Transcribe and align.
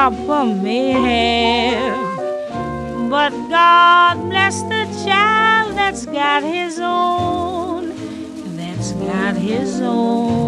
May 0.00 0.92
have, 0.92 3.10
but 3.10 3.30
God 3.50 4.30
bless 4.30 4.62
the 4.62 4.86
child 5.04 5.76
that's 5.76 6.06
got 6.06 6.42
his 6.42 6.80
own, 6.80 7.92
that's 8.56 8.92
got 8.92 9.36
his 9.36 9.78
own. 9.82 10.40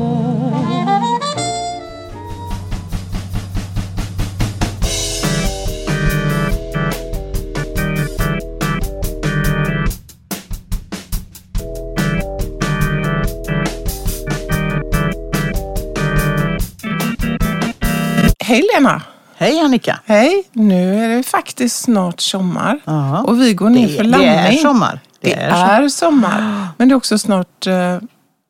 Hej 18.41 18.63
Lena! 18.73 19.12
Hej 19.43 19.61
Annika! 19.61 19.99
Hej! 20.05 20.45
Nu 20.53 21.05
är 21.05 21.09
det 21.09 21.23
faktiskt 21.23 21.77
snart 21.83 22.21
sommar 22.21 22.81
Ja. 22.85 23.23
och 23.23 23.41
vi 23.41 23.55
går 23.55 23.71
ner 23.71 23.89
Det- 23.89 23.95
för 23.97 24.05
det 24.05 24.11
landning. 24.11 24.31
är 24.31 24.53
sommar. 24.53 25.01
Det, 25.21 25.29
Det 25.29 25.35
är 25.35 25.83
är, 25.83 25.89
sommar. 25.89 26.69
Men 26.79 26.89
det 26.89 26.93
är 26.93 26.97
också 26.97 27.19
snart 27.19 27.67
eh, 27.67 27.99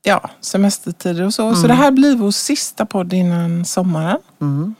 ja, 0.03 0.31
semestertider 0.41 1.23
och 1.25 1.35
så. 1.35 1.43
Mm. 1.48 1.57
Så 1.61 1.67
det 1.67 1.75
här 1.75 1.91
blir 1.91 2.17
vår 2.17 2.31
sista 2.31 2.87
podd 2.87 3.13
innan 3.13 3.65
sommaren. 3.65 4.19
Mm. 4.41 4.75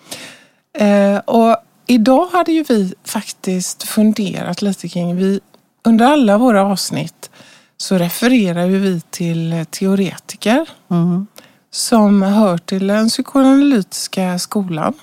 Eh, 0.79 1.19
och 1.19 1.57
idag 1.87 2.29
hade 2.33 2.53
ju 2.53 2.65
vi 2.69 2.95
faktiskt 3.05 3.83
funderat 3.83 4.63
lite 4.63 4.89
kring, 4.89 5.17
vi, 5.17 5.41
under 5.85 6.07
alla 6.07 6.39
våra 6.39 6.63
avsnitt 6.65 7.31
så 7.77 7.99
refererar 7.99 8.67
ju 8.67 8.79
vi 8.79 9.01
till 9.11 9.67
teoretiker 9.71 10.67
Mm. 10.91 11.27
som 11.71 12.23
hör 12.23 12.59
till 12.59 12.87
den 12.87 13.09
psykoanalytiska 13.09 14.39
skolan. 14.39 14.95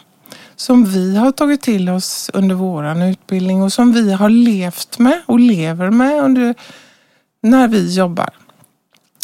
Som 0.60 0.86
vi 0.86 1.18
har 1.18 1.32
tagit 1.32 1.62
till 1.62 1.90
oss 1.90 2.30
under 2.34 2.56
vår 2.56 3.04
utbildning 3.04 3.62
och 3.62 3.74
som 3.74 3.94
vi 3.94 4.14
har 4.14 4.30
levt 4.30 5.00
med 5.00 5.22
och 5.26 5.40
lever 5.40 5.90
med 5.90 6.24
under, 6.24 6.56
när 7.42 7.68
vi 7.68 7.94
jobbar. 7.96 8.30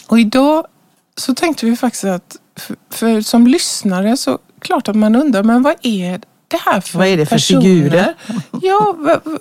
Och 0.07 0.19
idag 0.19 0.67
så 1.17 1.35
tänkte 1.35 1.65
vi 1.65 1.75
faktiskt 1.75 2.03
att 2.03 2.35
för, 2.55 2.75
för 2.89 3.21
som 3.21 3.47
lyssnare 3.47 4.17
så 4.17 4.39
klart 4.59 4.87
att 4.87 4.95
man 4.95 5.15
undrar, 5.15 5.43
men 5.43 5.63
vad 5.63 5.75
är 5.81 6.21
det 6.55 6.71
här 6.71 6.81
för 6.81 6.97
Vad 6.97 7.07
är 7.07 7.17
det 7.17 7.25
för 7.25 7.35
personer? 7.35 7.61
figurer? 7.61 8.13
Ja, 8.61 8.95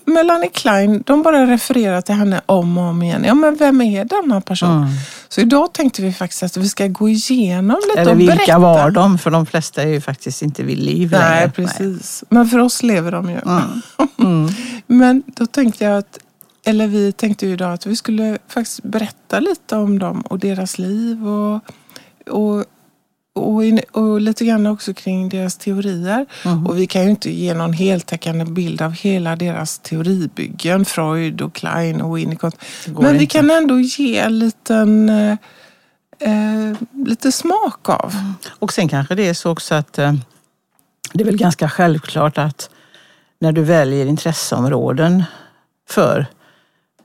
Melanie 0.04 0.50
Klein, 0.50 1.02
de 1.06 1.22
bara 1.22 1.47
refererar 1.47 2.00
till 2.00 2.14
henne 2.14 2.41
om 2.47 2.78
och 2.78 2.84
om 2.84 3.02
igen. 3.02 3.25
Ja, 3.26 3.34
men 3.34 3.56
vem 3.56 3.80
är 3.80 4.04
denna 4.04 4.41
person? 4.41 4.70
Mm. 4.76 4.88
Så 5.28 5.41
idag 5.41 5.72
tänkte 5.72 6.02
vi 6.02 6.12
faktiskt 6.12 6.42
att 6.42 6.56
vi 6.56 6.69
ska 6.69 6.86
gå 6.86 7.08
igenom 7.08 7.80
lite 7.88 8.00
Eller 8.00 8.12
och 8.12 8.20
vilka 8.20 8.34
berätta. 8.36 8.58
var 8.58 8.91
de? 8.91 9.19
För 9.19 9.30
de 9.30 9.47
flesta 9.47 9.82
är 9.82 9.86
ju 9.88 10.00
faktiskt 10.00 10.42
inte 10.42 10.62
vid 10.62 10.78
liv 10.78 11.08
Nej, 11.12 11.20
längre. 11.20 11.50
precis. 11.50 12.25
Men 12.28 12.47
för 12.48 12.58
oss 12.58 12.82
lever 12.82 13.12
de 13.12 13.31
ju. 13.31 13.38
Mm. 13.46 13.62
Mm. 14.19 14.48
Men 14.86 15.22
då 15.26 15.46
tänkte 15.46 15.84
jag 15.84 15.98
att, 15.98 16.19
eller 16.66 16.86
vi 16.86 17.12
tänkte 17.12 17.46
ju 17.46 17.52
idag 17.52 17.72
att 17.72 17.86
vi 17.86 17.96
skulle 17.96 18.38
faktiskt 18.48 18.82
berätta 18.82 19.41
lite 19.41 19.76
om 19.76 19.98
dem 19.98 20.20
och 20.20 20.38
deras 20.38 20.78
liv 20.78 21.28
och, 21.28 21.60
och, 22.31 22.64
och, 23.34 23.65
in, 23.65 23.81
och 23.93 24.21
lite 24.21 24.45
grann 24.45 24.67
också 24.67 24.95
kring 24.95 25.28
deras 25.28 25.56
teorier. 25.56 26.27
Mm. 26.45 26.67
Och 26.67 26.78
vi 26.78 26.87
kan 26.87 27.05
ju 27.05 27.11
inte 27.11 27.31
ge 27.31 27.55
någon 27.55 27.72
heltäckande 27.72 28.45
bild 28.45 28.83
av 28.83 28.93
hela 28.93 29.37
deras 29.37 29.78
teoribyggen, 29.78 30.84
Freud 30.84 31.41
och 31.41 31.55
Klein 31.55 32.00
och 32.00 32.17
Winnicott. 32.17 32.56
Men 32.87 33.12
vi 33.12 33.23
inte. 33.23 33.27
kan 33.27 33.50
ändå 33.50 33.81
ge 33.81 34.19
en 34.19 34.39
liten 34.39 35.09
eh, 35.09 35.37
eh, 36.19 36.77
lite 37.06 37.33
smak 37.33 37.89
av. 37.89 38.15
Och 38.59 38.73
sen 38.73 38.89
kanske 38.89 39.15
det 39.15 39.28
är 39.28 39.34
så 39.34 39.50
också 39.50 39.75
att 39.75 39.99
eh, 39.99 40.15
det 41.12 41.23
är 41.23 41.25
väl 41.25 41.37
ganska 41.37 41.69
självklart 41.69 42.39
att 42.39 42.71
när 43.39 43.53
du 43.53 43.62
väljer 43.62 44.06
intresseområden 44.06 45.25
för 45.89 46.27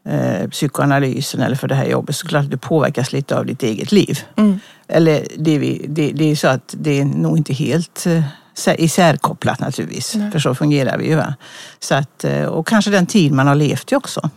eh, 0.06 0.48
psykoanalysen 0.50 1.42
eller 1.42 1.56
för 1.56 1.68
det 1.68 1.76
här 1.76 1.86
jobbet 1.86 2.16
så 2.16 2.28
klart 2.28 2.44
att 2.44 2.52
du 2.52 2.58
påverkas 2.58 3.14
lite 3.14 3.38
av 3.38 3.46
ditt 3.46 3.64
eget 3.64 3.92
liv. 3.92 4.20
Mm. 4.38 4.60
Eller 4.88 5.28
det, 5.38 5.58
vi- 5.58 5.86
det, 5.90 6.12
det 6.12 6.32
är 6.32 6.36
så 6.36 6.48
att 6.48 6.76
det 6.78 7.00
är 7.00 7.06
nog 7.06 7.38
inte 7.38 7.54
helt 7.54 8.06
eh, 8.06 8.24
sä- 8.56 8.76
isärkopplat 8.80 9.60
naturligtvis. 9.60 10.16
Nej. 10.16 10.32
För 10.32 10.40
så 10.40 10.56
fungerar 10.56 10.98
vi 10.98 11.08
ju. 11.08 11.16
Va? 11.16 11.34
Så 11.80 11.96
att, 11.96 12.24
eh, 12.24 12.44
och 12.44 12.68
kanske 12.68 12.92
den 12.92 13.06
tid 13.06 13.32
man 13.32 13.48
har 13.48 13.56
levt 13.56 13.92
i 13.92 13.96
också 13.96 14.30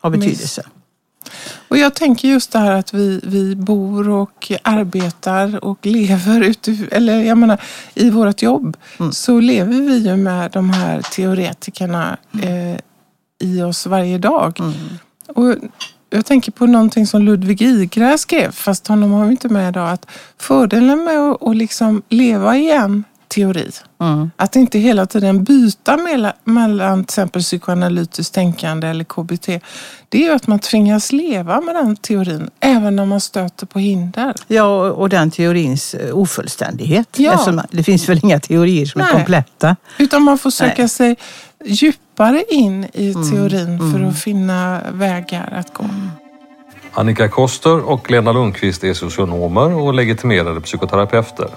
har 0.00 0.10
betydelse. 0.10 0.62
Och 1.68 1.78
jag 1.78 1.94
tänker 1.94 2.28
just 2.28 2.52
det 2.52 2.58
här 2.58 2.72
att 2.72 2.94
vi, 2.94 3.20
vi 3.22 3.56
bor 3.56 4.08
och 4.08 4.52
arbetar 4.62 5.64
och 5.64 5.86
lever 5.86 6.40
ute, 6.40 6.76
eller 6.90 7.22
jag 7.22 7.38
menar 7.38 7.60
i 7.94 8.10
vårt 8.10 8.42
jobb 8.42 8.76
Mm. 9.00 9.12
så 9.12 9.40
lever 9.40 9.80
vi 9.80 9.98
ju 9.98 10.16
med 10.16 10.50
de 10.50 10.70
här 10.70 11.02
teoretikerna 11.02 12.16
eh, 12.42 12.78
i 13.42 13.62
oss 13.62 13.86
varje 13.86 14.18
dag. 14.18 14.60
Mm. 14.60 14.72
Och 15.28 15.54
jag 16.10 16.26
tänker 16.26 16.52
på 16.52 16.66
någonting 16.66 17.06
som 17.06 17.22
Ludvig 17.22 17.62
Igre 17.62 18.18
skrev, 18.18 18.50
fast 18.50 18.86
honom 18.86 19.12
har 19.12 19.24
vi 19.24 19.30
inte 19.30 19.48
med 19.48 19.68
idag, 19.68 19.90
att 19.90 20.06
fördelen 20.38 21.04
med 21.04 21.18
att, 21.18 21.42
att 21.42 21.56
liksom 21.56 22.02
leva 22.08 22.56
i 22.56 22.70
en 22.70 23.04
teori, 23.28 23.70
Mm. 24.00 24.30
att 24.36 24.56
inte 24.56 24.78
hela 24.78 25.06
tiden 25.06 25.44
byta 25.44 25.96
mellan, 25.96 26.32
mellan 26.44 27.04
till 27.04 27.12
exempel 27.12 27.42
psykoanalytiskt 27.42 28.34
tänkande 28.34 28.86
eller 28.88 29.04
KBT, 29.04 29.46
det 30.08 30.18
är 30.18 30.22
ju 30.22 30.30
att 30.30 30.46
man 30.46 30.58
tvingas 30.58 31.12
leva 31.12 31.60
med 31.60 31.74
den 31.74 31.96
teorin 31.96 32.50
även 32.60 32.96
när 32.96 33.06
man 33.06 33.20
stöter 33.20 33.66
på 33.66 33.78
hinder. 33.78 34.34
Ja, 34.46 34.90
och 34.90 35.08
den 35.08 35.30
teorins 35.30 35.94
eh, 35.94 36.18
ofullständighet. 36.18 37.08
Ja. 37.16 37.32
Eftersom 37.32 37.62
det 37.70 37.82
finns 37.82 38.08
väl 38.08 38.20
inga 38.22 38.40
teorier 38.40 38.86
som 38.86 39.00
är 39.00 39.04
Nej. 39.04 39.12
kompletta. 39.14 39.76
Utan 39.98 40.22
man 40.22 40.38
får 40.38 40.50
söka 40.50 40.82
Nej. 40.82 40.88
sig 40.88 41.16
djupare 41.64 42.44
in 42.48 42.86
i 42.92 43.12
Mm, 43.12 43.30
teorin 43.30 43.92
för 43.92 44.08
att 44.08 44.18
finna 44.18 44.80
vägar 44.92 45.52
att 45.58 45.74
gå. 45.74 45.84
Annika 46.94 47.28
Koster 47.28 47.88
och 47.90 48.10
Lena 48.10 48.32
Lundqvist 48.32 48.84
är 48.84 48.94
socionomer 48.94 49.74
och 49.74 49.94
legitimerade 49.94 50.60
psykoterapeuter. 50.60 51.48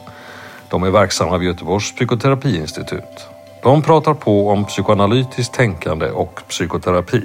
De 0.70 0.84
är 0.84 0.90
verksamma 0.90 1.38
vid 1.38 1.48
Göteborgs 1.48 1.96
psykoterapiinstitut. 1.96 3.28
De 3.64 3.82
pratar 3.82 4.14
på 4.14 4.50
om 4.50 4.66
psykoanalytiskt 4.66 5.54
tänkande 5.54 6.10
och 6.10 6.40
psykoterapi. 6.50 7.24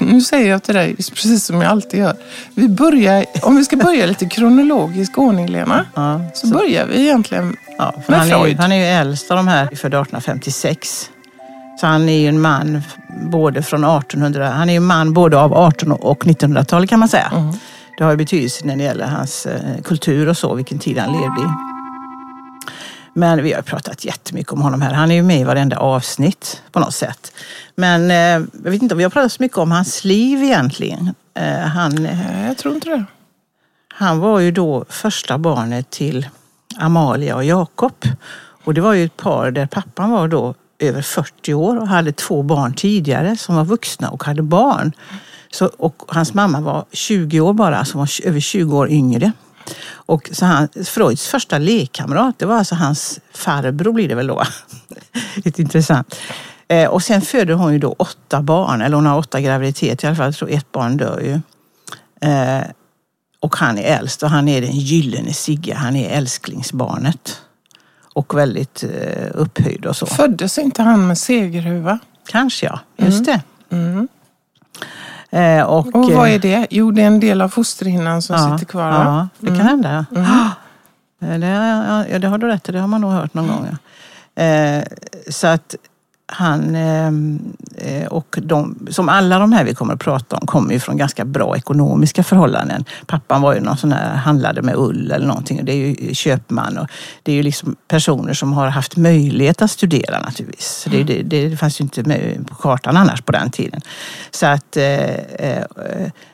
Nu 0.00 0.20
säger 0.20 0.50
jag 0.50 0.62
till 0.62 0.74
dig, 0.74 0.96
precis 0.96 1.44
som 1.44 1.60
jag 1.60 1.70
alltid 1.70 2.00
gör. 2.00 2.16
Vi 2.54 2.68
börjar, 2.68 3.24
om 3.42 3.56
vi 3.56 3.64
ska 3.64 3.76
börja 3.76 4.06
lite 4.06 4.26
kronologisk 4.30 5.18
ordning, 5.18 5.46
Lena, 5.48 5.86
Ja, 5.94 6.20
så 6.34 6.46
börjar 6.46 6.86
vi 6.86 7.00
egentligen 7.00 7.56
ja, 7.78 7.94
för 8.06 8.12
med 8.12 8.20
han, 8.20 8.28
är, 8.30 8.36
ju- 8.36 8.42
Freud. 8.42 8.60
han 8.60 8.72
är 8.72 8.76
ju 8.76 8.84
äldst 8.84 9.30
av 9.30 9.36
de 9.36 9.48
här, 9.48 9.66
född 9.66 9.94
1856. 9.94 11.10
Så 11.80 11.86
han 11.86 12.08
är 12.08 12.20
ju 12.20 12.28
en 12.28 12.40
man 12.40 12.82
både 13.30 13.62
från 13.62 13.84
1800, 13.84 14.50
han 14.50 14.68
är 14.68 14.72
ju 14.72 14.80
man 14.80 15.12
både 15.12 15.38
av 15.38 15.68
1800 15.68 16.08
och 16.08 16.24
1900-talet 16.24 16.90
kan 16.90 16.98
man 16.98 17.08
säga. 17.08 17.32
Mm. 17.34 17.54
Det 17.98 18.04
har 18.04 18.10
ju 18.10 18.16
betydelse 18.16 18.66
när 18.66 18.76
det 18.76 18.82
gäller 18.82 19.06
hans 19.06 19.46
eh, 19.46 19.82
kultur 19.84 20.28
och 20.28 20.36
så, 20.36 20.54
vilken 20.54 20.78
tid 20.78 20.98
han 20.98 21.12
levde 21.12 21.40
i. 21.40 21.46
Men 23.14 23.42
vi 23.42 23.52
har 23.52 23.62
pratat 23.62 24.04
jättemycket 24.04 24.52
om 24.52 24.62
honom 24.62 24.82
här. 24.82 24.94
Han 24.94 25.10
är 25.10 25.14
ju 25.14 25.22
med 25.22 25.40
i 25.40 25.44
varenda 25.44 25.76
avsnitt 25.76 26.62
på 26.72 26.80
något 26.80 26.94
sätt. 26.94 27.32
Men 27.74 28.10
eh, 28.10 28.48
jag 28.64 28.70
vet 28.70 28.82
inte 28.82 28.94
om 28.94 28.98
vi 28.98 29.04
har 29.04 29.10
pratat 29.10 29.32
så 29.32 29.42
mycket 29.42 29.58
om 29.58 29.70
hans 29.70 30.04
liv 30.04 30.42
egentligen. 30.42 31.14
Eh, 31.34 31.58
han, 31.58 31.94
Nej, 31.94 32.46
jag 32.46 32.58
tror 32.58 32.74
inte 32.74 32.88
det. 32.88 33.04
han 33.94 34.18
var 34.18 34.40
ju 34.40 34.50
då 34.50 34.84
första 34.88 35.38
barnet 35.38 35.90
till 35.90 36.26
Amalia 36.78 37.36
och 37.36 37.44
Jakob. 37.44 37.94
Och 38.64 38.74
det 38.74 38.80
var 38.80 38.94
ju 38.94 39.04
ett 39.04 39.16
par 39.16 39.50
där 39.50 39.66
pappan 39.66 40.10
var 40.10 40.28
då 40.28 40.54
över 40.78 41.02
40 41.02 41.54
år 41.54 41.76
och 41.76 41.88
hade 41.88 42.12
två 42.12 42.42
barn 42.42 42.74
tidigare 42.74 43.36
som 43.36 43.54
var 43.54 43.64
vuxna 43.64 44.10
och 44.10 44.24
hade 44.24 44.42
barn. 44.42 44.92
Så, 45.50 45.66
och 45.66 46.02
hans 46.08 46.34
mamma 46.34 46.60
var 46.60 46.84
20 46.92 47.40
år 47.40 47.52
bara, 47.52 47.78
alltså 47.78 47.98
var 47.98 48.26
över 48.26 48.40
20 48.40 48.76
år 48.76 48.90
yngre. 48.90 49.32
Och 49.90 50.30
så 50.32 50.44
han, 50.44 50.68
Freuds 50.84 51.26
första 51.26 51.58
lekkamrat, 51.58 52.38
det 52.38 52.46
var 52.46 52.54
alltså 52.56 52.74
hans 52.74 53.20
farbror 53.32 53.92
blir 53.92 54.08
det 54.08 54.14
väl 54.14 54.26
då. 54.26 54.42
Lite 55.34 55.62
intressant. 55.62 56.14
Eh, 56.68 56.88
och 56.88 57.02
sen 57.02 57.20
föder 57.20 57.54
hon 57.54 57.72
ju 57.72 57.78
då 57.78 57.94
åtta 57.98 58.42
barn, 58.42 58.82
eller 58.82 58.96
hon 58.96 59.06
har 59.06 59.18
åtta 59.18 59.40
graviditeter 59.40 60.04
i 60.04 60.08
alla 60.08 60.16
fall. 60.16 60.26
Jag 60.26 60.34
tror 60.34 60.50
ett 60.50 60.72
barn 60.72 60.96
dör 60.96 61.20
ju. 61.20 61.40
Eh, 62.30 62.64
och 63.40 63.56
han 63.56 63.78
är 63.78 63.98
äldst 63.98 64.22
och 64.22 64.30
han 64.30 64.48
är 64.48 64.60
den 64.60 64.72
gyllene 64.78 65.32
Sigge. 65.32 65.74
Han 65.74 65.96
är 65.96 66.10
älsklingsbarnet. 66.10 67.40
Och 68.18 68.38
väldigt 68.38 68.84
eh, 68.84 69.30
upphöjd 69.34 69.86
och 69.86 69.96
så. 69.96 70.06
Föddes 70.06 70.58
inte 70.58 70.82
han 70.82 71.06
med 71.06 71.18
segerhuva? 71.18 71.98
Kanske 72.28 72.66
ja, 72.66 72.80
just 72.96 73.24
det. 73.24 73.40
Mm. 73.70 74.08
Eh, 75.30 75.62
och, 75.64 75.86
Och 75.94 76.12
vad 76.12 76.28
eh, 76.28 76.34
är 76.34 76.38
det? 76.38 76.66
Jo, 76.70 76.90
det 76.90 77.02
är 77.02 77.06
en 77.06 77.20
del 77.20 77.40
av 77.40 77.48
fosterhinnan 77.48 78.22
som 78.22 78.36
ja, 78.36 78.58
sitter 78.58 78.70
kvar. 78.72 78.90
va? 78.90 79.04
Ja, 79.04 79.28
det 79.38 79.56
kan 79.56 79.66
hända. 79.66 80.06
Ja. 80.14 80.50
Eh, 81.28 81.38
Det, 81.38 81.46
ja, 82.10 82.18
det 82.18 82.28
har 82.28 82.38
du 82.38 82.46
rätt 82.46 82.68
i, 82.68 82.72
det 82.72 82.78
har 82.80 82.88
man 82.88 83.00
nog 83.00 83.12
hört 83.12 83.34
någon 83.34 83.46
gång. 83.48 83.68
Ja. 84.34 84.42
Eh, 84.42 84.84
så 85.30 85.46
att 85.46 85.74
han 86.30 86.74
ehm, 86.74 87.40
eh, 87.76 88.06
och 88.06 88.38
de, 88.42 88.86
som 88.90 89.08
alla 89.08 89.38
de 89.38 89.52
här 89.52 89.64
vi 89.64 89.74
kommer 89.74 89.94
att 89.94 90.00
prata 90.00 90.36
om 90.36 90.46
kommer 90.46 90.72
ju 90.72 90.80
från 90.80 90.96
ganska 90.96 91.24
bra 91.24 91.56
ekonomiska 91.56 92.24
förhållanden. 92.24 92.84
Pappan 93.06 93.42
var 93.42 93.54
ju 93.54 93.60
någon 93.60 93.76
sån 93.76 93.92
här, 93.92 94.14
handlade 94.14 94.62
med 94.62 94.74
ull 94.76 95.10
eller 95.10 95.26
någonting. 95.26 95.58
och 95.58 95.64
Det 95.64 95.72
är 95.72 95.76
ju 95.76 96.14
köpman 96.14 96.78
och 96.78 96.88
det 97.22 97.32
är 97.32 97.36
ju 97.36 97.42
liksom 97.42 97.76
personer 97.88 98.32
som 98.32 98.52
har 98.52 98.68
haft 98.68 98.96
möjlighet 98.96 99.62
att 99.62 99.70
studera 99.70 100.20
naturligtvis. 100.20 100.86
Det, 100.90 101.02
det, 101.02 101.22
det 101.22 101.56
fanns 101.56 101.80
ju 101.80 101.82
inte 101.82 102.02
med 102.02 102.46
på 102.48 102.54
kartan 102.54 102.96
annars 102.96 103.22
på 103.22 103.32
den 103.32 103.50
tiden. 103.50 103.80
Så 104.30 104.46
att, 104.46 104.76
eh, 104.76 105.14
eh, 105.14 105.64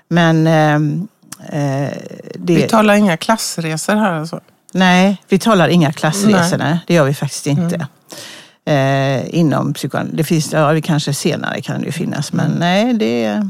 men 0.09 0.47
ehm, 0.47 1.09
eh, 1.49 1.91
det, 2.35 2.57
Vi 2.57 2.63
talar 2.69 2.95
inga 2.95 3.17
klassresor 3.17 3.95
här 3.95 4.13
alltså. 4.13 4.41
Nej, 4.73 5.23
vi 5.29 5.39
talar 5.39 5.69
inga 5.69 5.93
klassresor. 5.93 6.59
Nej. 6.59 6.79
Det 6.87 6.95
gör 6.95 7.05
vi 7.05 7.15
faktiskt 7.15 7.47
inte. 7.47 7.87
Eh, 8.67 9.35
inom 9.35 9.73
psykoanalysen. 9.75 10.17
Det 10.17 10.25
finns, 10.25 10.53
ja, 10.53 10.73
det 10.73 10.81
kanske 10.81 11.15
senare 11.15 11.61
kan 11.61 11.81
det 11.81 11.87
ju 11.87 11.93
finnas, 11.93 12.33
men 12.33 12.51
nej, 12.51 12.95
det 12.95 13.25
är, 13.25 13.49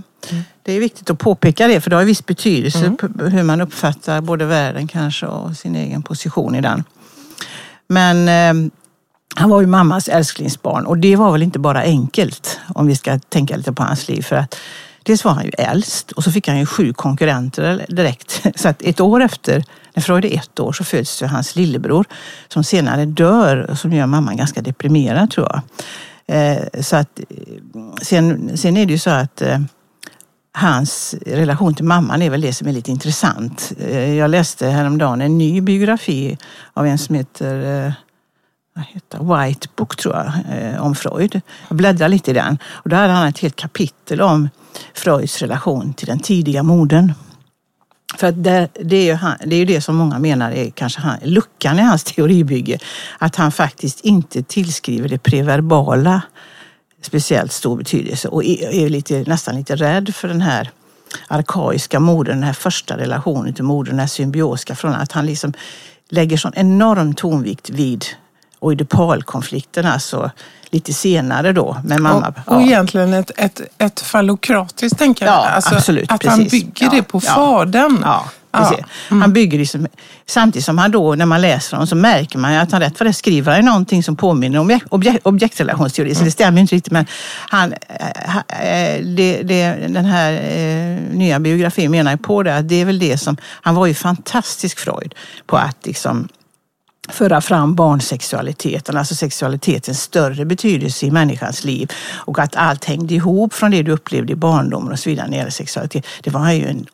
det 0.62 0.72
är 0.72 0.80
viktigt 0.80 1.10
att 1.10 1.18
påpeka 1.18 1.66
det, 1.66 1.80
för 1.80 1.90
det 1.90 1.96
har 1.96 2.04
viss 2.04 2.26
betydelse 2.26 2.90
på 2.90 3.06
hur 3.24 3.42
man 3.42 3.60
uppfattar 3.60 4.20
både 4.20 4.44
världen 4.44 4.88
kanske 4.88 5.26
och 5.26 5.56
sin 5.56 5.76
egen 5.76 6.02
position 6.02 6.54
i 6.54 6.60
den. 6.60 6.84
Men 7.88 8.28
eh, 8.28 8.70
han 9.36 9.50
var 9.50 9.60
ju 9.60 9.66
mammas 9.66 10.08
älsklingsbarn 10.08 10.86
och 10.86 10.98
det 10.98 11.16
var 11.16 11.32
väl 11.32 11.42
inte 11.42 11.58
bara 11.58 11.80
enkelt 11.80 12.60
om 12.74 12.86
vi 12.86 12.96
ska 12.96 13.18
tänka 13.18 13.56
lite 13.56 13.72
på 13.72 13.82
hans 13.82 14.08
liv. 14.08 14.22
För 14.22 14.36
att 14.36 14.56
dels 15.04 15.24
var 15.24 15.32
han 15.32 15.44
ju 15.44 15.50
äldst 15.58 16.12
och 16.12 16.24
så 16.24 16.32
fick 16.32 16.48
han 16.48 16.58
ju 16.58 16.66
sju 16.66 16.92
konkurrenter 16.92 17.86
direkt. 17.88 18.46
Så 18.60 18.68
att 18.68 18.82
ett 18.82 19.00
år 19.00 19.22
efter, 19.22 19.64
när 19.94 20.02
Freud 20.02 20.24
är 20.24 20.34
ett 20.34 20.60
år, 20.60 20.72
så 20.72 20.84
föds 20.84 21.22
ju 21.22 21.26
hans 21.26 21.56
lillebror 21.56 22.04
som 22.48 22.64
senare 22.64 23.04
dör 23.04 23.70
och 23.70 23.78
som 23.78 23.92
gör 23.92 24.06
mamman 24.06 24.36
ganska 24.36 24.62
deprimerad 24.62 25.30
tror 25.30 25.48
jag. 25.50 25.62
Eh, 26.26 26.82
så 26.82 26.96
att, 26.96 27.18
eh, 27.18 27.82
sen, 28.02 28.56
sen 28.56 28.76
är 28.76 28.86
det 28.86 28.92
ju 28.92 28.98
så 28.98 29.10
att 29.10 29.42
eh, 29.42 29.58
hans 30.52 31.14
relation 31.26 31.74
till 31.74 31.84
mamman 31.84 32.22
är 32.22 32.30
väl 32.30 32.40
det 32.40 32.52
som 32.52 32.68
är 32.68 32.72
lite 32.72 32.90
intressant. 32.90 33.72
Jag 34.18 34.30
läste 34.30 34.68
häromdagen 34.68 35.20
en 35.20 35.38
ny 35.38 35.60
biografi 35.60 36.38
av 36.72 36.86
en 36.86 36.98
som 36.98 37.14
heter 37.14 37.94
vad 38.74 38.84
heter 38.84 39.46
White 39.46 39.68
Book 39.76 39.96
tror 39.96 40.14
jag, 40.14 40.32
om 40.82 40.94
Freud. 40.94 41.40
Jag 41.68 41.76
bläddrade 41.76 42.08
lite 42.08 42.30
i 42.30 42.34
den 42.34 42.58
och 42.64 42.90
då 42.90 42.96
hade 42.96 43.12
han 43.12 43.28
ett 43.28 43.38
helt 43.38 43.56
kapitel 43.56 44.20
om 44.20 44.48
Freuds 44.94 45.42
relation 45.42 45.94
till 45.94 46.06
den 46.06 46.18
tidiga 46.18 46.62
modern. 46.62 47.12
För 48.16 48.26
att 48.26 48.44
det, 48.44 48.68
det, 48.80 48.96
är 48.96 49.04
ju 49.04 49.14
han, 49.14 49.36
det 49.46 49.56
är 49.56 49.58
ju 49.58 49.64
det 49.64 49.80
som 49.80 49.96
många 49.96 50.18
menar 50.18 50.50
är 50.52 50.70
kanske 50.70 51.00
han, 51.00 51.18
luckan 51.22 51.78
i 51.78 51.82
hans 51.82 52.04
teoribygge. 52.04 52.78
Att 53.18 53.36
han 53.36 53.52
faktiskt 53.52 54.00
inte 54.00 54.42
tillskriver 54.42 55.08
det 55.08 55.18
preverbala 55.18 56.22
speciellt 57.02 57.52
stor 57.52 57.76
betydelse 57.76 58.28
och 58.28 58.44
är, 58.44 58.88
lite, 58.88 59.24
nästan 59.26 59.56
lite 59.56 59.76
rädd 59.76 60.14
för 60.14 60.28
den 60.28 60.40
här 60.40 60.70
arkaiska 61.28 62.00
modern, 62.00 62.34
den 62.34 62.44
här 62.44 62.52
första 62.52 62.96
relationen 62.96 63.54
till 63.54 63.64
modern, 63.64 63.90
den 63.90 64.00
här 64.00 64.06
symbioska 64.06 64.74
från 64.74 64.92
att 64.92 65.12
han 65.12 65.26
liksom 65.26 65.52
lägger 66.08 66.36
sån 66.36 66.52
enorm 66.56 67.14
tonvikt 67.14 67.70
vid 67.70 68.04
oidipalkonflikten, 68.60 69.86
alltså 69.86 70.30
lite 70.74 70.92
senare 70.92 71.52
då 71.52 71.76
med 71.84 72.00
mamma. 72.00 72.34
Och, 72.46 72.56
och 72.56 72.62
egentligen 72.62 73.14
ett, 73.14 73.30
ett, 73.36 73.60
ett 73.78 74.00
fallokratiskt 74.00 74.98
tänkande. 74.98 75.32
Ja, 75.32 75.46
alltså, 75.48 75.74
absolut, 75.74 76.12
Att 76.12 76.24
han 76.26 76.38
precis. 76.38 76.52
bygger 76.52 76.86
Ja, 76.86 76.90
det 76.90 77.02
på 77.02 77.20
ja. 77.24 77.34
fadern. 77.34 77.98
Ja, 78.02 78.24
Ja. 78.52 78.58
Mm. 78.60 78.70
precis. 78.70 78.86
Han 79.08 79.32
bygger 79.32 79.58
liksom, 79.58 79.86
samtidigt 80.26 80.64
som 80.64 80.78
han 80.78 80.90
då, 80.90 81.14
när 81.14 81.26
man 81.26 81.40
läser 81.40 81.76
honom 81.76 81.86
så 81.86 81.96
märker 81.96 82.38
man 82.38 82.54
att 82.56 82.72
han 82.72 82.80
rätt 82.80 83.00
vad 83.00 83.06
det 83.08 83.12
skriver 83.12 83.54
han 83.54 83.64
någonting 83.64 84.02
som 84.02 84.16
påminner 84.16 84.58
om 84.58 84.70
objek- 84.70 84.88
objek- 84.90 85.20
objektrelationsteori. 85.22 86.08
Mm. 86.10 86.18
Så 86.18 86.24
det 86.24 86.30
stämmer 86.30 86.58
ju 86.58 86.60
inte 86.60 86.74
riktigt. 86.74 86.92
Men 86.92 87.06
han, 87.48 87.72
eh, 87.88 88.36
eh, 88.96 89.04
det, 89.04 89.42
det, 89.42 89.74
den 89.88 90.04
här 90.04 90.32
eh, 90.32 91.16
nya 91.16 91.40
biografin 91.40 91.90
menar 91.90 92.10
ju 92.10 92.16
på 92.18 92.42
det 92.42 92.56
att 92.56 92.68
det 92.68 92.80
är 92.80 92.84
väl 92.84 92.98
det 92.98 93.18
som, 93.18 93.36
han 93.62 93.74
var 93.74 93.86
ju 93.86 93.94
fantastisk 93.94 94.78
Freud 94.78 95.14
på 95.46 95.56
att 95.56 95.76
liksom 95.86 96.28
föra 97.08 97.40
fram 97.40 97.74
barnsexualiteten, 97.74 98.96
alltså 98.96 99.14
sexualitetens 99.14 100.02
större 100.02 100.44
betydelse 100.44 101.06
i 101.06 101.10
människans 101.10 101.64
liv 101.64 101.92
och 102.14 102.38
att 102.38 102.56
allt 102.56 102.84
hängde 102.84 103.14
ihop 103.14 103.54
från 103.54 103.70
det 103.70 103.82
du 103.82 103.92
upplevde 103.92 104.32
i 104.32 104.36
barndomen 104.36 104.92
och 104.92 104.98
så 104.98 105.10
vidare 105.10 105.26
när 105.26 105.32
det 105.32 105.38
gäller 105.38 105.50
sexualitet. 105.50 106.06
Det 106.22 106.30
var 106.30 106.52
ju 106.52 106.66
en 106.66 106.86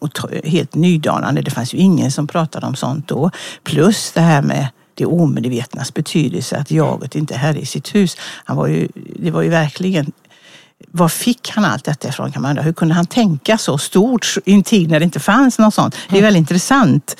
helt 0.45 0.75
nydanande, 0.75 1.43
det 1.43 1.51
fanns 1.51 1.75
ju 1.75 1.79
ingen 1.79 2.11
som 2.11 2.27
pratade 2.27 2.67
om 2.67 2.77
sånt 2.77 3.09
då. 3.09 3.31
Plus 3.65 4.13
det 4.13 4.21
här 4.21 4.43
med 4.43 4.69
det 4.95 5.07
omedvetnas 5.07 5.95
betydelse, 5.95 6.57
att 6.57 6.71
jaget 6.71 7.15
inte 7.15 7.35
är 7.35 7.39
herre 7.39 7.59
i 7.59 7.67
sitt 7.67 7.95
hus. 7.95 8.17
Han 8.45 8.57
var 8.57 8.67
ju, 8.67 8.89
det 8.95 9.31
var 9.31 9.43
ju 9.43 9.49
verkligen 9.49 10.13
var 10.91 11.09
fick 11.09 11.51
han 11.51 11.65
allt 11.65 11.85
detta 11.85 12.09
ifrån 12.09 12.33
kan 12.33 12.43
man 12.43 12.51
undra. 12.51 12.63
Hur 12.63 12.73
kunde 12.73 12.95
han 12.95 13.07
tänka 13.07 13.59
så 13.59 13.79
stort 13.79 14.35
i 14.45 14.53
en 14.53 14.63
tid 14.63 14.91
när 14.91 15.01
det 15.01 15.05
inte 15.05 15.21
fanns 15.21 15.59
något 15.59 15.75
sånt? 15.75 15.97
Det 16.09 16.19
är 16.19 16.23
väldigt 16.23 16.41
intressant. 16.41 17.17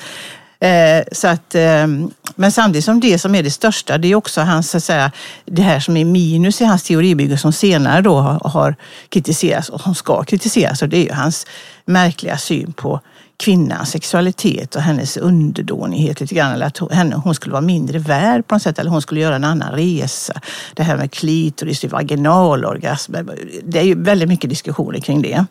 Eh, 0.61 1.03
så 1.11 1.27
att, 1.27 1.55
eh, 1.55 1.87
men 2.35 2.51
samtidigt 2.51 2.85
som 2.85 2.99
det 2.99 3.19
som 3.19 3.35
är 3.35 3.43
det 3.43 3.51
största, 3.51 3.97
det 3.97 4.07
är 4.07 4.15
också 4.15 4.41
hans, 4.41 4.69
så 4.69 4.77
att 4.77 4.83
säga, 4.83 5.11
det 5.45 5.61
här 5.61 5.79
som 5.79 5.97
är 5.97 6.05
minus 6.05 6.61
i 6.61 6.65
hans 6.65 6.83
teoribygge 6.83 7.37
som 7.37 7.53
senare 7.53 8.01
då 8.01 8.19
har, 8.19 8.49
har 8.49 8.75
kritiserats 9.09 9.69
och 9.69 9.81
som 9.81 9.95
ska 9.95 10.23
kritiseras. 10.23 10.81
Och 10.81 10.89
det 10.89 10.97
är 10.97 11.03
ju 11.03 11.13
hans 11.13 11.45
märkliga 11.85 12.37
syn 12.37 12.73
på 12.73 12.99
kvinnans 13.37 13.89
sexualitet 13.89 14.75
och 14.75 14.81
hennes 14.81 15.17
underdånighet 15.17 16.21
lite 16.21 16.35
grann. 16.35 16.53
Eller 16.53 16.65
att 16.65 16.77
hon, 16.77 17.13
hon 17.13 17.35
skulle 17.35 17.53
vara 17.53 17.61
mindre 17.61 17.99
värd 17.99 18.47
på 18.47 18.55
något 18.55 18.61
sätt 18.61 18.79
eller 18.79 18.91
hon 18.91 19.01
skulle 19.01 19.19
göra 19.19 19.35
en 19.35 19.43
annan 19.43 19.71
resa. 19.71 20.41
Det 20.73 20.83
här 20.83 20.97
med 20.97 21.11
klitoris, 21.11 21.83
vaginalorgasm. 21.83 23.15
Det 23.63 23.79
är 23.79 23.83
ju 23.83 24.03
väldigt 24.03 24.29
mycket 24.29 24.49
diskussioner 24.49 24.99
kring 24.99 25.21
det. 25.21 25.45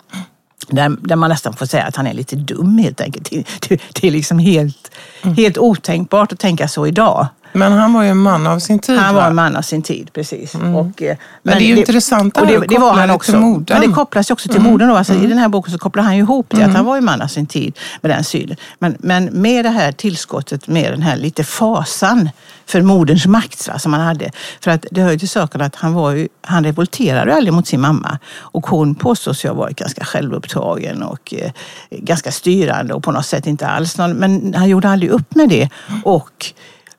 Där, 0.69 0.97
där 1.00 1.17
man 1.17 1.31
nästan 1.31 1.52
får 1.52 1.67
säga 1.67 1.85
att 1.85 1.97
han 1.97 2.07
är 2.07 2.14
lite 2.14 2.37
dum 2.37 2.79
helt 2.79 3.00
enkelt. 3.00 3.31
Det, 3.31 3.45
det, 3.69 3.81
det 4.00 4.07
är 4.07 4.11
liksom 4.11 4.38
helt, 4.38 4.90
helt 5.37 5.59
otänkbart 5.59 6.33
att 6.33 6.38
tänka 6.38 6.69
så 6.69 6.87
idag. 6.87 7.29
Men 7.52 7.73
han 7.73 7.92
var 7.92 8.02
ju 8.02 8.09
en 8.09 8.19
man 8.19 8.47
av 8.47 8.59
sin 8.59 8.78
tid. 8.78 8.99
Han 8.99 9.14
va? 9.14 9.21
var 9.21 9.28
en 9.28 9.35
man 9.35 9.57
av 9.57 9.62
sin 9.62 9.83
tid, 9.83 10.11
precis. 10.12 10.54
Och, 10.54 11.02
eh, 11.02 11.16
Men 11.42 11.59
det 11.59 11.64
är 11.64 11.66
ju 11.66 11.76
intressant 11.76 12.37
och 12.37 12.47
det 12.47 12.52
det, 12.52 12.59
att 12.59 12.69
det 12.69 12.78
var 12.78 12.92
han 12.92 13.11
också. 13.11 13.33
till 13.33 13.40
modern. 13.40 13.80
Men 13.80 13.88
det 13.88 13.95
kopplas 13.95 14.30
ju 14.30 14.33
också 14.33 14.49
till 14.49 14.61
modern. 14.61 14.88
Då. 14.88 14.97
Alltså, 14.97 15.14
I 15.14 15.26
den 15.26 15.38
här 15.38 15.49
boken 15.49 15.73
så 15.73 15.78
kopplar 15.78 16.02
han 16.02 16.16
ju 16.16 16.23
ihop 16.23 16.47
det, 16.50 16.62
att 16.62 16.75
han 16.75 16.85
var 16.85 16.97
ju 16.97 17.02
man 17.02 17.23
av 17.23 17.26
sin 17.26 17.47
tid 17.47 17.78
med 18.00 18.11
den 18.11 18.25
synen. 18.25 18.57
Men, 18.78 18.97
men 18.99 19.25
med 19.25 19.64
det 19.64 19.71
här 19.71 19.92
tillskottet, 19.92 20.69
med 20.69 20.92
den 20.92 21.02
här 21.02 21.16
lite 21.16 21.45
fasan 21.45 22.30
för 22.66 22.83
moderns 22.83 23.26
makt 23.26 23.69
va, 23.69 23.78
som 23.78 23.92
han 23.92 24.02
hade. 24.02 24.30
För 24.61 24.71
att 24.71 24.87
det 24.90 25.00
hör 25.00 25.11
ju 25.12 25.19
till 25.19 25.28
saken 25.28 25.61
att 25.61 25.76
han, 25.76 25.95
var 25.95 26.11
ju, 26.11 26.28
han 26.42 26.64
revolterade 26.64 27.35
aldrig 27.35 27.52
mot 27.52 27.66
sin 27.66 27.80
mamma. 27.80 28.19
Och 28.38 28.66
hon 28.66 28.95
påstås 28.95 29.45
ju 29.45 29.49
ha 29.49 29.54
varit 29.54 29.76
ganska 29.76 30.04
självupptagen 30.04 31.02
och 31.02 31.35
eh, 31.35 31.50
ganska 31.90 32.33
styrande 32.33 32.95
och 32.95 33.02
på 33.02 33.12
något 33.12 33.26
sätt 33.26 33.47
inte 33.47 33.66
alls 33.66 33.99
någon, 33.99 34.12
men 34.12 34.54
han 34.54 34.69
gjorde 34.69 34.88
aldrig 34.88 35.11
upp 35.11 35.35
med 35.35 35.49
det. 35.49 35.69
Och 36.04 36.52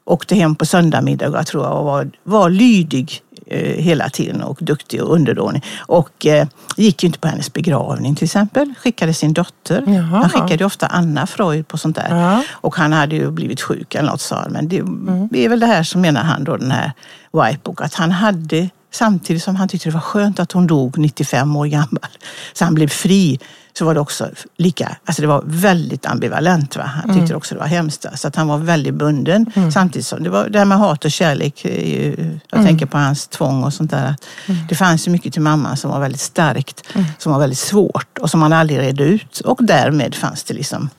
åkte 0.06 0.36
hem 0.36 0.56
på 0.56 0.66
söndagsmiddagar 0.66 1.44
tror 1.44 1.64
jag 1.64 1.78
och 1.78 1.86
var, 1.86 2.12
var 2.24 2.50
lydig 2.50 3.22
eh, 3.48 3.84
hela 3.84 4.10
tiden 4.10 4.42
och 4.42 4.58
duktig 4.62 5.04
och 5.04 5.14
underdånig. 5.16 5.64
Och 5.80 6.26
eh, 6.26 6.48
gick 6.78 7.04
ju 7.04 7.08
inte 7.08 7.20
på 7.20 7.28
hennes 7.28 7.54
begravning 7.54 8.16
till 8.16 8.26
exempel. 8.26 8.74
Skickade 8.78 9.14
sin 9.14 9.34
dotter. 9.34 9.84
Jaha. 9.88 10.04
Han 10.04 10.30
skickade 10.30 10.56
ju 10.56 10.66
ofta 10.66 10.88
Anna 10.88 11.28
Freud 11.28 11.68
på 11.68 11.78
sånt 11.78 11.96
där. 11.96 12.18
Ja. 12.18 12.44
Och 12.52 12.76
han 12.76 12.94
hade 12.94 13.16
ju 13.16 13.32
blivit 13.32 13.62
sjuk 13.62 13.96
eller 13.96 14.10
något 14.10 14.22
sa. 14.22 14.46
Men 14.50 14.68
det, 14.68 14.80
Mm. 14.80 15.28
det 15.32 15.46
är 15.46 15.50
väl 15.50 15.60
det 15.60 15.66
här 15.68 15.84
som 15.84 16.02
menar 16.02 16.24
han 16.24 16.44
då, 16.44 16.58
den 16.58 16.72
här 16.72 16.92
Whitebook, 17.34 17.82
att 17.82 17.94
han 17.94 18.12
hade 18.12 18.70
Samtidigt 18.94 19.44
som 19.44 19.56
han 19.56 19.68
tyckte 19.68 19.90
det 19.90 19.94
var 19.94 20.02
skönt 20.02 20.40
att 20.40 20.52
hon 20.52 20.68
dog 20.68 20.98
95 20.98 21.56
år 21.56 21.66
gammal, 21.66 22.10
så 22.54 22.66
han 22.66 22.74
blev 22.74 22.88
fri, 22.88 23.40
så 23.74 23.86
var 23.86 23.94
det 23.94 24.00
också 24.00 24.30
lika, 24.58 24.98
alltså 25.06 25.22
det 25.22 25.28
var 25.28 25.44
väldigt 25.46 26.06
ambivalent. 26.06 26.76
Va? 26.76 26.84
Han 26.84 27.20
tyckte 27.20 27.36
också 27.36 27.56
det 27.56 27.60
var 27.60 27.68
hemskt. 27.68 28.06
Så 28.16 28.28
att 28.28 28.36
han 28.36 28.48
var 28.48 28.58
väldigt 28.58 28.94
bunden. 28.94 29.52
Samtidigt 29.74 30.06
som 30.08 30.24
det 30.24 30.30
var 30.30 30.50
det 30.50 30.58
här 30.60 30.66
med 30.66 30.78
hat 30.78 31.06
och 31.06 31.12
kärlek. 31.12 31.66
är 31.66 31.70
ju- 31.86 32.40
Jag 32.52 32.66
tänker 32.66 32.86
på 32.86 32.98
hans 32.98 33.28
tvång 33.28 33.64
och 33.64 33.74
sånt 33.74 33.92
där. 33.92 34.06
Att 34.06 34.24
Det 34.70 34.76
fanns 34.76 35.08
ju 35.08 35.12
mycket 35.12 35.34
till 35.34 35.42
mamma 35.42 35.76
som 35.76 35.92
var 35.92 36.00
väldigt 36.00 36.22
starkt, 36.22 36.84
som 37.18 37.32
var 37.32 37.40
väldigt 37.40 37.60
svårt 37.60 38.18
och 38.18 38.30
som 38.30 38.42
han 38.42 38.54
aldrig 38.54 38.80
redde 38.80 39.04
ut. 39.04 39.40
Och 39.40 39.60
därmed 39.64 40.16
fanns 40.16 40.44
det 40.44 40.54
liksom 40.54 40.90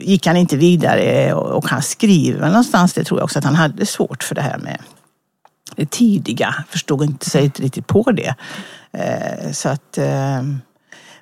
gick 0.00 0.26
han 0.26 0.36
inte 0.36 0.56
vidare 0.56 1.32
och 1.34 1.68
han 1.68 1.82
skriver 1.82 2.46
någonstans 2.48 2.92
det 2.92 3.04
tror 3.04 3.20
jag 3.20 3.24
också 3.24 3.38
att 3.38 3.44
han 3.44 3.54
hade 3.54 3.86
svårt 3.86 4.22
för 4.22 4.34
det 4.34 4.42
här 4.42 4.58
med 4.58 4.78
tidiga, 5.90 6.54
förstod 6.68 7.02
inte 7.04 7.30
sig 7.30 7.44
inte 7.44 7.62
riktigt 7.62 7.86
på 7.86 8.12
det. 8.12 8.34
Eh, 8.92 9.52
så 9.52 9.68
att, 9.68 9.98
eh, 9.98 10.42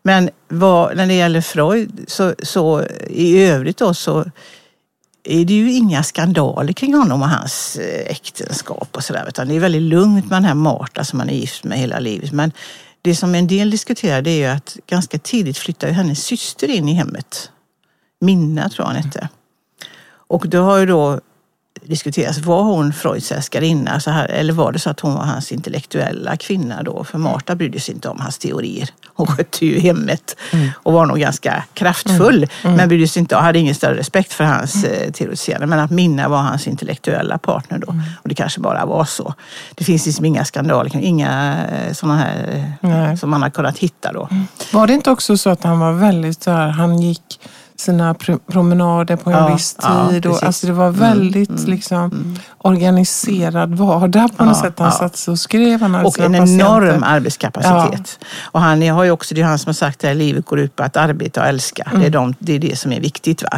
men 0.02 0.30
vad, 0.48 0.96
när 0.96 1.06
det 1.06 1.14
gäller 1.14 1.40
Freud, 1.40 2.04
så, 2.06 2.34
så 2.42 2.82
i 3.08 3.42
övrigt 3.44 3.76
då 3.76 3.94
så 3.94 4.24
är 5.24 5.44
det 5.44 5.52
ju 5.54 5.72
inga 5.72 6.02
skandaler 6.02 6.72
kring 6.72 6.94
honom 6.94 7.22
och 7.22 7.28
hans 7.28 7.76
eh, 7.76 8.10
äktenskap 8.10 8.88
och 8.96 9.04
sådär. 9.04 9.24
Utan 9.28 9.48
det 9.48 9.54
är 9.54 9.60
väldigt 9.60 9.82
lugnt 9.82 10.24
med 10.24 10.36
den 10.36 10.44
här 10.44 10.54
Marta 10.54 11.04
som 11.04 11.18
han 11.18 11.28
är 11.28 11.34
gift 11.34 11.64
med 11.64 11.78
hela 11.78 11.98
livet. 11.98 12.32
Men 12.32 12.52
det 13.02 13.14
som 13.14 13.34
en 13.34 13.46
del 13.46 13.70
diskuterar 13.70 14.22
det 14.22 14.30
är 14.30 14.38
ju 14.38 14.56
att 14.56 14.76
ganska 14.86 15.18
tidigt 15.18 15.58
flyttar 15.58 15.88
ju 15.88 15.94
hennes 15.94 16.24
syster 16.24 16.70
in 16.70 16.88
i 16.88 16.92
hemmet. 16.92 17.50
Minna 18.20 18.68
tror 18.68 18.86
jag 18.86 18.94
hon 18.94 19.02
hette. 19.02 19.28
Och 20.10 20.48
då 20.48 20.62
har 20.62 20.78
ju 20.78 20.86
då 20.86 21.20
diskuterats, 21.82 22.38
var 22.38 22.62
hon 22.62 22.92
Freuds 22.92 23.32
älskarinna 23.32 24.00
så 24.00 24.10
här, 24.10 24.28
eller 24.28 24.52
var 24.52 24.72
det 24.72 24.78
så 24.78 24.90
att 24.90 25.00
hon 25.00 25.14
var 25.14 25.24
hans 25.24 25.52
intellektuella 25.52 26.36
kvinna 26.36 26.82
då? 26.82 27.04
För 27.04 27.18
Marta 27.18 27.54
brydde 27.54 27.80
sig 27.80 27.94
inte 27.94 28.08
om 28.08 28.20
hans 28.20 28.38
teorier. 28.38 28.88
Hon 29.14 29.26
skötte 29.26 29.66
ju 29.66 29.80
hemmet 29.80 30.36
och 30.74 30.92
var 30.92 31.06
nog 31.06 31.18
ganska 31.18 31.64
kraftfull 31.74 32.46
men 32.62 32.88
brydde 32.88 33.08
sig 33.08 33.20
inte 33.20 33.36
och 33.36 33.42
hade 33.42 33.58
ingen 33.58 33.74
större 33.74 33.96
respekt 33.96 34.32
för 34.32 34.44
hans 34.44 34.84
mm. 34.84 35.12
teoretiserande. 35.12 35.66
Men 35.66 35.78
att 35.78 35.90
Minna 35.90 36.28
var 36.28 36.38
hans 36.38 36.66
intellektuella 36.66 37.38
partner 37.38 37.78
då. 37.78 37.94
Och 38.22 38.28
det 38.28 38.34
kanske 38.34 38.60
bara 38.60 38.86
var 38.86 39.04
så. 39.04 39.34
Det 39.74 39.84
finns 39.84 40.06
liksom 40.06 40.24
inga 40.24 40.44
skandaler, 40.44 40.96
inga 40.96 41.56
eh, 41.66 41.92
sådana 41.92 42.18
här 42.18 42.72
Nej. 42.80 43.16
som 43.16 43.30
man 43.30 43.42
har 43.42 43.50
kunnat 43.50 43.78
hitta 43.78 44.12
då. 44.12 44.28
Var 44.72 44.86
det 44.86 44.92
inte 44.92 45.10
också 45.10 45.36
så 45.36 45.50
att 45.50 45.64
han 45.64 45.78
var 45.78 45.92
väldigt 45.92 46.42
så 46.42 46.50
här, 46.50 46.68
han 46.68 46.98
gick 47.02 47.40
sina 47.80 48.12
pr- 48.14 48.38
promenader 48.52 49.16
på 49.16 49.30
en 49.30 49.36
Ja, 49.36 49.52
viss 49.54 49.76
ja, 49.82 50.08
tid. 50.10 50.26
och, 50.26 50.32
precis. 50.32 50.46
alltså 50.46 50.66
det 50.66 50.72
var 50.72 50.90
väldigt 50.90 51.68
liksom, 51.68 52.36
organiserad 52.58 53.74
vardag 53.74 54.36
på 54.36 54.44
något 54.44 54.56
Ja, 54.56 54.62
sätt. 54.62 54.78
Han 54.78 54.86
ja. 54.86 54.92
satt 54.98 55.16
sig 55.16 55.32
och 55.32 55.38
skrev. 55.38 55.80
Han 55.80 55.94
Och 55.94 56.18
en 56.20 56.32
patienter. 56.32 56.54
enorm 56.64 57.02
arbetskapacitet. 57.02 58.18
Och 58.42 58.60
han 58.60 58.88
har 58.88 59.04
ju 59.04 59.10
också, 59.10 59.34
det 59.34 59.40
är 59.40 59.44
han 59.44 59.58
som 59.58 59.68
har 59.68 59.74
sagt 59.74 60.04
att 60.04 60.16
livet 60.16 60.44
går 60.46 60.58
ut 60.60 60.76
på 60.76 60.82
att 60.82 60.96
arbeta 60.96 61.40
och 61.40 61.46
älska. 61.46 61.92
Det, 61.96 62.06
är 62.06 62.10
de, 62.10 62.34
det 62.38 62.52
är 62.52 62.58
det 62.58 62.78
som 62.78 62.92
är 62.92 63.00
viktigt. 63.00 63.42
Va? 63.42 63.48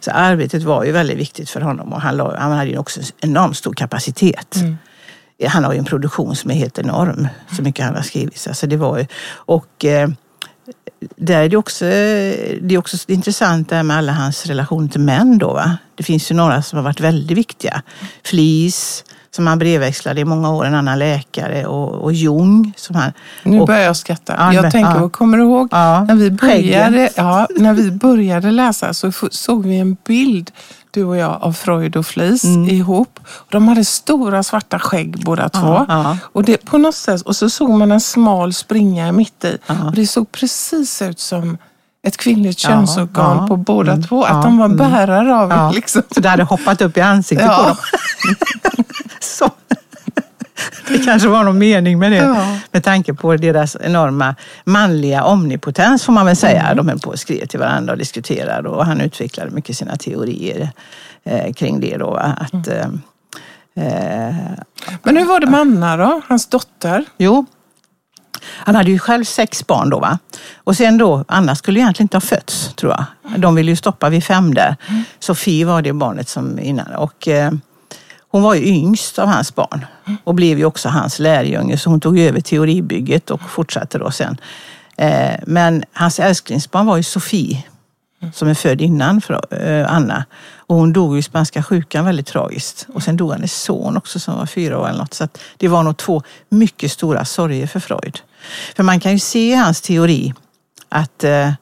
Så 0.00 0.10
arbetet 0.10 0.62
var 0.62 0.84
ju 0.84 0.92
väldigt 0.92 1.18
viktigt 1.18 1.50
för 1.50 1.60
honom 1.60 1.92
och 1.92 2.00
han, 2.00 2.16
la, 2.16 2.36
han 2.38 2.52
hade 2.52 2.70
ju 2.70 2.78
också 2.78 3.00
en 3.00 3.30
enormt 3.30 3.56
stor 3.56 3.72
kapacitet. 3.72 4.56
Han 5.48 5.64
har 5.64 5.72
ju 5.72 5.78
en 5.78 5.84
produktion 5.84 6.36
som 6.36 6.50
är 6.50 6.54
helt 6.54 6.78
enorm, 6.78 7.28
så 7.56 7.62
mycket 7.62 7.84
han 7.84 7.94
har 7.94 8.02
skrivit. 8.02 8.38
Så 8.38 8.50
alltså 8.50 8.66
det 8.66 8.76
var 8.76 8.98
ju, 8.98 9.06
och 9.32 9.84
eh, 9.84 10.08
där 11.16 11.42
är 11.42 11.48
det, 11.48 11.56
också, 11.56 11.84
det 11.84 12.74
är 12.74 12.78
också 12.78 12.96
intressant 13.06 13.68
det 13.68 13.76
här 13.76 13.82
med 13.82 13.96
alla 13.96 14.12
hans 14.12 14.46
relationer 14.46 14.88
till 14.88 15.00
män. 15.00 15.38
Då, 15.38 15.52
va? 15.52 15.76
Det 15.94 16.02
finns 16.02 16.30
ju 16.30 16.34
några 16.34 16.62
som 16.62 16.76
har 16.76 16.84
varit 16.84 17.00
väldigt 17.00 17.38
viktiga. 17.38 17.82
Flis, 18.24 19.04
som 19.30 19.46
han 19.46 19.58
brevväxlade 19.58 20.20
i 20.20 20.24
många 20.24 20.50
år, 20.50 20.64
en 20.64 20.74
annan 20.74 20.98
läkare 20.98 21.66
och, 21.66 21.94
och 21.94 22.12
Jung. 22.12 22.72
Som 22.76 22.96
han, 22.96 23.12
Nu 23.42 23.60
och, 23.60 23.66
börjar 23.66 23.80
jag 23.80 23.96
skratta. 23.96 24.34
Ja, 24.38 24.52
jag 24.52 24.62
men- 24.62 24.72
tänker, 24.72 25.00
ja. 25.00 25.08
kommer 25.08 25.38
du 25.38 25.44
ihåg 25.44 25.68
Ja, 25.70 26.04
när, 26.04 26.14
vi 26.14 26.30
började, 26.30 27.10
ja, 27.16 27.46
när 27.56 27.74
vi 27.74 27.90
började 27.90 28.50
läsa 28.50 28.94
så 28.94 29.12
såg 29.30 29.66
vi 29.66 29.78
en 29.78 29.96
bild, 30.06 30.50
du 30.90 31.04
och 31.04 31.16
jag, 31.16 31.38
av 31.42 31.52
Freud 31.52 31.96
och 31.96 32.06
Flis 32.06 32.44
ihop. 32.44 33.20
Och 33.26 33.48
de 33.50 33.68
hade 33.68 33.84
stora 33.84 34.42
svarta 34.42 34.78
skägg 34.78 35.24
båda 35.24 35.48
två. 35.48 35.86
ja. 35.88 36.16
Och, 36.22 36.44
det, 36.44 36.64
på 36.64 36.78
något 36.78 36.94
sätt, 36.94 37.22
och 37.22 37.36
så 37.36 37.50
såg 37.50 37.70
man 37.70 37.92
en 37.92 38.00
smal 38.00 38.52
springa 38.52 39.12
mitt 39.12 39.44
i. 39.44 39.58
Ja. 39.66 39.84
Och 39.84 39.92
det 39.92 40.06
såg 40.06 40.32
precis 40.32 41.02
ut 41.02 41.20
som 41.20 41.58
ett 42.02 42.16
kvinnligt 42.16 42.64
Ja, 42.64 42.68
könsorgan 42.68 43.36
ja, 43.36 43.46
på 43.46 43.56
båda 43.56 43.92
mm, 43.92 44.04
två. 44.04 44.24
Att 44.24 44.30
ja, 44.30 44.42
de 44.42 44.58
var 44.58 44.66
mm. 44.66 44.76
bärare 44.76 45.36
av 45.36 45.50
Ja, 45.50 45.70
liksom. 45.70 46.02
Så 46.14 46.20
det 46.20 46.28
hade 46.28 46.42
hoppat 46.42 46.82
upp 46.82 46.96
i 46.96 47.00
ansiktet 47.00 47.46
Ja. 47.46 47.56
på 47.56 47.62
dem. 47.62 48.84
så. 49.20 49.50
Det 50.88 50.98
kanske 50.98 51.28
var 51.28 51.44
någon 51.44 51.58
mening 51.58 51.98
med 51.98 52.12
det. 52.12 52.16
Ja. 52.16 52.58
Med 52.70 52.84
tanke 52.84 53.14
på 53.14 53.36
deras 53.36 53.76
enorma 53.80 54.34
manliga 54.64 55.24
omnipotens 55.24 56.04
får 56.04 56.12
man 56.12 56.26
väl 56.26 56.36
säga. 56.36 56.74
De 56.74 56.88
höll 56.88 56.98
på 56.98 57.10
och 57.10 57.18
skrev 57.18 57.46
till 57.46 57.60
varandra 57.60 57.92
och 57.92 57.98
diskuterade 57.98 58.68
och 58.68 58.86
han 58.86 59.00
utvecklade 59.00 59.50
mycket 59.50 59.76
sina 59.76 59.96
teorier 59.96 60.70
eh, 61.24 61.52
kring 61.52 61.80
det. 61.80 61.96
Då, 61.96 62.14
att, 62.14 62.68
eh, 62.68 62.86
eh, 63.74 64.34
Men 65.02 65.16
hur 65.16 65.24
var 65.24 65.40
det 65.40 65.46
med 65.46 65.60
Anna 65.60 65.96
då, 65.96 66.20
hans 66.28 66.46
dotter? 66.46 67.04
Jo, 67.18 67.46
han 68.42 68.74
hade 68.74 68.90
ju 68.90 68.98
själv 68.98 69.24
sex 69.24 69.66
barn 69.66 69.90
då. 69.90 69.98
Va? 69.98 70.18
Och 70.56 70.76
sen 70.76 70.98
då, 70.98 71.24
Anna 71.28 71.56
skulle 71.56 71.80
egentligen 71.80 72.04
inte 72.04 72.16
ha 72.16 72.20
fötts, 72.20 72.74
tror 72.74 72.92
jag. 72.92 73.04
De 73.40 73.54
ville 73.54 73.70
ju 73.70 73.76
stoppa 73.76 74.08
vid 74.08 74.24
fem 74.24 74.54
där. 74.54 74.76
Sofie 75.18 75.64
var 75.64 75.82
det 75.82 75.92
barnet 75.92 76.28
som 76.28 76.58
innan. 76.58 76.94
Och, 76.94 77.28
eh, 77.28 77.52
hon 78.30 78.42
var 78.42 78.54
ju 78.54 78.66
yngst 78.66 79.18
av 79.18 79.28
hans 79.28 79.54
barn 79.54 79.86
och 80.24 80.34
blev 80.34 80.58
ju 80.58 80.64
också 80.64 80.88
hans 80.88 81.18
lärjunge. 81.18 81.78
Så 81.78 81.90
hon 81.90 82.00
tog 82.00 82.18
över 82.18 82.40
teoribygget 82.40 83.30
och 83.30 83.40
fortsatte 83.40 83.98
då 83.98 84.10
sen. 84.10 84.36
Eh, 84.96 85.34
men 85.46 85.84
hans 85.92 86.20
älsklingsbarn 86.20 86.86
var 86.86 86.96
ju 86.96 87.02
Sofie 87.02 87.64
som 88.32 88.48
är 88.48 88.54
född 88.54 88.80
innan 88.80 89.20
eh, 89.50 89.92
Anna. 89.92 90.24
Och 90.56 90.76
hon 90.76 90.92
dog 90.92 91.18
i 91.18 91.22
spanska 91.22 91.62
sjukan 91.62 92.04
väldigt 92.04 92.26
tragiskt. 92.26 92.86
Och 92.94 93.02
sen 93.02 93.16
dog 93.16 93.32
hennes 93.32 93.62
son 93.62 93.96
också 93.96 94.20
som 94.20 94.38
var 94.38 94.46
fyra 94.46 94.78
år 94.78 94.88
eller 94.88 94.98
något. 94.98 95.14
Så 95.14 95.28
det 95.56 95.68
var 95.68 95.82
nog 95.82 95.96
två 95.96 96.22
mycket 96.48 96.92
stora 96.92 97.24
sorger 97.24 97.66
för 97.66 97.80
Freud. 97.80 98.20
För 98.76 98.82
man 98.82 99.00
kan 99.00 99.12
ju 99.12 99.18
se 99.18 99.50
i 99.50 99.54
hans 99.54 99.80
teori 99.80 100.34
att 100.88 101.24
eh, 101.24 101.52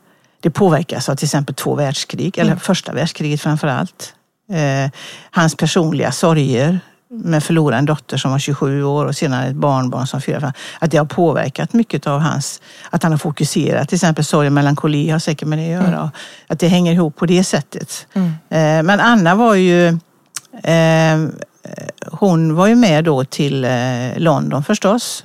det 0.40 0.50
påverkas 0.50 1.08
av 1.08 1.16
till 1.16 1.26
exempel 1.26 1.54
två 1.54 1.74
världskrig, 1.74 2.38
eller 2.38 2.56
första 2.56 2.92
världskriget 2.92 3.40
framför 3.40 3.68
allt. 3.68 4.14
Eh, 4.52 4.90
hans 5.30 5.56
personliga 5.56 6.12
sorger 6.12 6.80
med 7.10 7.44
förlora 7.44 7.78
en 7.78 7.86
dotter 7.86 8.16
som 8.16 8.30
var 8.30 8.38
27 8.38 8.84
år 8.84 9.04
och 9.04 9.16
senare 9.16 9.46
ett 9.46 9.56
barnbarn 9.56 10.06
som 10.06 10.16
var 10.16 10.20
4 10.20 10.52
Att 10.78 10.90
det 10.90 10.96
har 10.96 11.04
påverkat 11.04 11.72
mycket 11.72 12.06
av 12.06 12.20
hans, 12.20 12.60
att 12.90 13.02
han 13.02 13.12
har 13.12 13.18
fokuserat. 13.18 13.88
Till 13.88 13.96
exempel 13.96 14.24
sorg 14.24 14.46
och 14.46 14.52
melankoli 14.52 15.10
har 15.10 15.18
säkert 15.18 15.48
med 15.48 15.58
det 15.58 15.74
att 15.74 15.84
göra. 15.84 16.02
och 16.02 16.10
Att 16.46 16.58
det 16.58 16.68
hänger 16.68 16.92
ihop 16.92 17.16
på 17.16 17.26
det 17.26 17.44
sättet. 17.44 18.06
Eh, 18.14 18.28
men 18.82 19.00
Anna 19.00 19.34
var 19.34 19.54
ju 19.54 19.88
eh, 20.62 21.18
hon 22.06 22.54
var 22.54 22.66
ju 22.66 22.74
med 22.74 23.04
då 23.04 23.24
till 23.24 23.66
London 24.16 24.64
förstås. 24.64 25.22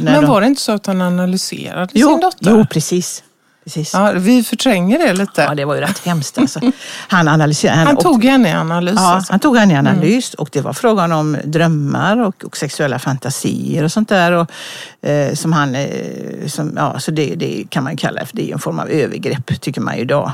Men 0.00 0.26
var 0.26 0.40
det 0.40 0.46
inte 0.46 0.60
så 0.60 0.72
att 0.72 0.86
han 0.86 1.00
analyserade 1.00 1.88
jo, 1.94 2.08
sin 2.08 2.20
dotter? 2.20 2.50
Jo, 2.50 2.66
precis. 2.70 3.22
Precis. 3.66 3.94
Ja. 3.94 4.12
Ja, 4.12 4.18
vi 4.18 4.42
förtränger 4.42 4.98
det 4.98 5.12
lite. 5.12 5.54
det 5.54 5.64
var 5.64 5.74
ju 5.74 5.80
rätt 5.80 5.98
hemskt 5.98 6.38
alltså. 6.38 6.60
Han 7.08 7.28
analyserade 7.28 7.78
han 7.78 7.96
och- 7.96 8.02
tog 8.02 8.24
henne 8.24 8.48
i 8.48 8.52
analys. 8.52 8.94
Ja, 8.96 9.14
alltså. 9.14 9.32
han 9.32 9.40
tog 9.40 9.56
henne 9.56 9.74
i 9.74 9.76
analys 9.76 10.34
och 10.34 10.48
det 10.52 10.60
var 10.60 10.72
frågan 10.72 11.12
om 11.12 11.36
drömmar 11.44 12.22
och, 12.24 12.44
och 12.44 12.56
sexuella 12.56 12.98
fantasier 12.98 13.84
och 13.84 13.92
sånt 13.92 14.08
där. 14.08 14.32
Och, 14.32 14.50
eh, 15.08 15.34
som 15.34 15.52
han, 15.52 15.74
eh, 15.74 16.46
som, 16.46 16.72
ja, 16.76 16.98
så 17.00 17.10
det, 17.10 17.34
det 17.34 17.64
kan 17.68 17.84
man 17.84 17.96
kalla 17.96 18.26
för 18.26 18.36
det 18.36 18.48
är 18.50 18.52
en 18.52 18.58
form 18.58 18.78
av 18.78 18.88
övergrepp 18.88 19.60
tycker 19.60 19.80
man 19.80 19.96
ju 19.96 20.00
idag. 20.02 20.32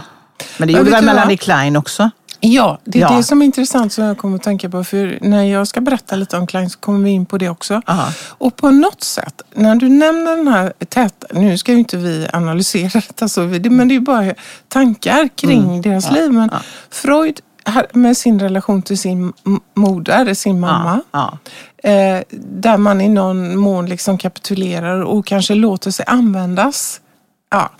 Men 0.57 0.69
det 0.69 0.75
gjorde 0.75 0.91
väl? 0.91 1.05
Melanie 1.05 1.37
Klein 1.37 1.77
också? 1.77 2.11
Ja, 2.45 2.79
det 2.85 2.99
är 2.99 3.03
Ja. 3.03 3.17
det 3.17 3.23
som 3.23 3.43
är 3.43 3.47
intressant 3.47 3.93
som 3.93 4.05
jag 4.05 4.19
kommer 4.19 4.37
att 4.37 4.43
tänka 4.43 4.71
på. 4.71 4.85
För 4.85 5.19
när 5.21 5.43
jag 5.45 5.69
ska 5.69 5.81
berätta 5.81 6.17
lite 6.17 6.37
om 6.37 6.47
Klein 6.47 6.71
så 6.71 6.79
kommer 6.79 7.05
vi 7.05 7.11
in 7.11 7.27
på 7.27 7.39
det 7.39 7.49
också. 7.49 7.83
Aha. 7.87 8.09
Och 8.29 8.57
på 8.57 8.71
något 8.71 9.03
sätt, 9.03 9.43
när 9.55 9.75
du 9.75 9.89
nämner 9.89 10.37
den 10.37 10.49
här 10.49 10.73
täta... 10.89 11.27
Nu 11.31 11.59
ska 11.59 11.73
ju 11.73 11.79
inte 11.79 11.97
vi 11.97 12.27
analysera 12.33 12.89
detta, 13.09 13.29
så, 13.29 13.43
vi- 13.45 13.71
men 13.71 13.89
det 13.89 13.93
är 13.95 13.97
ju 13.97 14.01
bara 14.01 14.35
tankar 14.69 15.29
kring 15.37 15.83
deras 15.83 16.11
liv. 16.11 16.33
Men 16.33 16.51
Freud 16.91 17.41
har- 17.65 17.87
med 17.93 18.17
sin 18.17 18.41
relation 18.41 18.83
till 18.83 18.99
sin 18.99 19.33
moder, 19.75 20.35
sin 20.35 20.61
mamma. 20.61 21.01
Ja, 21.11 21.39
Eh, 21.85 22.23
där 22.41 22.77
man 22.77 23.01
i 23.01 23.09
någon 23.09 23.57
mån 23.59 23.87
liksom 23.87 24.19
kapitulerar 24.19 25.01
och 25.03 25.27
kanske 25.27 25.55
låter 25.55 25.91
sig 25.91 26.05
användas. 26.09 27.01
Ja. 27.51 27.71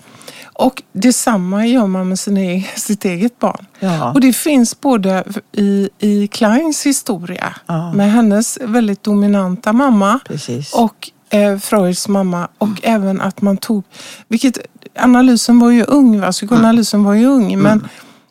Och 0.53 0.83
detsamma 0.93 1.65
gör 1.67 1.87
man 1.87 2.09
med 2.09 2.19
sina, 2.19 2.39
e- 2.41 2.65
sitt 2.75 3.05
eget 3.05 3.39
barn. 3.39 3.65
Ja. 3.79 4.11
Och 4.13 4.21
det 4.21 4.33
finns 4.33 4.81
både 4.81 5.23
i, 5.51 5.89
i 5.99 6.27
Kleins 6.27 6.85
historia 6.85 7.55
Ja. 7.65 7.93
med 7.93 8.11
hennes 8.11 8.57
väldigt 8.61 9.03
dominanta 9.03 9.73
mamma 9.73 10.19
precis. 10.27 10.73
och 10.73 11.09
eh, 11.29 11.57
Freuds 11.57 12.07
mamma 12.07 12.47
och 12.57 12.69
även 12.83 13.21
att 13.21 13.41
man 13.41 13.57
tog, 13.57 13.83
vilket 14.27 14.57
analysen 14.99 15.59
var 15.59 15.69
ju 15.71 15.83
ung, 15.83 16.19
va? 16.19 16.31
psykoanalysen 16.31 17.03
var 17.03 17.13
ju 17.13 17.25
ung, 17.25 17.59
men, 17.59 17.87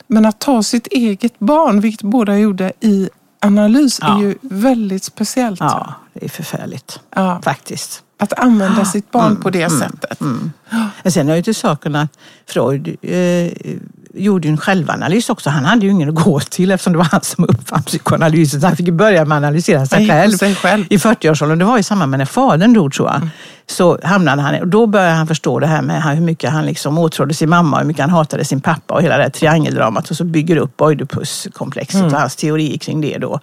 men 0.07 0.26
att 0.26 0.38
ta 0.41 0.62
sitt 0.62 0.87
eget 0.87 1.38
barn, 1.38 1.81
vilket 1.81 2.02
båda 2.02 2.38
gjorde 2.38 2.73
i 2.81 3.09
analys, 3.41 3.99
Ja. 4.02 4.17
är 4.19 4.23
ju 4.23 4.35
väldigt 4.41 5.05
speciellt. 5.05 5.61
ja, 5.61 5.95
det 6.14 6.25
är 6.25 6.29
förfärligt 6.29 7.00
faktiskt. 7.45 8.02
Att 8.23 8.33
använda 8.33 8.85
sitt 8.85 9.11
barn 9.11 9.37
på 9.37 9.50
det 9.50 9.71
sättet. 9.71 10.21
Men 11.02 11.12
sen 11.12 11.29
är 11.29 11.37
ju 11.37 11.43
till 11.43 11.55
saken 11.55 11.97
att 11.97 12.19
Freud 12.47 12.97
eh, 13.02 13.52
gjorde 14.14 14.49
en 14.49 14.57
självanalys 14.57 15.31
också. 15.31 15.50
Han 15.50 15.64
hade 15.64 15.87
ju 15.87 15.92
ingen 15.92 16.09
att 16.09 16.25
gå 16.25 16.40
till 16.40 16.71
eftersom 16.71 16.92
det 16.92 16.99
var 16.99 17.04
han 17.04 17.23
som 17.23 17.45
uppfann 17.45 17.83
psykoanalysen. 17.83 18.61
Så 18.61 18.66
han 18.66 18.76
fick 18.76 18.90
börja 18.90 19.25
med 19.25 19.37
att 19.37 19.45
analysera 19.45 19.87
sig 19.87 20.09
själv, 20.09 20.33
sig 20.33 20.54
själv. 20.54 20.85
i 20.90 20.97
40-årsåldern. 20.97 21.59
Det 21.59 21.64
var 21.64 21.78
i 21.78 21.83
samband 21.83 22.11
med 22.11 22.19
när 22.19 22.26
fadern 22.26 22.73
dog 22.73 22.92
tror 22.92 23.09
jag. 23.09 23.28
Så 23.66 23.99
hamnade 24.02 24.42
han, 24.42 24.61
och 24.61 24.69
då 24.69 24.87
började 24.87 25.12
han 25.12 25.26
förstå 25.26 25.59
det 25.59 25.66
här 25.66 25.83
med 25.83 26.02
hur 26.02 26.21
mycket 26.21 26.50
han 26.50 26.66
liksom 26.66 26.99
åtrådde 26.99 27.35
sin 27.35 27.50
mamma 27.50 27.76
och 27.76 27.81
hur 27.81 27.87
mycket 27.87 28.00
han 28.00 28.11
hatade 28.11 28.45
sin 28.45 28.61
pappa 28.61 28.95
och 28.95 29.02
hela 29.02 29.16
det 29.16 29.23
här 29.23 29.31
triangeldramat 29.31 30.11
och 30.11 30.16
så 30.16 30.25
bygger 30.25 30.57
upp 30.57 30.81
Oidipuskomplexet 30.81 32.02
och 32.02 32.12
hans 32.12 32.37
teori 32.37 32.78
kring 32.78 33.00
det 33.00 33.19
då. 33.19 33.40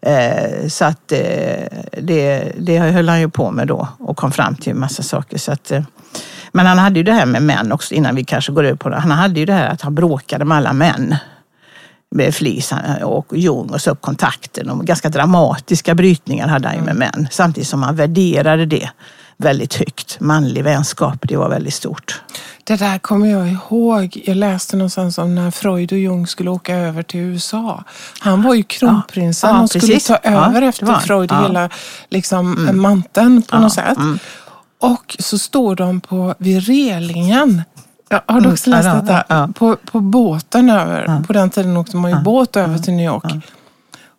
Eh, 0.00 0.68
så 0.68 0.84
att 0.84 1.12
eh, 1.12 1.18
det, 2.02 2.52
det 2.58 2.78
höll 2.78 3.08
han 3.08 3.20
ju 3.20 3.28
på 3.28 3.50
med 3.50 3.68
då 3.68 3.88
och 3.98 4.16
kom 4.16 4.32
fram 4.32 4.54
till 4.54 4.72
en 4.72 4.80
massa 4.80 5.02
saker. 5.02 5.38
Så 5.38 5.52
att, 5.52 5.70
eh, 5.70 5.82
men 6.54 6.66
han 6.66 6.78
hade 6.78 6.98
ju 6.98 7.02
det 7.02 7.12
här 7.12 7.26
med 7.26 7.42
män 7.42 7.72
också 7.72 7.94
innan 7.94 8.14
vi 8.14 8.24
kanske 8.24 8.52
går 8.52 8.64
över 8.64 8.76
på 8.76 8.88
det. 8.88 8.96
Han 9.00 9.10
hade 9.10 9.40
ju 9.40 9.46
det 9.46 9.52
här 9.52 9.68
att 9.68 9.82
han 9.82 9.94
bråkade 9.94 10.44
med 10.44 10.56
alla 10.56 10.72
män. 10.72 11.16
Med 12.10 12.34
Flis 12.34 12.72
och 13.02 13.26
Jung 13.36 13.70
och 13.70 13.80
så 13.80 13.90
upp 13.90 14.00
kontakten 14.00 14.70
och 14.70 14.86
ganska 14.86 15.08
dramatiska 15.08 15.94
brytningar 15.94 16.48
hade 16.48 16.68
han 16.68 16.76
ju 16.76 16.82
med 16.82 16.96
män. 16.96 17.28
Samtidigt 17.30 17.68
som 17.68 17.82
han 17.82 17.96
värderade 17.96 18.66
det 18.66 18.88
väldigt 19.36 19.74
högt. 19.74 20.20
Manlig 20.20 20.64
vänskap, 20.64 21.14
det 21.22 21.36
var 21.36 21.48
väldigt 21.48 21.74
stort. 21.74 22.22
Det 22.64 22.76
där 22.76 22.98
kommer 22.98 23.26
jag 23.26 23.48
ihåg. 23.48 24.22
Jag 24.26 24.36
läste 24.36 24.76
någonstans 24.76 25.18
om 25.18 25.34
när 25.34 25.50
Freud 25.50 25.92
och 25.92 25.98
Jung 25.98 26.26
skulle 26.26 26.50
åka 26.50 26.74
över 26.76 27.02
till 27.02 27.20
USA. 27.20 27.84
Han 28.20 28.42
var 28.42 28.54
ju 28.54 28.62
kronprinsen 28.62 29.50
Ja, 29.50 29.56
ja, 29.56 29.62
och 29.62 29.70
skulle 29.70 30.00
ta 30.00 30.18
Ja, 30.22 30.30
över 30.30 30.60
det 30.60 30.66
efter. 30.66 30.94
Freud 30.94 31.30
Ja. 31.32 31.42
hela 31.42 31.68
liksom, 32.10 32.68
manteln 32.72 33.42
på 33.42 33.56
Ja, 33.56 33.60
något 33.60 33.72
sätt. 33.72 33.96
mm. 33.96 34.18
Och 34.84 35.16
så 35.18 35.38
står 35.38 35.76
de 35.76 36.00
på, 36.00 36.34
vid 36.38 36.66
relingen. 36.66 37.62
Ja, 38.08 38.22
har 38.26 38.40
du 38.40 38.52
också 38.52 38.70
Mm, 38.70 38.78
läst 38.78 38.86
ja, 38.86 39.00
detta? 39.00 39.24
ja. 39.28 39.48
På, 39.54 39.76
på 39.76 40.00
båten 40.00 40.70
över. 40.70 41.22
På 41.26 41.32
den 41.32 41.50
tiden 41.50 41.76
åkte 41.76 41.96
man 41.96 42.10
ju 42.10 42.20
båt 42.20 42.56
över 42.56 42.78
till 42.78 42.94
New 42.94 43.06
York. 43.06 43.24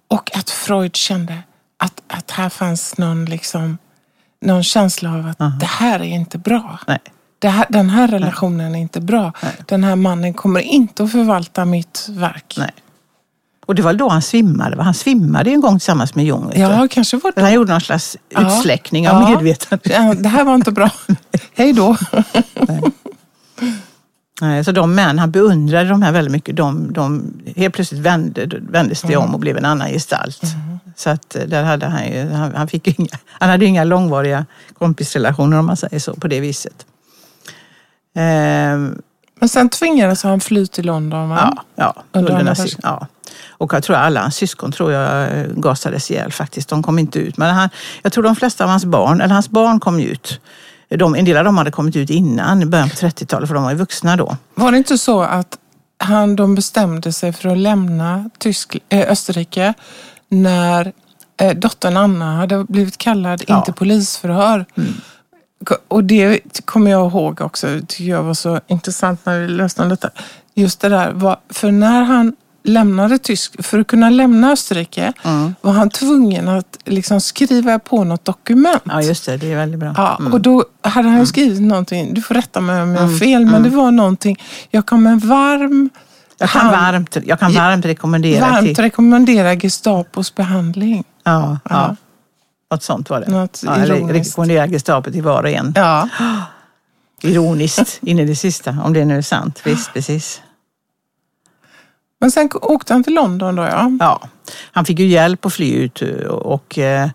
Och 0.07 0.38
att 0.38 0.50
Freud 0.50 0.95
kände 0.95 1.38
att, 1.77 2.01
att 2.07 2.31
här 2.31 2.50
fanns 2.50 2.98
någon, 2.98 3.25
liksom, 3.25 3.77
någon 4.41 4.63
känsla 4.63 5.13
av 5.13 5.27
att 5.27 5.60
det 5.60 5.65
här 5.65 6.00
är 6.00 6.03
inte 6.03 6.38
bra. 6.38 6.79
Nej. 6.88 7.00
Här, 7.43 7.65
den 7.69 7.89
här 7.89 8.07
relationen 8.07 8.75
är 8.75 8.79
inte 8.79 9.01
bra. 9.01 9.31
Den 9.65 9.84
här 9.84 9.95
mannen 9.95 10.34
kommer 10.34 10.60
inte 10.60 11.03
att 11.03 11.12
förvalta 11.12 11.65
mitt 11.65 12.07
verk. 12.10 12.55
Nej. 12.57 12.72
Och 13.65 13.75
det 13.75 13.81
var 13.81 13.93
då 13.93 14.10
han 14.10 14.22
svimmade. 14.22 14.84
Han 14.84 14.93
svimmade 14.93 15.50
en 15.51 15.62
gång 15.62 15.79
tillsammans 15.79 16.15
med 16.15 16.25
Jung. 16.25 16.51
Ja, 16.55 16.88
kanske 16.91 17.17
var 17.17 17.31
det. 17.36 17.41
Han 17.41 17.53
gjorde 17.53 17.72
någon 17.72 17.81
slags 17.81 18.17
Ja. 18.29 18.48
utsläckning 18.48 19.10
av 19.10 19.22
Ja. 19.22 19.29
medvetandet. 19.29 19.91
Ja, 19.93 20.13
Det 20.13 20.29
här 20.29 20.43
var 20.43 20.55
inte 20.55 20.72
bra. 20.72 20.89
Hej 21.55 21.74
då. 21.74 21.98
Nej, 24.41 24.63
Så 24.63 24.72
de 24.72 24.95
män, 24.95 25.19
han 25.19 25.31
beundrade 25.31 25.89
de 25.89 26.01
här 26.01 26.12
väldigt 26.12 26.31
mycket. 26.31 26.55
De, 26.55 26.93
de 26.93 27.34
helt 27.55 27.74
plötsligt 27.75 28.01
vände, 28.01 28.48
vändes 28.69 29.01
det 29.01 29.15
om 29.17 29.34
och 29.34 29.39
blev 29.39 29.57
en 29.57 29.65
annan 29.65 29.89
gestalt. 29.89 30.41
Så 30.95 31.10
att 31.10 31.36
eh, 31.36 31.43
där 31.43 31.63
hade 31.63 31.86
han 31.86 32.07
ju, 32.12 32.29
han, 32.29 32.55
han 32.55 32.67
fick 32.67 32.88
inga, 33.00 33.10
han 33.27 33.50
hade 33.50 33.65
inga 33.65 33.84
långvariga 33.84 34.45
kompisrelationer 34.77 35.57
om 35.60 35.65
man 35.65 35.77
säger 35.77 36.00
så, 36.00 36.13
på 36.15 36.27
det 36.27 36.39
viset. 36.39 36.86
Ehm, 38.15 39.01
Men 39.39 39.50
sen 39.50 39.69
tvingades 39.69 40.24
han 40.24 40.39
fly 40.39 40.67
till 40.67 40.86
London. 40.86 41.29
Va? 41.29 41.53
ja, 41.55 41.63
ja, 41.75 42.03
Under 42.12 42.19
under 42.19 42.31
andra 42.39 42.43
nazism, 42.51 42.62
världskriget. 42.63 42.84
ja. 42.84 43.07
Och 43.57 43.74
jag 43.74 43.83
tror 43.83 43.95
alla 43.95 44.21
hans 44.21 44.35
syskon 44.35 44.71
tror 44.71 44.91
jag 44.91 45.38
eh, 45.38 45.45
gasades 45.55 46.12
ihjäl 46.12 46.31
faktiskt. 46.31 46.69
De 46.69 46.83
kom 46.83 47.00
inte 47.00 47.19
ut. 47.19 47.38
Men 47.38 47.55
han, 47.55 47.69
jag 48.01 48.12
tror 48.13 48.24
de 48.24 48.35
flesta 48.35 48.63
av 48.63 48.69
hans 48.69 48.85
barn, 48.85 49.21
eller 49.21 49.33
hans 49.33 49.50
barn 49.50 49.79
kom 49.79 50.00
ut. 50.00 50.41
De, 50.89 51.15
en 51.15 51.25
del 51.25 51.38
av 51.38 51.43
dem 51.45 51.57
hade 51.57 51.71
kommit 51.71 51.95
ut 51.95 52.09
innan, 52.09 52.62
i 52.62 52.65
början 52.65 52.89
på 52.89 52.95
30-talet, 52.95 53.47
för 53.47 53.53
de 53.55 53.63
var 53.63 53.71
ju 53.71 53.77
vuxna 53.77 54.15
då. 54.17 54.38
Var 54.55 54.71
det 54.71 54.77
inte 54.77 54.97
så 54.97 55.21
att 55.21 55.57
han, 55.97 56.35
de 56.35 56.55
bestämde 56.55 57.13
sig 57.13 57.33
för 57.33 57.50
att 57.50 57.57
lämna 57.57 58.29
Tysk, 58.39 58.77
eh, 58.89 59.12
Österrike 59.12 59.74
när 60.29 60.91
eh, 61.41 61.53
dottern 61.57 61.97
Anna 61.97 62.35
hade 62.35 62.63
blivit 62.63 62.97
kallad 62.97 63.41
in 63.41 63.45
Ja. 63.50 63.62
till 63.62 63.74
polisförhör? 63.74 64.65
Ko- 65.65 65.75
Och 65.88 66.03
det 66.03 66.39
kommer 66.65 66.91
jag 66.91 67.12
ihåg 67.12 67.41
också, 67.41 67.67
det 67.67 67.81
tycker 67.88 68.03
jag 68.11 68.24
var 68.24 68.33
så 68.33 68.59
intressant 68.68 69.25
när 69.25 69.39
vi 69.39 69.48
läste 69.48 69.81
om 69.81 69.89
detta. 69.89 70.09
Just 70.53 70.79
det 70.81 70.89
där, 70.89 71.11
var, 71.11 71.37
för 71.50 71.72
när 71.72 72.03
han 72.03 72.33
lämnade 72.65 73.17
Tysk, 73.17 73.63
för 73.65 73.79
att 73.79 73.87
kunna 73.87 74.09
lämna 74.09 74.51
Österrike 74.51 75.13
var 75.61 75.71
han 75.71 75.89
tvungen 75.89 76.47
att 76.47 76.77
liksom 76.85 77.21
skriva 77.21 77.79
på 77.79 78.03
något 78.03 78.25
dokument. 78.25 78.83
Ja, 78.85 79.01
just 79.01 79.25
det. 79.25 79.37
Det 79.37 79.51
är 79.51 79.55
väldigt 79.55 79.79
bra. 79.79 79.93
Ja, 79.97 80.17
Mm. 80.19 80.33
och 80.33 80.41
då 80.41 80.65
hade 80.81 81.09
han 81.09 81.19
ju 81.19 81.25
skrivit 81.25 81.61
någonting, 81.61 82.13
du 82.13 82.21
får 82.21 82.35
rätta 82.35 82.61
mig 82.61 82.81
om 82.81 82.95
jag 82.95 83.01
har 83.01 83.17
fel, 83.17 83.45
men 83.45 83.63
det 83.63 83.69
var 83.69 83.91
någonting, 83.91 84.41
jag 84.71 84.85
kan 84.85 85.03
med 85.03 85.21
varm 85.21 85.89
Jag 86.37 86.49
kan, 86.49 86.71
varmt, 86.71 87.17
jag 87.25 87.39
kan 87.39 87.53
varmt 87.53 87.85
rekommendera 87.85 88.51
varmt 88.51 88.75
till... 88.75 88.83
rekommendera 88.83 89.55
Gestapos 89.55 90.35
behandling. 90.35 91.03
Ja, 91.23 91.59
ja. 91.63 91.69
Ja. 91.69 91.95
Något 92.71 92.83
sånt 92.83 93.09
var 93.09 93.19
det. 93.19 93.27
Något 93.31 93.61
ja, 93.65 93.71
rekommendera 93.87 94.67
Gestapo 94.67 95.11
till 95.11 95.21
var 95.21 95.43
och 95.43 95.49
en. 95.49 95.73
Ja. 95.75 96.09
Ironiskt 97.21 97.99
in 98.01 98.19
i 98.19 98.25
det 98.25 98.35
sista, 98.35 98.77
om 98.83 98.93
det 98.93 99.05
nu 99.05 99.17
är 99.17 99.21
sant. 99.21 99.61
Visst, 99.63 99.93
precis. 99.93 100.41
Men 102.19 102.31
sen 102.31 102.49
åkte 102.61 102.93
han 102.93 103.03
till 103.03 103.13
London 103.13 103.55
då 103.55 103.63
ja. 103.63 103.91
Ja, 103.99 104.21
han 104.71 104.85
fick 104.85 104.99
ju 104.99 105.07
hjälp 105.07 105.45
att 105.45 105.53
fly 105.53 105.73
ut 105.73 106.01
och 106.29 106.77
eh, 106.79 107.09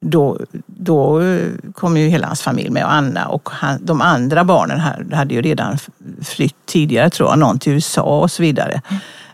då, 0.00 0.38
då 0.66 1.20
eh, 1.20 1.48
kom 1.74 1.96
ju 1.96 2.08
hela 2.08 2.26
hans 2.26 2.42
familj 2.42 2.70
med 2.70 2.84
och 2.84 2.92
Anna 2.92 3.26
och 3.26 3.48
han, 3.52 3.84
de 3.84 4.00
andra 4.00 4.44
barnen 4.44 4.80
hade 5.12 5.34
ju 5.34 5.42
redan 5.42 5.78
flytt 6.22 6.66
tidigare 6.66 7.10
tror 7.10 7.28
jag, 7.28 7.38
någon 7.38 7.58
till 7.58 7.72
USA 7.72 8.20
och 8.20 8.30
så 8.30 8.42
vidare. 8.42 8.82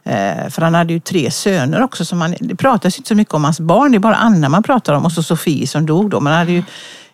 Eh, 0.05 0.49
För 0.49 0.63
han 0.63 0.75
hade 0.75 0.93
ju 0.93 1.01
tre 1.01 1.31
söner 1.31 1.83
också. 1.83 2.05
Som 2.05 2.21
han, 2.21 2.35
det 2.41 2.57
pratas 2.57 2.97
inte 2.97 3.09
så 3.09 3.15
mycket 3.15 3.35
om 3.35 3.45
hans 3.45 3.61
barn, 3.61 3.93
det 3.93 3.99
är 3.99 4.01
bara 4.01 4.15
Anna 4.15 4.49
man 4.49 4.63
pratar 4.63 4.95
om 4.95 5.05
och 5.05 5.13
så 5.13 5.23
Sofie 5.23 5.67
som 5.67 5.87
dog 5.87 6.11
då. 6.11 6.21
Men 6.21 6.33
han 6.33 6.41
hade 6.41 6.53
ju, 6.53 6.63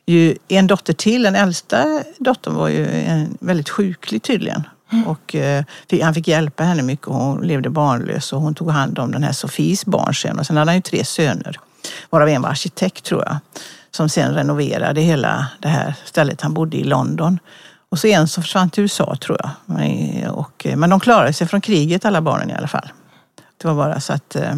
ju 0.06 0.36
en 0.48 0.66
dotter 0.66 0.92
till, 0.92 1.22
den 1.22 1.36
äldsta 1.36 2.02
dottern 2.18 2.54
var 2.54 2.68
ju 2.68 2.86
en, 2.86 3.36
väldigt 3.40 3.68
sjuklig 3.68 4.22
tydligen. 4.22 4.62
Och 5.06 5.34
eh, 5.34 5.64
han 6.02 6.14
fick 6.14 6.28
hjälpa 6.28 6.62
henne 6.64 6.82
mycket 6.82 7.06
hon 7.06 7.40
levde 7.46 7.70
barnlös 7.70 8.32
och 8.32 8.40
hon 8.40 8.54
tog 8.54 8.70
hand 8.70 8.98
om 8.98 9.12
den 9.12 9.22
här 9.22 9.32
Sofies 9.32 9.84
barn 9.86 10.14
sen. 10.14 10.38
Och 10.38 10.46
sen 10.46 10.56
hade 10.56 10.70
han 10.70 10.76
ju 10.76 10.82
tre 10.82 11.04
söner, 11.04 11.56
varav 12.10 12.28
en 12.28 12.42
var 12.42 12.48
arkitekt 12.50 13.04
tror 13.04 13.22
jag. 13.26 13.36
Som 13.90 14.08
sen 14.08 14.34
renoverade 14.34 15.00
hela 15.00 15.46
det 15.60 15.68
här 15.68 15.94
stället 16.04 16.40
han 16.40 16.54
bodde 16.54 16.76
i 16.76 16.84
London. 16.84 17.38
Och 17.88 17.98
så 17.98 18.06
en 18.06 18.28
som 18.28 18.42
försvann 18.42 18.70
till 18.70 18.82
USA 18.82 19.16
tror 19.16 19.38
jag. 19.42 19.50
Men- 19.66 20.30
Och, 20.30 20.66
eh, 20.66 20.76
men 20.76 20.90
de 20.90 21.00
klarade 21.00 21.32
sig 21.32 21.46
från 21.46 21.60
kriget 21.60 22.04
alla 22.04 22.20
barnen 22.20 22.50
i 22.50 22.54
alla 22.54 22.68
fall. 22.68 22.88
Det 23.62 23.68
var 23.68 23.74
bara 23.74 24.00
så 24.00 24.12
att 24.12 24.36
eh, 24.36 24.54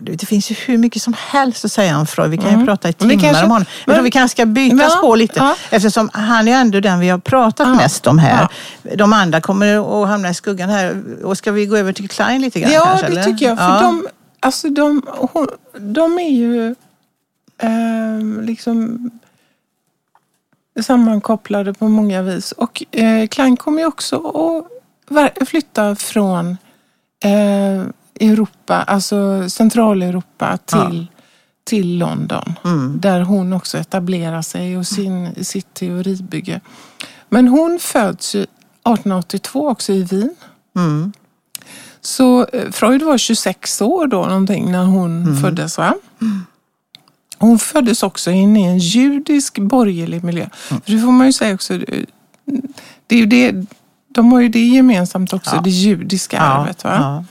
det 0.00 0.26
finns 0.26 0.50
ju 0.50 0.54
hur 0.54 0.78
mycket 0.78 1.02
som 1.02 1.14
helst 1.18 1.64
att 1.64 1.72
säga 1.72 1.98
om 1.98 2.06
Freud. 2.06 2.30
Vi 2.30 2.36
kan 2.38 2.60
ju 2.60 2.66
prata 2.66 2.88
i 2.88 2.94
Men 2.98 3.08
vi 3.08 3.14
timmar 3.16 3.24
kanske- 3.28 3.44
om 3.44 3.50
honom. 3.50 3.64
Tror 3.84 3.94
men- 3.94 4.04
vi 4.04 4.10
kanske 4.10 4.36
ska 4.36 4.46
byta 4.46 4.76
Ja, 4.76 4.88
spår 4.90 5.16
lite. 5.16 5.34
ja. 5.38 5.56
Eftersom 5.70 6.10
han 6.12 6.48
är 6.48 6.52
ändå 6.52 6.80
den 6.80 7.00
vi 7.00 7.08
har 7.08 7.18
pratat 7.18 7.68
Ja, 7.68 7.74
mest 7.74 8.06
om 8.06 8.18
här. 8.18 8.48
De 8.96 9.12
andra 9.12 9.40
kommer 9.40 10.02
att 10.02 10.08
hamna 10.08 10.30
i 10.30 10.34
skuggan 10.34 10.68
här. 10.70 11.02
Och 11.24 11.38
ska 11.38 11.52
vi 11.52 11.66
gå 11.66 11.76
över 11.76 11.92
till 11.92 12.08
Klein 12.08 12.40
lite 12.40 12.60
grann 12.60 12.72
Ja, 12.72 12.84
kanske? 12.84 13.06
det 13.06 13.12
eller? 13.12 13.24
tycker 13.24 13.46
jag. 13.46 13.58
För 13.58 13.82
de, 13.82 14.08
alltså 14.40 14.68
de, 14.68 15.02
hon, 15.32 15.48
de 15.78 16.18
är 16.18 16.30
ju 16.30 16.74
eh, 17.62 18.42
liksom 18.42 19.10
sammankopplade 20.82 21.74
på 21.74 21.88
många 21.88 22.22
vis. 22.22 22.52
Och 22.52 22.82
eh, 22.90 23.26
Klein 23.26 23.56
kommer 23.56 23.80
ju 23.82 23.86
också 23.86 24.16
att 25.40 25.48
flytta 25.48 25.94
från 25.96 26.56
eh, 27.24 27.84
Europa, 28.20 28.82
alltså 28.82 29.50
Centraleuropa 29.50 30.56
till, 30.64 31.06
till 31.64 31.98
London. 31.98 32.54
Mm. 32.64 33.00
Där 33.00 33.20
hon 33.20 33.52
också 33.52 33.78
etablerar 33.78 34.42
sig 34.42 34.78
och 34.78 34.86
sin, 34.86 35.44
sitt 35.44 35.74
teoribygge. 35.74 36.60
Men 37.28 37.48
hon 37.48 37.78
föds 37.80 38.34
ju 38.34 38.42
1882 38.42 39.68
också 39.68 39.92
i 39.92 40.02
Wien. 40.02 40.34
Mm. 40.76 41.12
Så 42.00 42.46
eh, 42.52 42.70
Freud 42.70 43.02
var 43.02 43.18
26 43.18 43.82
år 43.82 44.06
då 44.06 44.26
någonting 44.26 44.72
när 44.72 44.84
hon 44.84 45.36
föddes. 45.40 45.78
Va? 45.78 45.94
Hon 47.38 47.58
föddes 47.58 48.02
också 48.02 48.30
in 48.30 48.56
i 48.56 48.62
en 48.64 48.78
judisk 48.78 49.58
borgerlig 49.58 50.24
miljö. 50.24 50.48
För 50.52 50.80
det 50.92 50.98
får 51.00 51.12
man 51.12 51.26
ju 51.26 51.32
säga 51.32 51.54
också. 51.54 51.74
eh, 51.74 52.04
Det 53.06 53.22
är 53.22 53.26
det, 53.26 53.66
de 54.14 54.32
har 54.32 54.40
ju 54.40 54.48
det 54.48 54.66
gemensamt 54.66 55.32
också, 55.32 55.54
Ja. 55.56 55.60
det 55.60 55.70
judiska 55.70 56.36
Ja, 56.36 56.42
arvet. 56.42 56.84
Va? 56.84 56.94
ja. 57.00 57.24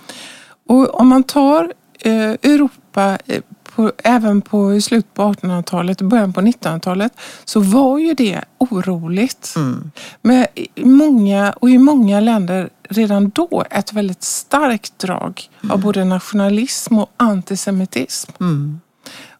Och 0.68 1.00
om 1.00 1.08
man 1.08 1.24
tar 1.24 1.74
eh, 2.00 2.32
Europa, 2.32 3.18
eh, 3.26 3.42
på, 3.78 3.92
även 4.04 4.42
på 4.42 4.82
slutet 4.82 5.14
på 5.14 5.22
1800-talet 5.22 6.02
och 6.02 6.08
början 6.08 6.34
på 6.34 6.42
1900-talet, 6.42 7.14
så 7.46 7.60
var 7.60 7.98
ju 7.98 8.14
det 8.14 8.44
oroligt. 8.58 9.54
Mm. 9.56 9.92
Men 10.22 10.46
i 10.56 10.86
många, 10.86 11.52
och 11.52 11.70
i 11.70 11.78
många 11.78 12.20
länder 12.20 12.70
redan 12.90 13.30
då 13.30 13.64
ett 13.72 13.94
väldigt 13.94 14.24
starkt 14.24 15.00
drag 15.00 15.42
av 15.70 15.82
både 15.82 16.04
nationalism 16.04 16.98
och 16.98 17.12
antisemitism. 17.18 18.32
Mm. 18.40 18.80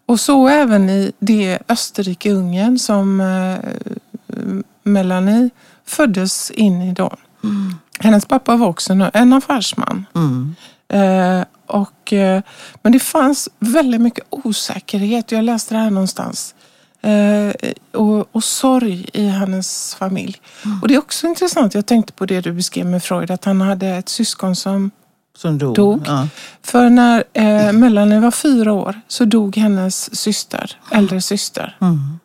Och 0.06 0.20
så 0.20 0.48
även 0.48 0.90
i 0.90 1.12
det 1.20 1.60
Österrike-Ungern 1.68 2.78
som 2.78 3.22
eh, 3.22 3.58
Melanie 4.84 5.50
föddes 5.86 6.52
in 6.52 6.82
i 6.82 6.94
då. 6.94 7.16
hennes 8.00 8.26
pappa 8.26 8.56
var 8.56 8.68
också 8.68 9.10
en 9.14 9.34
affärsman. 9.34 10.06
Mm. 10.90 11.40
Eh, 11.40 11.46
och, 11.68 12.14
eh, 12.14 12.42
men 12.82 12.92
det 12.92 13.00
fanns 13.00 13.50
väldigt 13.60 14.02
mycket 14.02 14.26
osäkerhet. 14.30 15.32
Jag 15.32 15.44
läste 15.44 15.74
det 15.74 15.80
här 15.80 15.90
någonstans. 15.90 16.56
Eh, 17.02 17.72
och, 17.92 18.36
och 18.36 18.44
sorg 18.44 19.10
i 19.14 19.28
hennes 19.28 19.96
familj. 19.96 20.42
Och 20.82 20.88
det 20.88 20.96
är 20.96 21.00
också 21.00 21.28
intressant. 21.28 21.74
Jag 21.74 21.86
tänkte 21.86 22.14
på 22.14 22.26
det 22.26 22.42
du 22.42 22.52
beskrev 22.52 22.86
med 22.86 23.04
Freud. 23.04 23.32
Att 23.32 23.46
han 23.46 23.62
hade 23.62 23.88
ett 23.88 24.10
syskon 24.10 24.56
som 24.56 24.92
Som 25.38 25.58
dog. 25.58 25.76
Dog. 25.76 26.04
Ja. 26.06 26.28
För 26.62 26.90
när 26.90 27.24
eh, 27.34 27.72
Melanie 27.72 28.20
var 28.20 28.32
fyra 28.32 28.74
år 28.74 29.02
så 29.08 29.26
dog 29.26 29.58
hennes 29.58 30.16
syster, 30.16 30.80
äldre 30.92 31.22
syster. 31.22 31.78
Mm. 31.82 32.20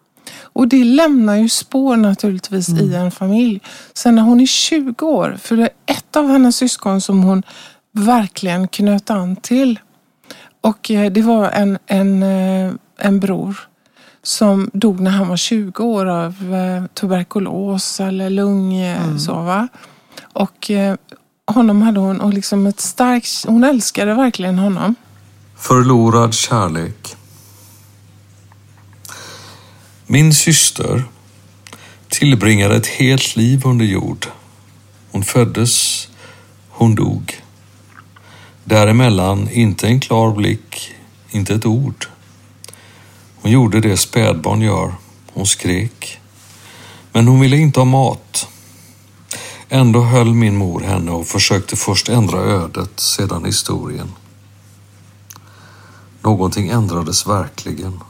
Och 0.55 0.68
det 0.68 0.85
lämnar 0.85 1.37
ju 1.37 1.48
spår 1.48 1.96
naturligtvis 1.96 2.68
i 2.68 2.94
en 2.94 3.11
familj. 3.11 3.61
Sen 3.94 4.14
när 4.14 4.22
hon 4.22 4.40
är 4.40 4.46
20 4.46 5.07
år, 5.07 5.38
för 5.42 5.57
det 5.57 5.62
är 5.62 5.70
ett 5.87 6.16
av 6.16 6.29
hennes 6.29 6.57
syskon 6.57 7.01
som 7.01 7.22
hon 7.22 7.42
verkligen 7.92 8.68
knöt 8.68 9.11
an 9.11 9.37
till. 9.37 9.78
Och 10.61 10.90
eh, 10.90 11.12
det 11.12 11.22
var 11.22 11.50
en, 11.50 11.78
en, 11.87 12.22
eh, 12.22 12.72
en 12.98 13.20
bror 13.20 13.57
som 14.22 14.70
dog 14.72 15.00
när 15.00 15.11
han 15.11 15.28
var 15.28 15.37
20 15.37 15.83
år 15.85 16.07
av 16.07 16.55
eh, 16.55 16.85
tuberkulos 16.94 18.00
eller 18.00 18.31
lung... 18.31 18.74
eh, 18.76 19.16
Så, 19.16 19.35
va? 19.35 19.68
Och 20.22 20.70
honom 21.46 21.83
hade 21.83 22.00
hon 22.00 22.20
och 22.20 22.33
liksom 22.35 22.66
ett 22.66 22.81
starkt... 22.81 23.44
Hon 23.48 23.64
älskade 23.64 24.14
verkligen 24.14 24.59
honom. 24.59 24.94
Förlorad 25.57 26.35
kärlek. 26.35 27.16
Min 30.07 30.35
syster 30.35 31.05
tillbringade 32.09 32.76
ett 32.76 32.87
helt 32.87 33.37
liv 33.37 33.62
under 33.66 33.85
jord. 33.85 34.26
Hon 35.12 35.22
föddes, 35.22 36.09
hon 36.68 36.94
dog. 36.94 37.41
Däremellan 38.64 39.48
inte 39.51 39.87
en 39.87 40.01
klar 40.01 40.33
blick, 40.33 40.94
inte 41.31 41.55
ett 41.55 41.66
ord. 41.66 42.07
Hon 43.42 43.51
gjorde 43.51 43.81
det 43.81 43.96
spädbarn 43.96 44.61
gör. 44.62 44.94
Hon 45.33 45.46
skrek. 45.46 46.20
Men 47.12 47.29
hon 47.29 47.40
ville 47.40 47.57
inte 47.57 47.81
ha 47.81 47.85
mat. 47.85 48.48
Ändå 49.68 50.01
höll 50.03 50.35
min 50.35 50.57
mor 50.57 50.81
henne 50.81 51.11
och 51.11 51.27
försökte 51.27 51.77
först 51.77 52.09
ändra 52.09 52.38
ödet, 52.38 53.01
sedan 53.01 53.44
historien. 53.44 54.12
Någonting 56.20 56.68
ändrades 56.68 57.27
verkligen. 57.27 58.01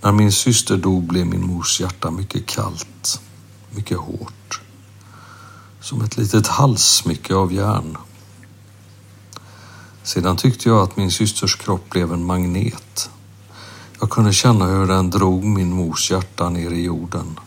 När 0.00 0.12
min 0.12 0.32
syster 0.32 0.76
dog 0.76 1.02
blev 1.02 1.26
min 1.26 1.46
mors 1.46 1.80
hjärta 1.80 2.10
mycket 2.10 2.46
kallt, 2.46 3.20
mycket 3.70 3.98
hårt. 3.98 4.60
Som 5.84 6.00
ett 6.00 6.16
litet 6.16 6.46
halssmycke 6.46 7.34
av 7.34 7.52
järn. 7.52 7.96
Sedan 10.02 10.36
tyckte 10.36 10.68
jag 10.68 10.82
att 10.82 10.96
min 10.96 11.10
systers 11.10 11.56
kropp 11.56 11.90
blev 11.90 12.12
en 12.12 12.24
magnet. 12.24 13.10
Jag 14.00 14.10
kunde 14.10 14.32
känna 14.32 14.66
hur 14.66 14.86
den 14.86 15.10
drog 15.10 15.44
min 15.44 15.72
mors 15.72 16.10
hjärta 16.10 16.48
ner 16.50 16.70
i 16.70 16.82
jorden 16.82 17.40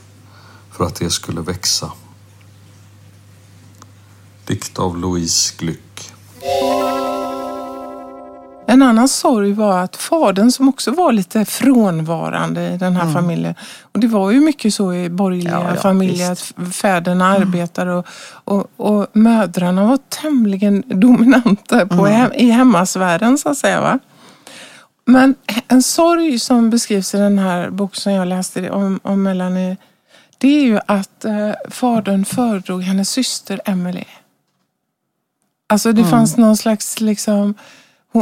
för 0.72 0.86
att 0.86 0.96
det 0.96 1.10
skulle 1.10 1.42
växa. 1.42 1.92
Dikt 4.46 4.80
av 4.80 4.98
Louise 4.98 5.54
Glück. 5.58 6.14
En 8.78 8.82
annan 8.84 9.08
sorg 9.08 9.54
var 9.54 9.80
att 9.80 9.96
fadern 9.96 10.52
som 10.52 10.70
också 10.70 10.92
var 10.92 11.12
lite 11.12 11.46
frånvarande 11.46 12.70
i 12.70 12.78
den 12.78 12.96
här 12.96 13.14
familjen. 13.14 13.56
Och 13.82 14.00
det 14.00 14.08
var 14.08 14.32
ju 14.32 14.40
mycket 14.40 14.74
så 14.74 14.94
i 14.94 15.10
borgerliga 15.10 15.54
Ja, 15.54 15.70
ja, 15.76 15.82
familjer 15.82 16.30
visst. 16.30 16.54
att 16.58 16.76
fäderna 16.76 17.28
arbetade 17.28 17.94
och, 17.94 18.08
och, 18.30 18.68
och 18.78 19.08
mödrarna 19.14 19.86
var 19.88 20.00
tämligen 20.10 20.84
dominanta 21.00 21.88
på 21.88 22.06
hem, 22.06 22.32
i 22.34 22.50
hemmasfären 22.52 23.38
så 23.38 23.50
att 23.50 23.58
säga. 23.58 23.82
Va? 23.82 24.00
Men 25.06 25.36
en 25.68 25.84
sorg 25.84 26.40
som 26.40 26.70
beskrivs 26.70 27.14
i 27.14 27.18
den 27.18 27.40
här 27.40 27.70
boken 27.70 28.00
som 28.02 28.12
jag 28.14 28.28
läste 28.28 28.70
om, 28.70 29.00
om 29.04 29.24
Melanie, 29.24 29.78
det 30.38 30.48
är 30.48 30.64
ju 30.64 30.80
att 30.86 31.26
eh, 31.26 31.52
fadern 31.70 32.26
föredrog 32.26 32.82
hennes 32.82 33.10
syster 33.10 33.62
Emily. 33.66 34.04
Alltså 35.70 35.92
det 35.92 36.04
fanns 36.04 36.38
någon 36.38 36.58
slags 36.58 37.02
liksom 37.02 37.56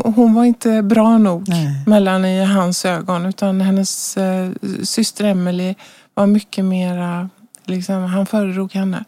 hon, 0.03 0.13
hon 0.13 0.33
var 0.33 0.43
inte 0.43 0.81
bra 0.81 1.17
nog 1.17 1.49
Nej. 1.49 1.83
mellan 1.85 2.25
i 2.25 2.45
hans 2.45 2.85
ögon 2.85 3.25
utan 3.25 3.61
hennes 3.61 4.17
eh, 4.17 4.49
syster 4.83 5.23
Emily 5.23 5.75
var 6.13 6.27
mycket 6.27 6.65
mera, 6.65 7.29
liksom, 7.65 8.03
han 8.03 8.25
föredrog 8.25 8.73
henne. 8.73 9.05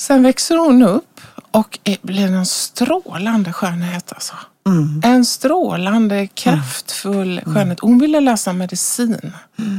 Sen 0.00 0.22
växer 0.22 0.56
hon 0.56 0.82
upp 0.82 1.20
och 1.50 1.78
blir 2.02 2.26
en 2.32 2.46
strålande 2.46 3.52
skönhet 3.52 4.12
alltså. 4.12 4.34
Mm. 4.66 5.02
En 5.04 5.24
strålande, 5.24 6.26
kraftfull 6.26 7.40
skönhet. 7.44 7.80
Hon 7.80 7.98
ville 7.98 8.20
läsa 8.20 8.52
medicin. 8.52 9.32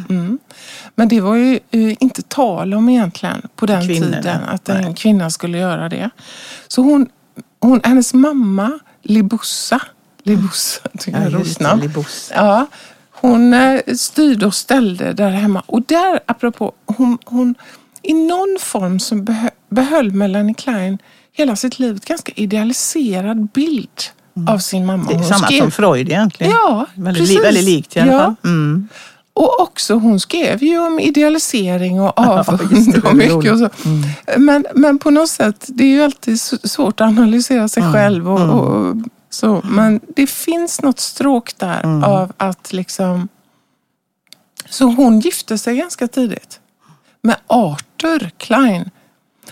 Mm. 0.09 0.39
Men 0.95 1.07
det 1.07 1.21
var 1.21 1.35
ju 1.35 1.59
eh, 1.71 1.95
inte 1.99 2.21
tal 2.21 2.73
om 2.73 2.89
egentligen 2.89 3.41
på 3.55 3.65
den 3.65 3.87
Kvinnorna. 3.87 4.17
tiden 4.21 4.43
att 4.43 4.69
en 4.69 4.81
Nej. 4.81 4.95
kvinna 4.95 5.29
skulle 5.29 5.57
göra 5.57 5.89
det. 5.89 6.09
Så 6.67 6.81
hon, 6.81 7.09
hon, 7.59 7.81
hennes 7.83 8.13
mamma, 8.13 8.79
Libussa, 9.03 9.81
Libussa 10.23 10.81
tycker 10.99 11.17
jag 11.19 11.27
är 11.27 11.31
Ja, 11.31 11.37
roligt 11.37 11.59
namn. 11.59 11.93
Hon 13.11 13.53
eh, 13.53 13.81
styrde 13.95 14.45
och 14.45 14.53
ställde 14.55 15.13
där 15.13 15.29
hemma. 15.29 15.63
Och 15.65 15.81
där, 15.81 16.19
apropå, 16.25 16.71
hon, 16.85 17.17
hon 17.25 17.55
i 18.01 18.13
någon 18.13 18.57
form 18.59 19.25
behö, 19.25 19.49
behöll 19.69 20.11
Melanie 20.11 20.53
Klein 20.55 20.97
hela 21.33 21.55
sitt 21.55 21.79
liv 21.79 21.95
ett 21.95 22.05
ganska 22.05 22.31
idealiserad 22.35 23.47
bild 23.51 23.89
av 24.49 24.57
sin 24.57 24.85
mamma. 24.85 25.09
Det 25.09 25.15
är 25.15 25.23
samma 25.23 25.45
skrev- 25.47 25.59
som 25.61 25.71
Freud 25.71 26.09
egentligen. 26.09 26.51
Ja, 26.51 26.85
väldigt, 26.95 27.23
precis. 27.23 27.43
väldigt 27.43 27.63
likt 27.63 27.95
i 27.95 27.99
alla 27.99 28.11
Ja. 28.11 28.19
fall. 28.19 28.35
Mm. 28.43 28.87
Och 29.33 29.59
också, 29.59 29.93
hon 29.93 30.19
skrev 30.19 30.63
ju 30.63 30.79
om 30.79 30.99
idealisering 30.99 32.01
och 32.01 32.13
Ja, 32.15 32.39
avund 32.39 32.93
det 32.93 33.09
och 33.09 33.15
mycket. 33.15 33.51
Och 33.51 33.59
så. 33.59 33.69
Men, 34.37 34.65
men 34.75 34.99
på 34.99 35.09
något 35.09 35.29
sätt, 35.29 35.65
det 35.67 35.83
är 35.83 35.87
ju 35.87 36.03
alltid 36.03 36.41
svårt 36.41 37.01
att 37.01 37.07
analysera 37.07 37.67
sig 37.67 37.93
själv. 37.93 38.29
Och, 38.29 38.59
och, 38.59 38.95
så. 39.29 39.61
Men 39.63 39.99
det 40.15 40.27
finns 40.27 40.81
något 40.81 40.99
stråk 40.99 41.57
där 41.57 42.05
av 42.05 42.33
att 42.37 42.73
liksom... 42.73 43.27
Så 44.69 44.85
hon 44.85 45.19
gifte 45.19 45.57
sig 45.57 45.77
ganska 45.77 46.07
tidigt 46.07 46.59
med 47.21 47.35
Arthur 47.47 48.31
Klein. 48.37 48.89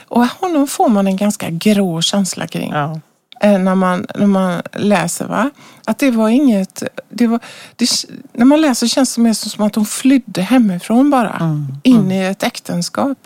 Och 0.08 0.28
honom 0.28 0.68
får 0.68 0.90
man 0.90 1.08
en 1.08 1.18
ganska 1.18 1.50
grå 1.50 2.02
känsla 2.02 2.48
kring 2.48 2.72
Ja. 2.72 3.00
Eh, 3.40 3.60
när 3.60 3.76
man, 3.76 4.06
när 4.16 4.28
man 4.28 4.62
läser. 4.74 5.26
Va? 5.26 5.50
Att 5.86 6.00
det 6.00 6.12
var 6.12 6.30
inget... 6.30 6.84
Det 7.10 7.28
var, 7.28 7.40
det, 7.76 7.90
när 8.34 8.46
man 8.46 8.62
läser 8.62 8.88
känns 8.88 9.16
det 9.16 9.22
mer 9.22 9.34
som 9.34 9.66
att 9.66 9.76
hon 9.76 9.86
flydde 9.86 10.42
hemifrån 10.42 11.10
bara. 11.10 11.42
In 11.84 12.12
i 12.12 12.20
ett 12.20 12.44
äktenskap. 12.44 13.18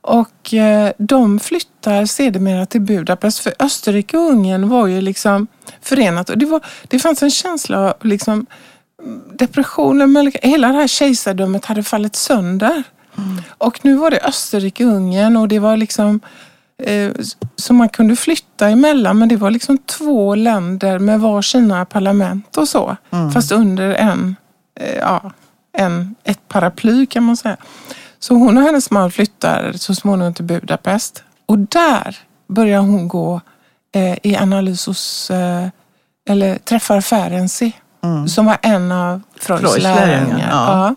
Och 0.00 0.54
eh, 0.54 0.92
de 0.98 1.40
flyttar 1.40 2.06
sedermera 2.06 2.66
till 2.66 2.80
Budapest. 2.80 3.38
För 3.38 3.54
Österrike 3.58 4.18
och 4.18 4.30
Ungern 4.30 4.68
var 4.68 4.86
ju 4.86 5.00
liksom 5.00 5.46
förenat. 5.80 6.30
Och 6.30 6.38
det, 6.38 6.46
var, 6.46 6.60
det 6.88 6.98
fanns 6.98 7.22
en 7.22 7.30
känsla 7.30 7.78
av 7.78 7.94
liksom, 8.00 8.46
depressionen. 9.32 10.12
men 10.12 10.32
Hela 10.42 10.68
det 10.68 10.74
här 10.74 10.86
kejsardömet 10.86 11.64
hade 11.64 11.82
fallit 11.82 12.16
sönder. 12.16 12.82
Och 13.48 13.84
nu 13.84 13.96
var 13.96 14.10
det 14.10 14.20
Österrike-Ungern 14.20 15.36
och 15.36 15.48
det 15.48 15.58
var 15.58 15.76
liksom 15.76 16.20
som 17.56 17.76
man 17.76 17.88
kunde 17.88 18.16
flytta 18.16 18.68
emellan. 18.68 19.18
Men 19.18 19.28
det 19.28 19.36
var 19.36 19.50
liksom 19.50 19.78
två 19.78 20.34
länder 20.34 20.98
med 20.98 21.20
varsina 21.20 21.84
parlament 21.84 22.56
och 22.56 22.68
så. 22.68 22.96
Fast 23.34 23.52
under 23.52 23.94
en, 23.94 24.36
eh, 24.80 24.96
ja, 24.96 25.32
en, 25.78 26.14
ett 26.24 26.48
paraply 26.48 27.06
kan 27.06 27.22
man 27.22 27.36
säga. 27.36 27.56
Så 28.18 28.34
hon 28.34 28.56
och 28.56 28.62
hennes 28.62 28.90
man 28.90 29.10
flyttar 29.10 29.72
så 29.72 29.94
småningom 29.94 30.34
till 30.34 30.44
Budapest. 30.44 31.22
Och 31.46 31.58
där 31.58 32.18
börjar 32.48 32.80
hon 32.80 33.08
gå 33.08 33.40
eh, 33.94 34.18
i 34.22 34.36
analys 34.36 34.86
hos, 34.86 35.30
eh, 35.30 35.68
eller 36.28 36.58
träffar 36.58 37.00
Ferenczi. 37.00 37.72
Som 38.28 38.46
var 38.46 38.58
en 38.62 38.92
av 38.92 39.20
Freuds, 39.40 39.78
lärjungar, 39.78 40.48
ja. 40.50 40.86
Ja. 40.88 40.94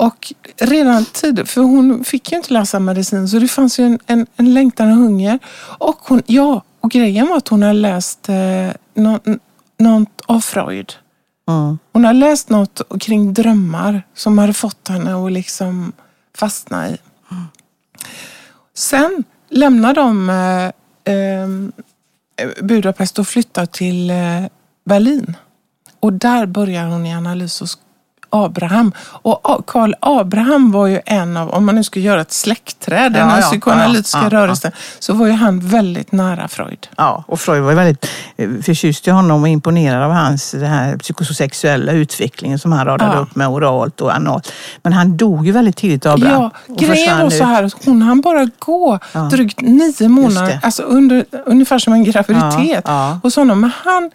Och 0.00 0.32
redan 0.56 1.04
tidigt, 1.04 1.50
för 1.50 1.60
hon 1.60 2.04
fick 2.04 2.32
ju 2.32 2.36
inte 2.36 2.52
läsa 2.52 2.80
medicin, 2.80 3.28
så 3.28 3.38
det 3.38 3.48
fanns 3.48 3.78
ju 3.78 3.84
en, 3.84 3.98
en, 4.06 4.26
en 4.36 4.54
längtan 4.54 4.90
och 4.90 4.96
hunger. 4.96 5.38
Och 5.78 5.98
hon, 6.02 6.22
ja, 6.26 6.62
och 6.80 6.90
grejen 6.90 7.28
var 7.28 7.36
att 7.36 7.48
hon 7.48 7.62
har 7.62 7.72
läst 7.72 8.28
eh, 8.28 8.70
något, 9.78 10.20
av 10.26 10.40
Freud. 10.40 10.92
Mm. 11.48 11.78
Hon 11.92 12.04
har 12.04 12.12
läst 12.12 12.48
något 12.48 12.80
kring 13.00 13.34
drömmar 13.34 14.02
som 14.14 14.38
hade 14.38 14.52
fått 14.52 14.88
henne 14.88 15.26
att 15.26 15.32
liksom 15.32 15.92
fastna 16.36 16.88
i. 16.88 16.98
Sen 18.74 19.24
lämnar 19.48 19.94
de 19.94 20.30
eh, 20.30 21.14
eh, 21.14 21.48
Budapest 22.62 23.18
och 23.18 23.28
flyttar 23.28 23.66
till 23.66 24.10
eh, 24.10 24.44
Berlin. 24.84 25.36
Och 26.00 26.12
där 26.12 26.46
börjar 26.46 26.86
hon 26.86 27.06
i 27.06 27.14
analys 27.14 27.60
hos 27.60 27.78
Abraham. 28.30 28.92
Och 29.00 29.66
Karl 29.66 29.94
Abraham 30.00 30.72
var 30.72 30.86
ju 30.86 31.00
en 31.06 31.36
av, 31.36 31.50
om 31.50 31.66
man 31.66 31.74
nu 31.74 31.84
ska 31.84 32.00
göra 32.00 32.20
ett 32.20 32.32
släktträd, 32.32 33.12
den 33.12 33.22
Ja, 33.22 33.34
här 33.34 33.40
ja, 33.40 33.46
psykoanalytiska 33.46 34.20
ja, 34.22 34.28
rörelsen, 34.28 34.72
så 34.98 35.12
var 35.12 35.26
ju 35.26 35.32
han 35.32 35.60
väldigt 35.60 36.12
nära 36.12 36.48
Freud. 36.48 36.88
Ja, 36.96 37.24
och 37.26 37.40
Freud 37.40 37.62
var 37.62 37.70
ju 37.70 37.76
väldigt 37.76 38.06
eh, 38.36 38.50
förtjust 38.62 39.08
i 39.08 39.10
honom 39.10 39.42
och 39.42 39.48
imponerad 39.48 40.02
av 40.02 40.12
hans 40.12 40.50
den 40.50 40.70
här 40.70 40.96
psykosexuella 40.96 41.92
utvecklingen 41.92 42.58
som 42.58 42.72
han 42.72 42.86
radade 42.86 43.18
upp 43.18 43.36
med 43.36 43.48
oralt 43.48 44.00
och 44.00 44.14
analt. 44.14 44.52
Men 44.82 44.92
han 44.92 45.16
dog 45.16 45.46
ju 45.46 45.52
väldigt 45.52 45.76
tidigt, 45.76 46.06
Abraham. 46.06 46.42
Ja, 46.42 46.50
och 46.68 46.78
grejen 46.78 47.18
var 47.18 47.30
så 47.30 47.44
här 47.44 47.62
att 47.62 47.84
hon 47.84 48.02
hann 48.02 48.20
bara 48.20 48.48
gå 48.58 48.98
drygt 49.30 49.60
nio 49.60 50.08
månader, 50.08 50.58
alltså 50.62 50.82
under, 50.82 51.24
ungefär 51.46 51.78
som 51.78 51.92
en 51.92 52.04
graviditet 52.04 52.82
Ja, 52.84 53.10
ja. 53.10 53.20
hos 53.22 53.36
honom. 53.36 53.60
Men 53.60 53.70
han, 53.84 54.10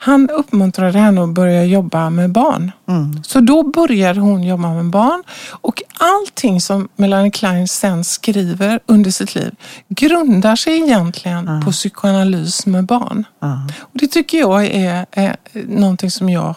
han 0.00 0.30
uppmuntrade 0.30 0.98
henne 0.98 1.22
att 1.22 1.28
börja 1.28 1.64
jobba 1.64 2.10
med 2.10 2.30
barn. 2.32 2.72
Mm. 2.88 3.24
Så 3.24 3.40
då 3.40 3.62
började 3.62 4.20
hon 4.20 4.42
jobba 4.42 4.74
med 4.74 4.84
barn 4.90 5.22
och 5.50 5.82
allting 5.98 6.60
som 6.60 6.88
Melanie 6.96 7.30
Klein 7.30 7.68
sen 7.68 8.04
skriver 8.04 8.80
under 8.86 9.10
sitt 9.10 9.34
liv 9.34 9.54
grundar 9.88 10.56
sig 10.56 10.82
egentligen 10.82 11.62
på 11.64 11.72
psykoanalys 11.72 12.66
med 12.66 12.84
barn. 12.84 13.24
Ja. 13.40 13.68
Och 13.80 13.90
det 13.92 14.06
tycker 14.06 14.38
jag 14.38 14.66
är, 14.66 15.06
är 15.10 15.36
någonting 15.68 16.10
som 16.10 16.28
jag 16.28 16.54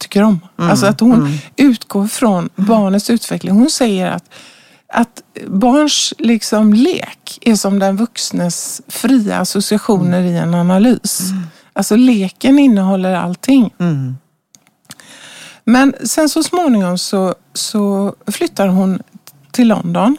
tycker 0.00 0.22
om. 0.22 0.40
Mm, 0.58 0.70
Alltså 0.70 0.86
att 0.86 1.00
hon 1.00 1.38
utgår 1.56 2.06
från 2.06 2.48
barnets 2.56 3.10
utveckling. 3.10 3.54
Hon 3.54 3.70
säger 3.70 4.10
att, 4.10 4.24
att 4.92 5.22
barns 5.46 6.14
liksom 6.18 6.74
lek 6.74 7.38
är 7.40 7.56
som 7.56 7.78
den 7.78 7.96
vuxnes 7.96 8.82
fria 8.88 9.38
associationer 9.38 10.20
i 10.20 10.36
en 10.36 10.54
analys. 10.54 11.20
Alltså 11.78 11.96
leken 11.96 12.58
innehåller 12.58 13.14
allting. 13.14 13.74
Mm. 13.78 14.16
Men 15.64 15.94
sen 16.04 16.28
så 16.28 16.42
småningom 16.42 16.98
så, 16.98 17.34
så 17.54 18.14
flyttar 18.26 18.68
hon 18.68 19.02
till 19.50 19.68
London. 19.68 20.16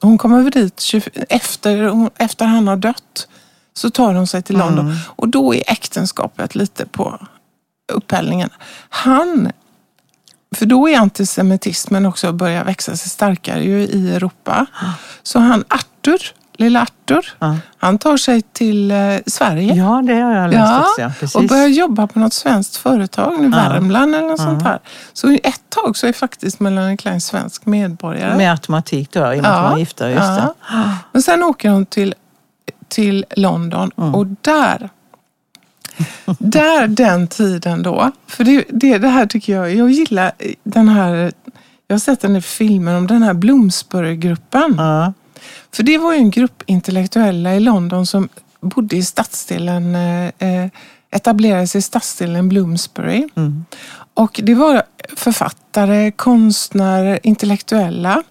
Hon 0.00 0.18
kommer 0.18 0.38
över 0.38 0.50
dit 0.50 0.80
20, 0.80 1.10
efter, 1.28 2.10
efter 2.16 2.46
han 2.46 2.68
har 2.68 2.76
dött. 2.76 3.28
Så 3.74 3.90
tar 3.90 4.14
hon 4.14 4.26
sig 4.26 4.42
till 4.42 4.56
London 4.56 4.96
och 5.06 5.28
då 5.28 5.54
är 5.54 5.62
äktenskapet 5.66 6.54
lite 6.54 6.86
på 6.86 7.26
upphällningen. 7.92 8.50
Han, 8.88 9.52
för 10.54 10.66
då 10.66 10.88
är 10.88 10.98
antisemitismen 10.98 12.06
också 12.06 12.32
börjar 12.32 12.64
växa 12.64 12.96
sig 12.96 13.10
starkare 13.10 13.64
ju 13.64 13.80
i 13.80 14.14
Europa. 14.14 14.66
Så 15.22 15.38
han 15.38 15.64
Arthur, 15.68 16.32
lilla 16.58 16.82
Arthur, 16.82 17.32
Ja. 17.38 17.56
han 17.78 17.98
tar 17.98 18.16
sig 18.16 18.42
till 18.42 18.90
eh, 18.90 18.96
Sverige. 19.26 19.74
ja, 19.74 20.02
det 20.06 20.14
har 20.14 20.32
jag 20.34 20.50
läst 20.50 20.58
Ja, 20.70 20.80
också. 20.80 21.00
Ja, 21.02 21.12
precis. 21.20 21.34
och 21.36 21.44
börjar 21.44 21.66
jobba 21.68 22.06
på 22.06 22.18
något 22.18 22.32
svenskt 22.32 22.76
företag, 22.76 23.40
nu 23.40 23.48
Värmland 23.48 24.14
eller 24.14 24.28
något 24.28 24.40
sånt 24.40 24.62
här. 24.62 24.78
Så 25.12 25.30
i 25.30 25.40
ett 25.42 25.60
tag 25.68 25.96
så 25.96 26.06
är 26.06 26.12
faktiskt 26.12 26.60
Melanie 26.60 26.96
Klein 26.96 27.20
svensk 27.20 27.66
medborgare. 27.66 28.36
Med 28.36 28.50
automatik 28.50 29.10
då, 29.12 29.20
i 29.34 29.38
och 29.38 29.42
med 29.42 29.50
att 29.52 29.64
de 29.64 29.70
var 29.72 29.78
gifta. 29.78 30.10
Just 30.10 30.26
det. 30.26 30.52
Men 31.12 31.22
sen 31.22 31.42
åker 31.42 31.70
hon 31.70 31.86
till, 31.86 32.14
till 32.88 33.24
London 33.36 33.90
Mm. 33.98 34.14
och 34.14 34.26
där, 34.26 34.88
där 36.38 36.86
den 36.88 37.26
tiden 37.28 37.82
då, 37.82 38.10
för 38.26 38.44
det, 38.44 38.64
det, 38.68 38.98
det 38.98 39.08
här 39.08 39.26
tycker 39.26 39.52
jag, 39.52 39.74
jag 39.74 39.90
gillar 39.90 40.32
den 40.62 40.88
här, 40.88 41.32
jag 41.86 41.94
har 41.94 41.98
sett 42.00 42.20
den 42.20 42.36
i 42.36 42.40
filmen 42.42 42.96
om 42.96 43.06
den 43.06 43.22
här 43.22 43.34
Bloomsbury-gruppen. 43.34 44.74
Ja. 44.78 45.12
För 45.72 45.82
det 45.82 45.98
var 45.98 46.12
ju 46.12 46.18
en 46.18 46.30
grupp 46.30 46.62
intellektuella 46.66 47.54
i 47.54 47.60
London 47.60 48.06
som 48.06 48.28
bodde 48.60 48.96
i 48.96 49.02
stadsdelen, 49.02 49.94
eh, 49.94 50.26
eh, 50.38 50.70
etablerade 51.10 51.66
sig 51.66 51.78
i 51.78 51.82
stadsdelen 51.82 52.48
Bloomsbury. 52.48 53.28
Mm. 53.36 53.64
Och 54.14 54.40
det 54.42 54.54
var 54.54 54.82
författare, 55.16 56.10
konstnärer, 56.10 57.18
intellektuella 57.22 58.22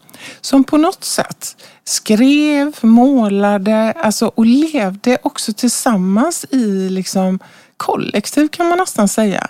som 0.42 0.64
på 0.64 0.78
något 0.78 1.04
sätt 1.04 1.58
skrev, 1.84 2.76
målade 2.82 3.92
alltså, 3.92 4.32
och 4.36 4.46
levde 4.46 5.18
också 5.24 5.54
tillsammans 5.54 6.46
i 6.52 6.90
liksom, 6.90 7.40
kollektiv 7.78 8.48
kan 8.48 8.70
man 8.70 8.78
nästan 8.78 9.08
säga. 9.08 9.48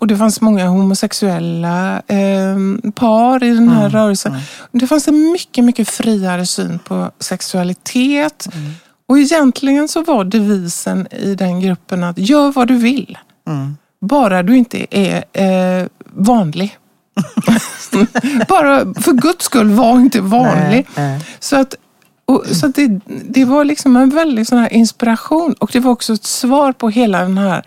Och 0.00 0.06
det 0.06 0.16
fanns 0.16 0.40
många 0.40 0.66
homosexuella 0.66 2.02
eh, 2.06 2.56
par 2.94 3.44
i 3.44 3.50
den 3.50 3.68
här 3.68 3.90
rörelsen. 3.90 4.36
Det 4.72 4.86
fanns 4.86 5.08
en 5.08 5.32
mycket, 5.32 5.64
mycket 5.64 5.88
friare 5.88 6.46
syn 6.46 6.78
på 6.78 7.10
sexualitet. 7.18 8.48
Och 9.08 9.18
egentligen 9.18 9.88
så 9.88 10.02
var 10.02 10.24
devisen 10.24 11.06
i 11.10 11.34
den 11.34 11.60
gruppen 11.60 12.04
att 12.04 12.18
gör 12.18 12.52
vad 12.52 12.68
du 12.68 12.76
vill. 12.76 13.18
Mm. 13.46 13.76
Bara 14.00 14.42
du 14.42 14.56
inte 14.56 14.86
är 14.90 15.24
eh, 15.32 15.86
vanlig. 16.04 16.78
Bara 18.48 18.94
för 18.94 19.12
guds 19.12 19.44
skull, 19.44 19.70
var 19.70 20.00
inte 20.00 20.20
vanlig. 20.20 20.86
Nej, 20.96 21.08
nej. 21.08 21.20
Så 21.40 21.56
att, 21.56 21.74
och, 22.28 22.46
så 22.46 22.66
det, 22.66 23.00
det 23.06 23.44
var 23.44 23.64
liksom 23.64 23.96
en 23.96 24.10
väldig 24.10 24.46
sån 24.46 24.58
här 24.58 24.72
inspiration 24.72 25.52
och 25.52 25.70
det 25.72 25.80
var 25.80 25.92
också 25.92 26.12
ett 26.12 26.24
svar 26.24 26.72
på 26.72 26.88
hela 26.88 27.22
den 27.22 27.38
här 27.38 27.64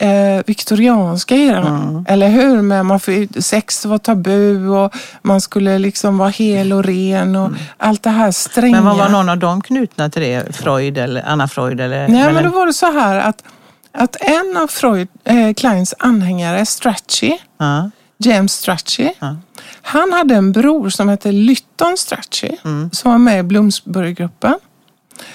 eh, 0.00 0.42
viktorianska 0.46 1.36
eran. 1.36 1.88
Mm. 1.88 2.04
Eller 2.08 2.28
hur? 2.28 2.62
Med 2.62 2.86
man 2.86 3.00
får, 3.00 3.40
sex 3.40 3.84
var 3.84 3.98
tabu 3.98 4.68
och 4.68 4.94
man 5.22 5.40
skulle 5.40 5.78
liksom 5.78 6.18
vara 6.18 6.28
hel 6.28 6.72
och 6.72 6.84
ren 6.84 7.36
och 7.36 7.50
allt 7.76 8.02
det 8.02 8.10
här 8.10 8.30
stränga. 8.30 8.78
Mm. 8.78 8.84
Men 8.84 8.96
vad 8.96 9.06
var 9.06 9.18
någon 9.18 9.28
av 9.28 9.38
dem 9.38 9.60
knutna 9.60 10.10
till 10.10 10.22
det? 10.22 10.56
Freud 10.56 10.98
eller 10.98 11.22
Anna 11.26 11.48
Freud? 11.48 11.80
Eller, 11.80 12.08
Nej, 12.08 12.20
eller? 12.20 12.32
men 12.32 12.44
då 12.44 12.50
var 12.50 12.66
det 12.66 12.72
så 12.72 12.92
här 12.92 13.18
att, 13.18 13.44
att 13.92 14.16
en 14.20 14.56
av 14.56 14.66
Freud, 14.66 15.08
eh, 15.24 15.54
Kleins 15.54 15.94
anhängare, 15.98 16.66
Strachey, 16.66 17.38
Ja. 17.58 17.90
James 18.22 18.52
Strachey, 18.52 19.10
Ja. 19.20 19.36
han 19.82 20.12
hade 20.12 20.34
en 20.34 20.52
bror 20.52 20.88
som 20.90 21.08
hette 21.08 21.32
Lytton 21.32 21.96
Strachey 21.96 22.56
Mm. 22.64 22.90
som 22.92 23.10
var 23.10 23.18
med 23.18 23.38
i 23.40 23.42
Bloomsburygruppen. 23.42 24.54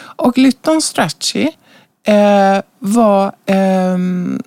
Och 0.01 0.37
Lytton 0.37 0.81
Strachey 0.81 1.51
eh, 2.03 2.61
var, 2.79 3.31
ehm, 3.45 4.41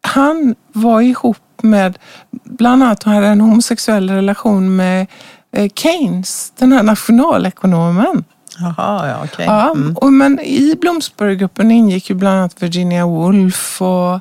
han 0.00 0.54
var 0.72 1.00
ihop 1.00 1.38
med, 1.62 1.98
bland 2.30 2.82
annat 2.82 3.02
han 3.02 3.14
hade 3.14 3.26
en 3.26 3.40
homosexuell 3.40 4.10
relation 4.10 4.76
med 4.76 5.06
eh, 5.52 5.70
Keynes, 5.74 6.52
den 6.58 6.72
här 6.72 6.82
nationalekonomen. 6.82 8.24
Jaha, 8.58 9.08
ja 9.08 9.24
okej. 9.24 9.46
Ja, 9.46 9.70
Mm. 9.70 9.96
och, 9.96 10.12
men 10.12 10.40
i 10.40 10.76
Bloomsburygruppen 10.80 11.70
ingick 11.70 12.10
ju 12.10 12.16
bland 12.16 12.38
annat 12.38 12.62
Virginia 12.62 13.06
Woolf 13.06 13.82
och, 13.82 14.14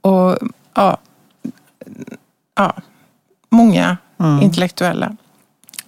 och 0.00 0.38
ja, 0.74 0.98
ja, 2.62 2.72
många 3.50 3.96
Mm. 4.20 4.42
intellektuella. 4.42 5.16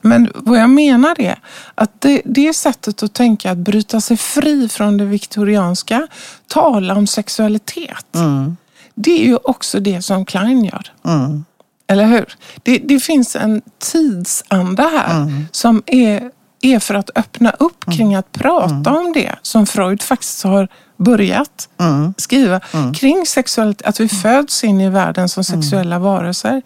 Men 0.00 0.30
vad 0.34 0.58
jag 0.58 0.70
menar 0.70 1.20
är 1.20 1.38
att 1.74 2.00
det, 2.00 2.22
det 2.24 2.54
sättet 2.54 3.02
att 3.02 3.12
tänka, 3.12 3.50
att 3.50 3.58
bryta 3.58 4.00
sig 4.00 4.16
fri 4.16 4.68
från 4.68 4.96
det 4.96 5.04
viktorianska, 5.04 6.06
tala 6.46 6.94
om 6.94 7.06
sexualitet, 7.06 8.14
Mm. 8.14 8.56
det 8.94 9.22
är 9.22 9.26
ju 9.26 9.36
också 9.36 9.80
det 9.80 10.02
som 10.02 10.24
Klein 10.24 10.64
gör. 10.64 10.92
Mm. 11.04 11.44
Eller 11.86 12.04
hur? 12.06 12.34
Det, 12.62 12.78
det 12.78 13.00
finns 13.00 13.36
en 13.36 13.62
tidsanda 13.78 14.82
här 14.88 15.16
Mm. 15.22 15.44
som 15.52 15.82
är, 15.86 16.30
är 16.62 16.78
för 16.78 16.94
att 16.94 17.10
öppna 17.14 17.50
upp 17.50 17.84
kring 17.96 18.14
att 18.14 18.32
prata 18.32 18.90
om 18.90 19.12
det 19.12 19.34
som 19.42 19.66
Freud 19.66 20.02
faktiskt 20.02 20.42
har 20.42 20.68
börjat 20.96 21.68
Mm. 21.80 22.14
skriva 22.18 22.60
kring 22.94 23.26
sexualitet, 23.26 23.86
att 23.86 24.00
vi 24.00 24.08
föds 24.08 24.64
in 24.64 24.80
i 24.80 24.90
världen 24.90 25.28
som 25.28 25.44
sexuella 25.44 25.98
varelser. 25.98 26.62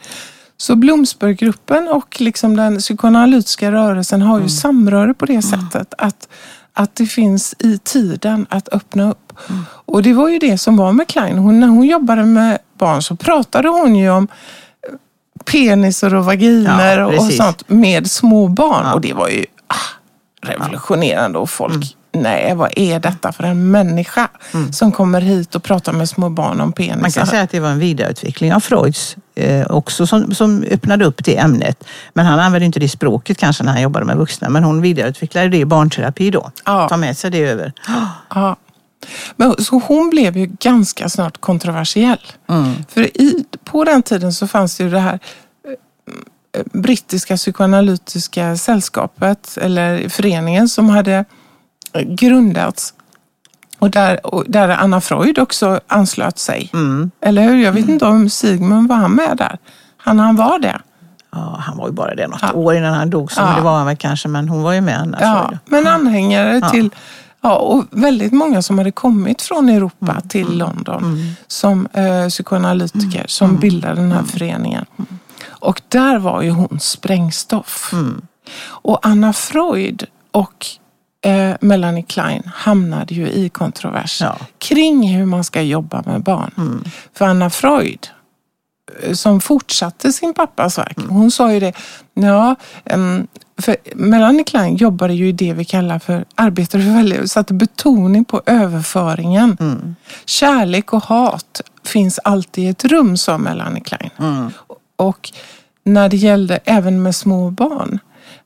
Så 0.57 0.75
Bloomsburygruppen 0.77 1.89
och 1.89 2.21
liksom 2.21 2.57
den 2.57 2.79
psykoanalytiska 2.79 3.73
rörelsen 3.73 4.23
har 4.23 4.41
ju 4.41 4.49
samröre 4.49 5.15
på 5.15 5.27
det 5.27 5.43
sättet 5.43 5.95
att, 5.99 6.29
att 6.73 6.95
det 6.95 7.07
finns 7.07 7.55
i 7.59 7.79
tiden 7.79 8.47
att 8.51 8.69
öppna 8.73 9.11
upp. 9.11 9.33
Och 9.69 10.03
det 10.03 10.13
var 10.13 10.29
ju 10.29 10.39
det 10.39 10.59
som 10.59 10.77
var 10.77 10.93
med 10.93 11.09
Klein. 11.09 11.39
Hon, 11.39 11.61
när 11.61 11.67
hon 11.69 11.87
jobbade 11.87 12.25
med 12.25 12.59
barn 12.79 13.03
så 13.03 13.17
pratade 13.17 13.69
hon 13.69 13.97
ju 13.97 14.11
om 14.11 14.29
penisar 15.45 16.15
och 16.15 16.25
vaginer 16.25 16.99
Ja, 16.99 17.07
och 17.07 17.33
sånt 17.33 17.69
med 17.69 18.11
små 18.11 18.49
barn. 18.49 18.83
Ja. 18.87 18.95
Och 18.95 19.01
det 19.01 19.13
var 19.13 19.29
ju 19.29 19.45
ah, 19.67 20.47
revolutionerande 20.49 21.39
och 21.39 21.51
folk, 21.51 21.97
nej 22.13 22.55
vad 22.55 22.73
är 22.77 23.01
detta 23.01 23.33
för 23.33 23.45
en 23.45 23.71
människa 23.71 24.29
som 24.73 24.93
kommer 24.93 25.21
hit 25.21 25.55
och 25.55 25.63
pratar 25.63 25.93
med 25.93 26.09
små 26.09 26.29
barn 26.29 26.61
om 26.61 26.73
penisar? 26.73 27.01
Man 27.01 27.11
kan 27.11 27.27
säga 27.27 27.43
att 27.43 27.51
det 27.51 27.61
var 27.61 27.69
en 27.69 27.79
vidareutveckling 27.79 28.55
av 28.55 28.61
Freuds 28.61 29.17
eh, 29.35 29.67
också 29.67 30.07
som, 30.07 30.35
som 30.35 30.65
öppnade 30.71 31.05
upp 31.05 31.25
det 31.25 31.37
ämnet. 31.37 31.85
Men 32.13 32.27
han 32.27 32.39
använde 32.39 32.67
inte 32.67 32.81
det 32.81 32.89
språket 32.89 33.39
kanske 33.39 33.65
när 33.65 33.73
han 33.73 33.83
jobbade 33.83 34.07
med 34.07 34.17
vuxna. 34.17 34.49
Men 34.49 34.65
hon 34.65 34.81
vidareutvecklade 34.81 35.49
det 35.49 35.59
i 35.59 35.65
barnterapi 35.65 36.31
då. 36.31 36.51
Ja. 36.65 36.89
Ta 36.89 36.97
med 36.97 37.17
sig 37.17 37.31
det 37.31 37.39
över. 37.39 37.73
Ja. 38.35 38.57
Men, 39.37 39.55
så 39.59 39.79
hon 39.79 40.11
blev 40.11 40.37
ju 40.37 40.47
ganska 40.47 41.09
snart 41.09 41.41
kontroversiell. 41.41 42.27
Mm. 42.49 42.75
För 42.89 43.03
i, 43.03 43.45
på 43.65 43.85
den 43.85 44.03
tiden 44.03 44.33
så 44.33 44.47
fanns 44.47 44.77
det 44.77 44.85
ju 44.85 44.91
det 44.91 44.99
här 44.99 45.15
eh, 45.15 45.21
brittiska 46.65 47.37
psykoanalytiska 47.37 48.57
sällskapet 48.57 49.59
eller 49.61 50.09
föreningen 50.09 50.69
som 50.69 50.89
hade 50.89 51.25
eh, 51.93 52.03
grundats 52.03 52.95
och 53.79 53.91
där, 53.91 54.27
och 54.27 54.45
där 54.49 54.69
Anna 54.69 55.01
Freud 55.01 55.39
också 55.39 55.81
anslöt 55.87 56.39
sig. 56.39 56.71
Mm. 56.73 57.11
Eller 57.21 57.43
hur? 57.43 57.57
Jag 57.65 57.73
vet 57.73 57.89
inte 57.89 58.07
om 58.07 58.31
Sigmund 58.31 58.89
var 58.89 58.97
han 58.97 59.11
med 59.13 59.37
där. 59.37 59.59
Han 59.97 60.19
han 60.19 60.37
var 60.37 60.59
det? 60.59 60.79
Ja, 61.33 61.57
han 61.61 61.77
var 61.77 61.87
ju 61.87 61.93
bara 61.93 62.15
det 62.15 62.27
något 62.29 62.39
Ja. 62.43 62.53
år 62.53 62.75
innan 62.75 62.95
han 62.95 63.11
dog, 63.11 63.33
så 63.33 63.41
Ja. 63.41 63.55
det 63.57 63.61
var 63.63 63.77
han 63.77 63.87
väl 63.87 63.97
kanske, 63.97 64.29
men 64.29 64.49
hon 64.49 64.63
var 64.63 64.73
ju 64.73 64.81
med 64.81 64.99
annars. 65.01 65.21
Ja, 65.23 65.51
men 65.67 65.87
anhängare 65.87 66.59
Ja. 66.63 66.71
till 66.71 66.91
Ja, 67.41 67.57
och 67.57 67.85
väldigt 67.91 68.33
många 68.33 68.63
som 68.63 68.79
hade 68.79 68.91
kommit 68.93 69.43
från 69.43 69.69
Europa 69.69 70.11
Mm. 70.11 70.29
till 70.29 70.59
London 70.59 71.19
som 71.47 71.89
eh, 71.93 72.29
psykoanalytiker 72.29 73.25
som 73.29 73.57
bildade 73.57 73.95
den 73.95 74.13
här 74.13 74.23
föreningen. 74.23 74.85
Och 75.67 75.83
där 75.89 76.19
var 76.19 76.43
ju 76.43 76.51
hon 76.51 76.81
sprängstoff. 76.81 77.93
Och 78.67 79.07
Anna 79.07 79.33
Freud 79.33 80.07
och 80.31 80.67
eh, 81.25 81.57
Melanie 81.61 82.03
Klein 82.03 82.43
hamnade 82.55 83.15
ju 83.15 83.29
i 83.29 83.49
kontrovers 83.49 84.21
Ja. 84.21 84.37
kring 84.59 85.09
hur 85.09 85.27
man 85.27 85.45
ska 85.45 85.63
jobba 85.63 86.03
med 86.07 86.23
barn. 86.23 86.85
För 87.15 87.25
Anna 87.27 87.51
Freud 87.51 88.09
eh, 89.03 89.13
som 89.13 89.41
fortsatte 89.41 90.13
sin 90.13 90.35
pappas 90.35 90.79
verk. 90.79 90.99
Hon 91.09 91.31
sa 91.31 91.53
ju 91.53 91.61
det, 91.61 91.73
ja, 92.15 92.55
för 93.59 93.77
Melanie 93.95 94.45
Klein 94.45 94.77
jobbade 94.77 95.15
ju 95.15 95.29
i 95.29 95.33
det 95.33 95.53
vi 95.53 95.65
kallar 95.65 95.99
för 95.99 96.25
arbetade 96.35 96.85
väldigt, 96.85 97.31
satte 97.31 97.55
betoning 97.55 98.25
på 98.25 98.43
överföringen. 98.47 99.57
Kärlek 100.27 100.93
och 100.93 101.03
hat 101.05 101.61
finns 101.85 102.19
alltid 102.25 102.65
i 102.65 102.69
ett 102.69 102.85
rum, 102.85 103.17
sa 103.17 103.39
Melanie 103.39 103.83
Klein. 103.83 104.11
Och 104.99 105.33
när 105.87 106.09
det 106.09 106.17
gällde 106.17 106.59
även 106.65 107.03
med 107.03 107.15
små 107.15 107.51
barn. 107.51 107.99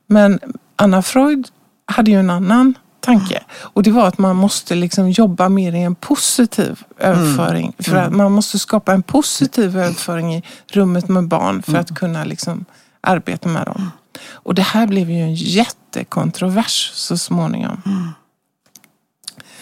Men 0.07 0.39
Anna 0.77 1.03
Freud 1.03 1.49
hade 1.87 2.11
ju 2.11 2.21
en 2.21 2.31
annan 2.31 2.75
tanke. 3.01 3.43
Och 3.53 3.83
det 3.83 3.91
var 3.91 4.09
att 4.09 4.19
man 4.19 4.37
måste 4.37 4.75
liksom 4.75 5.11
jobba 5.11 5.49
mer 5.49 5.73
i 5.73 5.83
en 5.83 5.95
positiv 5.95 6.83
överföring. 6.99 7.73
För 7.79 7.97
att 7.97 8.13
man 8.13 8.33
måste 8.33 8.59
skapa 8.59 8.93
en 8.93 9.03
positiv 9.03 9.79
överföring 9.79 10.35
i 10.35 10.43
rummet 10.67 11.09
med 11.09 11.29
barn 11.29 11.63
för 11.63 11.77
att 11.77 11.95
kunna 11.95 12.25
liksom 12.25 12.65
arbeta 13.01 13.49
med 13.49 13.67
dem. 13.67 13.91
Och 14.31 14.55
det 14.55 14.63
här 14.63 14.87
blev 14.87 15.11
ju 15.11 15.17
en 15.17 15.35
jättekontrovers 15.35 16.91
så 16.95 17.19
småningom. 17.19 17.83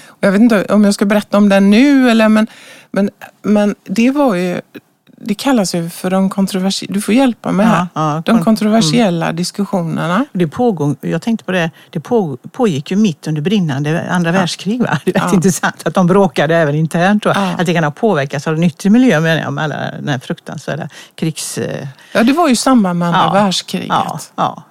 Och 0.06 0.24
Jag 0.24 0.32
vet 0.32 0.40
inte 0.40 0.64
om 0.64 0.84
jag 0.84 0.94
ska 0.94 1.04
berätta 1.04 1.38
om 1.38 1.48
den 1.48 1.70
nu 1.70 2.10
eller 2.10 2.28
men, 2.28 2.46
men, 2.90 3.10
men 3.42 3.74
det 3.84 4.10
var 4.10 4.34
ju 4.34 4.60
det 5.20 5.34
kallas 5.34 5.74
ju 5.74 5.90
för 5.90 6.10
de 6.10 6.30
kontroversiella, 6.30 6.94
du 6.94 7.00
får 7.00 7.14
hjälpa 7.14 7.52
mig 7.52 7.66
Ja, 7.66 7.72
här, 7.72 7.86
ja, 7.94 8.22
de 8.24 8.32
kon- 8.36 8.44
kontroversiella 8.44 9.32
diskussionerna. 9.32 10.24
Det 10.32 10.46
pågår, 10.48 10.96
jag 11.00 11.22
tänkte 11.22 11.44
på 11.44 11.52
det, 11.52 11.70
det 11.90 12.00
på, 12.00 12.36
pågick 12.52 12.90
ju 12.90 12.96
mitt 12.96 13.26
under 13.26 13.42
brinnande 13.42 14.10
andra 14.10 14.32
världskrig. 14.32 14.80
Va? 14.82 14.98
Det 15.04 15.10
är 15.10 15.14
rätt 15.14 15.22
Ja. 15.28 15.34
intressant 15.34 15.86
att 15.86 15.94
de 15.94 16.06
bråkade 16.06 16.56
även 16.56 16.74
internt. 16.74 17.24
Ja. 17.24 17.30
Att 17.58 17.66
det 17.66 17.74
kan 17.74 17.84
ha 17.84 17.90
påverkats 17.90 18.46
av 18.46 18.54
den 18.54 18.64
yttre 18.64 18.90
miljön 18.90 19.22
menar 19.22 19.42
jag, 19.42 19.52
med 19.52 19.64
alla 19.64 19.76
den 19.76 20.08
här 20.08 20.18
fruktansvärda 20.18 20.88
krigs... 21.14 21.58
Ja, 22.12 22.22
det 22.22 22.32
var 22.32 22.46
ju 22.46 22.52
i 22.52 22.56
samband 22.56 22.98
med 22.98 23.08
andra 23.08 23.20
Ja, 23.24 23.32
världskriget. 23.44 23.88
Ja, 23.88 24.18
ja. 24.36 24.62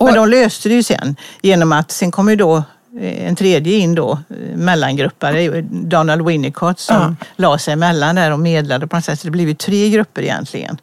Men 0.00 0.14
de 0.14 0.28
löste 0.28 0.68
det 0.68 0.74
ju 0.74 0.82
sen 0.82 1.16
genom 1.42 1.72
att 1.72 1.90
sen 1.90 2.10
kom 2.10 2.28
ju 2.28 2.36
då 2.36 2.62
en 3.00 3.36
tredje 3.36 3.78
in 3.78 3.94
då, 3.94 4.12
eh, 4.30 4.56
mellangruppare, 4.56 5.60
Donald 5.70 6.26
Winnicott 6.26 6.80
som 6.80 7.16
la 7.36 7.58
sig 7.58 7.72
emellan 7.72 8.14
där 8.16 8.30
och 8.30 8.40
medlade 8.40 8.86
på 8.86 8.96
något 8.96 9.04
sätt. 9.04 9.20
Så 9.20 9.26
det 9.26 9.30
blev 9.30 9.48
ju 9.48 9.54
tre 9.54 9.90
grupper 9.90 10.22
egentligen. 10.22 10.80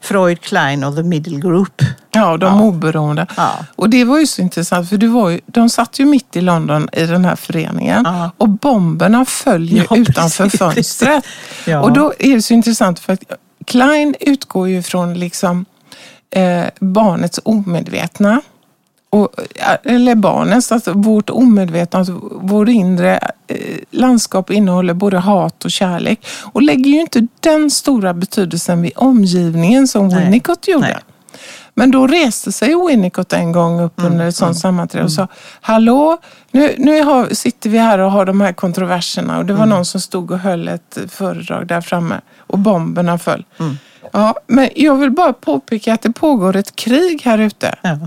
Freud, 0.00 0.40
Klein 0.40 0.84
och 0.84 0.96
the 0.96 1.02
middle 1.02 1.40
group. 1.40 1.82
Ja, 2.10 2.36
de 2.36 2.62
oberoende. 2.62 3.26
Ja. 3.36 3.50
Och 3.76 3.90
det 3.90 4.04
var 4.04 4.18
ju 4.18 4.26
så 4.26 4.42
intressant 4.42 4.88
för 4.88 4.96
det 4.96 5.08
var 5.08 5.30
ju, 5.30 5.40
de 5.46 5.68
satt 5.68 5.98
ju 5.98 6.04
mitt 6.04 6.36
i 6.36 6.40
London 6.40 6.88
i 6.92 7.06
den 7.06 7.24
här 7.24 7.36
föreningen 7.36 8.02
Ja. 8.06 8.30
och 8.36 8.48
bomberna 8.48 9.24
föll 9.24 9.64
ju 9.64 9.84
Ja, 9.90 9.96
utanför 9.96 10.44
precis, 10.44 10.58
fönstret. 10.58 11.24
Ja. 11.66 11.80
Och 11.80 11.92
då 11.92 12.12
är 12.18 12.34
det 12.34 12.42
så 12.42 12.54
intressant 12.54 12.98
för 13.00 13.12
att 13.12 13.22
Klein 13.66 14.14
utgår 14.20 14.68
ju 14.68 14.82
från 14.82 15.14
liksom 15.18 15.64
eh, 16.30 16.64
barnets 16.80 17.40
omedvetna. 17.44 18.40
Och, 19.10 19.28
eller 19.84 20.14
barnens, 20.14 20.72
alltså 20.72 20.92
vårt 20.92 21.30
omedvetna, 21.30 21.98
alltså 21.98 22.12
vårt 22.32 22.68
inre 22.68 23.18
eh, 23.46 23.56
landskap 23.90 24.50
innehåller 24.50 24.94
både 24.94 25.18
hat 25.18 25.64
och 25.64 25.70
kärlek. 25.70 26.26
Och 26.52 26.62
lägger 26.62 26.90
ju 26.90 27.00
inte 27.00 27.26
den 27.40 27.70
stora 27.70 28.14
betydelsen 28.14 28.82
vid 28.82 28.92
omgivningen 28.96 29.88
som 29.88 30.08
Nej. 30.08 30.24
Winnicott 30.24 30.68
gjorde. 30.68 30.86
Nej. 30.86 30.96
Men 31.74 31.90
då 31.90 32.06
reste 32.06 32.52
sig 32.52 32.74
Winnicott 32.88 33.32
en 33.32 33.52
gång 33.52 33.80
upp 33.80 33.98
Mm, 34.00 34.12
under 34.12 34.26
ett 34.26 34.36
sånt 34.36 34.58
sammanträde 34.58 35.04
och 35.04 35.12
sa 35.12 35.28
Hallå, 35.60 36.18
nu, 36.50 36.74
nu 36.78 37.02
har, 37.02 37.34
sitter 37.34 37.70
vi 37.70 37.78
här 37.78 37.98
och 37.98 38.10
har 38.10 38.24
de 38.24 38.40
här 38.40 38.52
kontroverserna 38.52 39.38
och 39.38 39.44
det 39.46 39.52
var 39.52 39.64
Mm. 39.64 39.76
någon 39.76 39.84
som 39.84 40.00
stod 40.00 40.30
och 40.30 40.38
höll 40.38 40.68
ett 40.68 40.98
föredrag 41.08 41.66
där 41.66 41.80
framme 41.80 42.20
och 42.38 42.58
bomberna 42.58 43.18
föll. 43.18 43.44
Mm. 43.58 43.78
Ja, 44.12 44.34
men 44.46 44.68
jag 44.76 44.94
vill 44.96 45.10
bara 45.10 45.32
påpeka 45.32 45.94
att 45.94 46.02
det 46.02 46.12
pågår 46.12 46.56
ett 46.56 46.76
krig 46.76 47.22
här 47.24 47.38
ute. 47.38 47.74
Ja. 47.82 47.98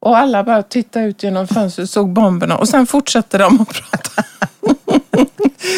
Och 0.00 0.18
alla 0.18 0.44
bara 0.44 0.62
tittade 0.62 1.06
ut 1.06 1.22
genom 1.22 1.48
fönstret 1.48 1.90
såg 1.90 2.12
bomberna 2.12 2.56
och 2.56 2.68
sen 2.68 2.86
fortsatte 2.86 3.38
de 3.38 3.60
att 3.60 3.68
prata. 3.68 4.22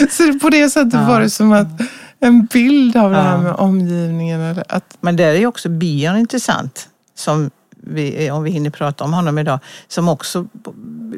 Så 0.10 0.38
på 0.38 0.50
det 0.50 0.70
sättet 0.70 1.08
var 1.08 1.20
det 1.20 1.30
som 1.30 1.52
att 1.52 1.66
en 2.20 2.46
bild 2.46 2.96
av 2.96 3.10
det 3.10 3.16
här 3.16 3.38
med 3.38 3.52
omgivningen. 3.52 4.40
Eller 4.40 4.64
att, 4.68 4.96
Men 5.00 5.16
där 5.16 5.26
är 5.26 5.38
ju 5.38 5.46
också 5.46 5.68
bion 5.68 6.16
intressant, 6.16 6.88
som 7.14 7.50
vi, 7.82 8.30
om 8.30 8.42
vi 8.42 8.50
hinner 8.50 8.70
prata 8.70 9.04
om 9.04 9.12
honom 9.12 9.38
idag, 9.38 9.58
som 9.88 10.08
också 10.08 10.46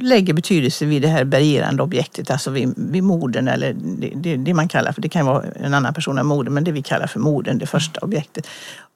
lägger 0.00 0.34
betydelse 0.34 0.84
vid 0.84 1.02
det 1.02 1.08
här 1.08 1.24
bergerande 1.24 1.82
objektet, 1.82 2.30
alltså 2.30 2.50
vid, 2.50 2.74
vid 2.76 3.02
morden 3.02 3.48
eller 3.48 3.72
det, 3.72 4.12
det, 4.14 4.36
det 4.36 4.54
man 4.54 4.68
kallar 4.68 4.92
för, 4.92 5.02
det 5.02 5.08
kan 5.08 5.26
vara 5.26 5.44
en 5.56 5.74
annan 5.74 5.94
person 5.94 6.18
än 6.18 6.26
morden, 6.26 6.54
men 6.54 6.64
det 6.64 6.72
vi 6.72 6.82
kallar 6.82 7.06
för 7.06 7.20
morden, 7.20 7.58
det 7.58 7.66
första 7.66 8.00
objektet. 8.00 8.46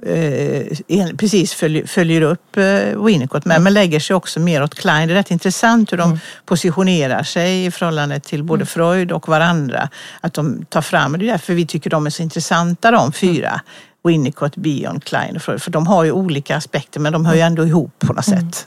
Eh, 0.06 1.06
precis 1.16 1.54
följer, 1.54 1.86
följer 1.86 2.22
upp 2.22 2.56
eh, 2.56 3.04
Winnicott 3.04 3.44
med, 3.44 3.62
men 3.62 3.74
lägger 3.74 4.00
sig 4.00 4.16
också 4.16 4.40
mer 4.40 4.62
åt 4.62 4.74
Klein. 4.74 5.08
Det 5.08 5.14
är 5.14 5.16
rätt 5.16 5.30
intressant 5.30 5.92
hur 5.92 5.98
de 5.98 6.18
positionerar 6.44 7.22
sig 7.22 7.66
i 7.66 7.70
förhållande 7.70 8.20
till 8.20 8.42
både 8.42 8.66
Freud 8.66 9.12
och 9.12 9.28
varandra. 9.28 9.88
Att 10.20 10.34
de 10.34 10.64
tar 10.64 10.82
fram, 10.82 11.12
det 11.12 11.24
är 11.24 11.30
därför 11.30 11.54
vi 11.54 11.66
tycker 11.66 11.90
de 11.90 12.06
är 12.06 12.10
så 12.10 12.22
intressanta 12.22 12.90
de 12.90 13.12
fyra. 13.12 13.60
Winnicott, 14.04 14.56
Bion, 14.56 15.00
Klein 15.00 15.36
och 15.36 15.42
Freud. 15.42 15.62
För 15.62 15.70
de 15.70 15.86
har 15.86 16.04
ju 16.04 16.12
olika 16.12 16.56
aspekter 16.56 17.00
men 17.00 17.12
de 17.12 17.26
hör 17.26 17.34
ju 17.34 17.40
ändå 17.40 17.66
ihop 17.66 17.94
på 17.98 18.12
något 18.12 18.24
sätt. 18.24 18.66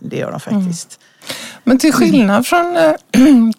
Det 0.00 0.16
gör 0.16 0.30
de 0.30 0.40
faktiskt. 0.40 1.00
Men 1.64 1.78
till 1.78 1.92
skillnad 1.92 2.46
från 2.46 2.76
eh, 2.76 2.92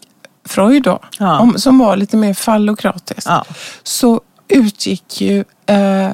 Freud 0.45 0.83
då, 0.83 0.99
Ja. 1.19 1.39
om, 1.39 1.57
som 1.59 1.79
var 1.79 1.95
lite 1.95 2.17
mer 2.17 2.33
fallokratisk, 2.33 3.27
Ja. 3.29 3.45
så 3.83 4.21
utgick 4.47 5.21
ju 5.21 5.43
eh, 5.65 6.09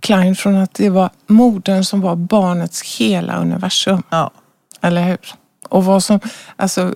Klein 0.00 0.36
från 0.36 0.56
att 0.56 0.74
det 0.74 0.90
var 0.90 1.10
modern 1.26 1.84
som 1.84 2.00
var 2.00 2.16
barnets 2.16 2.82
hela 2.98 3.36
universum. 3.36 4.02
Ja. 4.10 4.30
Eller 4.80 5.02
hur? 5.02 5.18
Och 5.68 5.84
vad 5.84 6.04
som, 6.04 6.20
alltså, 6.56 6.94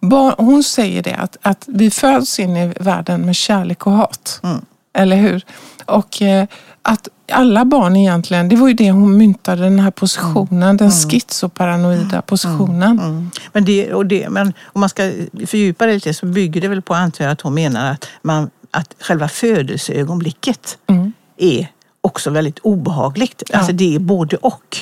barn, 0.00 0.34
hon 0.38 0.62
säger 0.64 1.02
det 1.02 1.14
att, 1.14 1.36
att 1.42 1.64
vi 1.66 1.90
föds 1.90 2.38
in 2.40 2.56
i 2.56 2.72
världen 2.80 3.20
med 3.26 3.36
kärlek 3.36 3.86
och 3.86 3.92
hat. 3.92 4.40
Mm. 4.42 4.64
Eller 4.94 5.16
hur? 5.16 5.42
Och 5.86 6.22
eh, 6.22 6.46
att 6.86 7.08
alla 7.32 7.64
barn 7.64 7.96
egentligen, 7.96 8.48
det 8.48 8.56
var 8.56 8.68
ju 8.68 8.74
det 8.74 8.90
hon 8.90 9.16
myntade, 9.16 9.62
den 9.62 9.80
här 9.80 9.90
positionen, 9.90 10.76
den 10.76 10.90
schizoparanoida 10.90 12.22
positionen. 12.22 12.98
Mm. 12.98 13.30
Men, 13.52 13.64
det, 13.64 13.92
och 13.92 14.06
det, 14.06 14.28
men 14.28 14.52
om 14.62 14.80
man 14.80 14.88
ska 14.88 15.12
fördjupa 15.46 15.86
det 15.86 15.92
lite 15.92 16.14
så 16.14 16.26
bygger 16.26 16.60
det 16.60 16.68
väl 16.68 16.82
på 16.82 16.94
antar 16.94 17.28
att 17.28 17.40
hon 17.40 17.54
menar 17.54 17.90
att, 17.90 18.08
man, 18.22 18.50
att 18.70 18.94
själva 19.00 19.28
födelseögonblicket 19.28 20.78
Mm. 20.86 21.12
är 21.36 21.68
också 22.00 22.30
väldigt 22.30 22.58
obehagligt. 22.58 23.42
Alltså 23.52 23.72
det 23.72 23.94
är 23.94 23.98
både 23.98 24.36
och. 24.36 24.78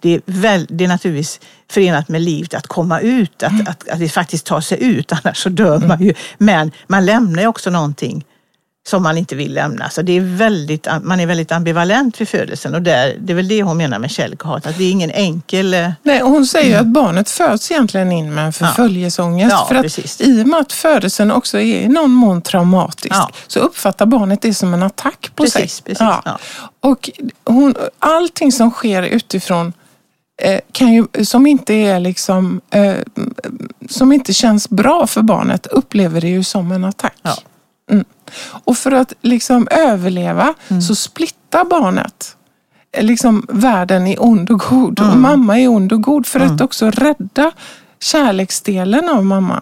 Det, 0.00 0.14
är 0.14 0.20
väl, 0.26 0.66
det 0.70 0.84
är 0.84 0.88
naturligtvis 0.88 1.40
förenat 1.70 2.08
med 2.08 2.22
livet 2.22 2.54
att 2.54 2.66
komma 2.66 3.00
ut, 3.00 3.42
att, 3.42 3.68
att, 3.68 3.88
att 3.88 3.98
det 3.98 4.08
faktiskt 4.08 4.46
tar 4.46 4.60
sig 4.60 4.84
ut, 4.84 5.12
annars 5.24 5.38
så 5.38 5.48
dör 5.48 5.78
man 5.78 6.02
ju. 6.02 6.14
Men 6.38 6.70
man 6.86 7.06
lämnar 7.06 7.42
ju 7.42 7.48
också 7.48 7.70
någonting 7.70 8.24
som 8.86 9.02
man 9.02 9.18
inte 9.18 9.34
vill 9.36 9.54
lämna. 9.54 9.90
Så 9.90 10.02
det 10.02 10.12
är 10.16 10.20
väldigt, 10.36 10.86
man 11.02 11.20
är 11.20 11.26
väldigt 11.26 11.52
ambivalent 11.52 12.20
vid 12.20 12.28
födelsen 12.28 12.74
och 12.74 12.82
där, 12.82 13.16
det 13.20 13.32
är 13.32 13.34
väl 13.34 13.48
det 13.48 13.62
hon 13.62 13.76
menar 13.76 13.98
med 13.98 14.10
kärlek 14.10 14.42
och 14.44 14.48
hat, 14.50 14.66
att 14.66 14.78
det 14.78 14.84
är 14.84 14.90
ingen 14.90 15.10
enkel... 15.10 15.74
eh, 15.74 15.90
Nej, 16.02 16.20
hon 16.20 16.46
säger 16.46 16.70
ju 16.70 16.74
att 16.76 16.86
barnet 16.86 17.30
föds 17.30 17.70
egentligen 17.70 18.12
in 18.12 18.34
med 18.34 18.46
en 18.46 18.52
förföljelseångest. 18.52 19.52
Ja, 19.52 19.64
för 19.68 19.74
att 19.74 19.82
precis. 19.82 20.20
I 20.20 20.42
och 20.42 20.46
med 20.48 20.60
att 20.60 20.72
födelsen 20.72 21.30
också 21.30 21.58
är 21.58 21.62
i 21.64 21.88
någon 21.88 22.10
mån 22.10 22.42
traumatisk 22.42 23.14
Ja. 23.14 23.30
så 23.46 23.58
uppfattar 23.60 24.06
barnet 24.06 24.42
det 24.42 24.54
som 24.54 24.74
en 24.74 24.82
attack 24.82 25.30
på 25.34 25.42
Precis, 25.42 25.72
sig. 25.74 25.82
precis, 25.84 26.00
ja. 26.00 26.38
Och 26.80 27.10
hon, 27.44 27.74
allting 27.98 28.52
som 28.52 28.70
sker 28.70 29.02
utifrån 29.02 29.72
eh, 30.42 30.60
kan 30.72 30.92
ju, 30.92 31.06
som 31.24 31.46
inte 31.46 31.74
är 31.74 32.00
liksom 32.00 32.60
eh, 32.70 32.94
som 33.90 34.12
inte 34.12 34.32
känns 34.32 34.68
bra 34.68 35.06
för 35.06 35.22
barnet 35.22 35.66
upplever 35.66 36.20
det 36.20 36.28
ju 36.28 36.44
som 36.44 36.72
en 36.72 36.84
attack. 36.84 37.14
Mm. 38.26 38.60
Och 38.64 38.76
för 38.76 38.92
att 38.92 39.12
liksom 39.22 39.68
överleva 39.70 40.54
så 40.88 40.94
splittar 40.94 41.64
barnet 41.64 42.36
eh, 42.92 43.04
liksom 43.04 43.46
världen 43.48 44.06
i 44.06 44.16
ond 44.18 44.50
och 44.50 44.58
god. 44.60 45.00
Och 45.00 45.16
mamma 45.16 45.60
är 45.60 45.68
ond 45.68 45.92
och 45.92 46.02
god 46.02 46.26
för 46.26 46.40
att 46.40 46.60
också 46.60 46.90
rädda 46.90 47.52
kärleksdelen 48.00 49.08
av 49.08 49.24
mamma. 49.24 49.60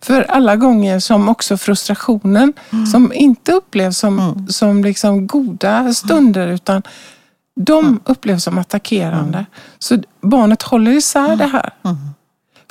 För 0.00 0.22
alla 0.22 0.56
gånger 0.56 0.98
som 0.98 1.28
också 1.28 1.56
frustrationen 1.56 2.52
som 2.92 3.12
inte 3.12 3.52
upplevs 3.52 3.98
som, 3.98 4.46
som 4.50 4.84
liksom 4.84 5.26
goda 5.26 5.94
stunder 5.94 6.46
utan 6.48 6.82
de 7.56 8.00
upplevs 8.04 8.44
som 8.44 8.58
attackerande. 8.58 9.46
Så 9.78 9.98
barnet 10.20 10.62
håller 10.62 10.92
isär 10.92 11.36
det 11.36 11.46
här 11.46 11.72
Mm. 11.84 11.96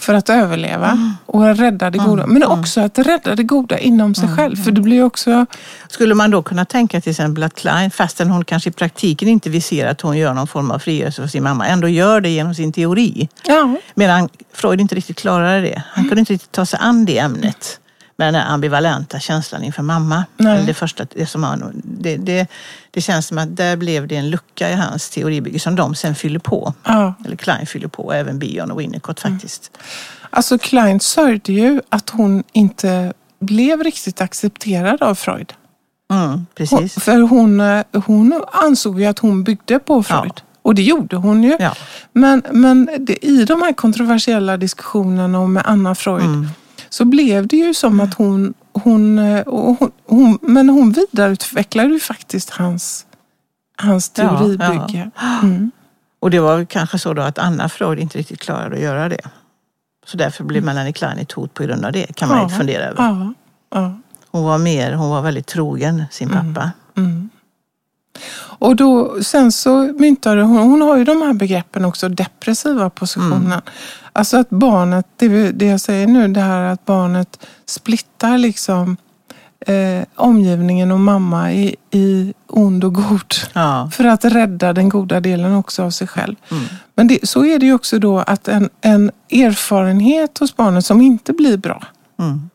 För 0.04 0.14
att 0.14 0.30
överleva 0.30 1.16
och 1.26 1.56
rädda 1.56 1.90
det 1.90 1.98
goda. 1.98 2.28
Men 2.28 2.44
också 2.44 2.82
att 2.82 3.00
rädda 3.00 3.36
det 3.36 3.44
goda 3.44 3.80
inom 3.80 4.16
sig 4.16 4.30
själv. 4.30 4.56
För 4.64 4.72
det 4.72 4.82
blir 4.82 5.04
också... 5.04 5.46
Skulle 5.90 6.16
man 6.16 6.32
då 6.32 6.44
kunna 6.44 6.66
tänka 6.66 7.02
till 7.02 7.10
exempel 7.10 7.44
att 7.44 7.56
Klein, 7.56 7.92
fastän 7.92 8.30
hon 8.30 8.46
kanske 8.46 8.70
i 8.70 8.74
praktiken 8.74 9.28
inte 9.28 9.50
vill 9.50 9.64
se 9.64 9.84
att 9.84 10.02
hon 10.02 10.18
gör 10.18 10.34
någon 10.34 10.48
form 10.48 10.72
av 10.72 10.80
frigörelse 10.80 11.22
för 11.22 11.30
sin 11.30 11.44
mamma, 11.44 11.68
ändå 11.68 11.88
gör 11.88 12.22
det 12.22 12.30
genom 12.30 12.56
sin 12.56 12.74
teori. 12.74 13.30
Ja, 13.44 13.76
Medan 13.96 14.30
Freud 14.54 14.82
inte 14.82 14.96
riktigt 14.96 15.18
klarade 15.18 15.62
det. 15.62 15.84
Han 15.88 16.08
kunde 16.08 16.20
inte 16.20 16.34
riktigt 16.34 16.52
ta 16.52 16.66
sig 16.66 16.80
an 16.82 17.06
det 17.06 17.18
ämnet. 17.18 17.81
Med 18.26 18.34
den 18.34 18.48
ambivalenta 18.48 19.20
känslan 19.20 19.64
inför 19.64 19.84
mamma. 19.84 20.24
Nej. 20.38 20.64
Det, 20.66 20.74
första, 20.74 21.06
det, 21.16 21.26
som 21.26 21.44
han, 21.44 21.82
det, 21.84 22.18
det, 22.18 22.48
det 22.92 23.02
känns 23.02 23.28
som 23.28 23.38
att 23.38 23.56
där 23.56 23.76
blev 23.78 24.08
det 24.08 24.16
en 24.16 24.30
lucka 24.30 24.70
i 24.70 24.74
hans 24.74 25.10
teoribygge 25.10 25.60
som 25.60 25.76
de 25.76 25.96
sen 25.96 26.16
fyller 26.16 26.40
på. 26.40 26.74
ja. 26.84 27.14
Eller 27.26 27.36
Klein 27.36 27.66
fyller 27.66 27.88
på, 27.88 28.04
och 28.06 28.16
även 28.16 28.40
Bion 28.40 28.72
och 28.72 28.80
Winnicott 28.80 29.20
faktiskt. 29.20 29.72
Alltså 30.30 30.58
Klein 30.58 31.00
sörjde 31.00 31.54
ju 31.54 31.82
att 31.90 32.10
hon 32.10 32.44
inte 32.52 33.14
blev 33.40 33.84
riktigt 33.84 34.22
accepterad 34.22 35.02
av 35.04 35.16
Freud. 35.16 35.54
Mm, 36.12 36.30
Hon, 36.30 36.46
precis. 36.56 37.04
för 37.04 37.20
hon, 37.22 37.60
eh, 37.60 37.84
hon 38.06 38.44
ansåg 38.52 39.00
ju 39.00 39.06
att 39.06 39.20
hon 39.20 39.44
byggde 39.44 39.80
på 39.80 40.04
Freud. 40.04 40.32
Ja. 40.36 40.42
Och 40.62 40.76
det 40.76 40.82
gjorde 40.84 41.16
hon 41.16 41.44
ju. 41.44 41.58
Ja. 41.60 41.76
Men, 42.14 42.44
men 42.52 42.90
det, 43.00 43.26
i 43.26 43.46
de 43.46 43.62
här 43.62 43.74
kontroversiella 43.74 44.58
diskussionerna 44.58 45.40
och 45.40 45.50
med 45.50 45.64
Anna 45.66 45.96
Freud 45.96 46.24
Mm. 46.26 46.48
Så 46.94 47.06
blev 47.06 47.48
det 47.48 47.56
ju 47.58 47.74
som 47.74 48.00
att 48.00 48.14
hon, 48.14 48.54
hon, 48.74 49.20
eh, 49.20 49.44
hon, 49.46 49.92
hon 50.08 50.40
men 50.42 50.70
hon 50.70 50.92
vidareutvecklade 50.92 51.90
ju 51.90 52.00
faktiskt 52.00 52.50
hans, 52.50 53.06
hans 53.78 54.12
Ja, 54.16 54.38
teoribygge. 54.40 55.12
Mm. 55.44 55.72
Och 56.20 56.32
det 56.32 56.40
var 56.40 56.66
kanske 56.66 57.00
så 57.00 57.14
då 57.14 57.22
att 57.22 57.38
Anna 57.38 57.70
Freud 57.70 58.00
inte 58.00 58.18
riktigt 58.18 58.40
klarade 58.40 58.76
att 58.76 58.82
göra 58.82 59.10
det. 59.10 59.30
Så 60.06 60.18
därför 60.18 60.44
blev 60.44 60.64
Melanie 60.64 60.94
Klein 60.94 61.18
ett 61.18 61.32
hot 61.32 61.54
på 61.54 61.64
grund 61.64 61.86
av 61.86 61.92
det, 61.92 62.16
kan 62.16 62.30
man 62.30 62.38
Ja, 62.38 62.50
fundera 62.50 62.84
över. 62.84 63.04
Ja, 63.04 63.34
ja. 63.70 64.00
Hon 64.32 64.44
var 64.44 64.58
mer, 64.58 64.94
hon 64.94 65.10
var 65.10 65.22
väldigt 65.22 65.48
trogen 65.48 66.04
sin 66.12 66.30
pappa. 66.30 66.72
Mm. 66.98 67.30
Och 68.60 68.76
då, 68.76 69.24
sen 69.24 69.52
så 69.52 69.94
myntade 70.00 70.42
hon, 70.42 70.58
hon 70.58 70.82
har 70.82 70.98
ju 70.98 71.04
de 71.04 71.22
här 71.22 71.34
begreppen 71.34 71.86
också, 71.86 72.10
depressiva 72.10 72.90
positionen. 72.90 73.46
Mm. 73.46 73.62
Alltså 74.14 74.38
att 74.38 74.50
barnet, 74.50 75.06
det, 75.18 75.52
det 75.52 75.66
jag 75.66 75.82
säger 75.82 76.08
nu, 76.08 76.28
det 76.28 76.42
här 76.42 76.62
att 76.62 76.86
barnet 76.86 77.48
splittar 77.66 78.38
liksom 78.38 78.98
eh, 79.68 80.04
omgivningen 80.16 80.92
och 80.92 81.00
mamma 81.00 81.54
i, 81.54 81.76
i 81.92 82.34
ond 82.48 82.84
och 82.84 82.94
god. 82.94 83.34
Ja. 83.54 83.90
För 83.94 84.04
att 84.04 84.26
rädda 84.26 84.74
den 84.74 84.90
goda 84.90 85.20
delen 85.20 85.56
också 85.56 85.84
av 85.84 85.90
sig 85.90 86.08
själv. 86.08 86.36
Mm. 86.52 86.64
Men 86.96 87.08
det, 87.08 87.30
så 87.30 87.46
är 87.46 87.60
det 87.60 87.66
ju 87.66 87.74
också 87.74 88.00
då 88.00 88.20
att 88.20 88.48
en, 88.48 88.70
en 88.82 89.12
erfarenhet 89.32 90.38
hos 90.38 90.56
barnet 90.56 90.86
som 90.86 91.02
inte 91.02 91.34
blir 91.34 91.58
bra 91.58 91.84
Mm. 92.20 92.50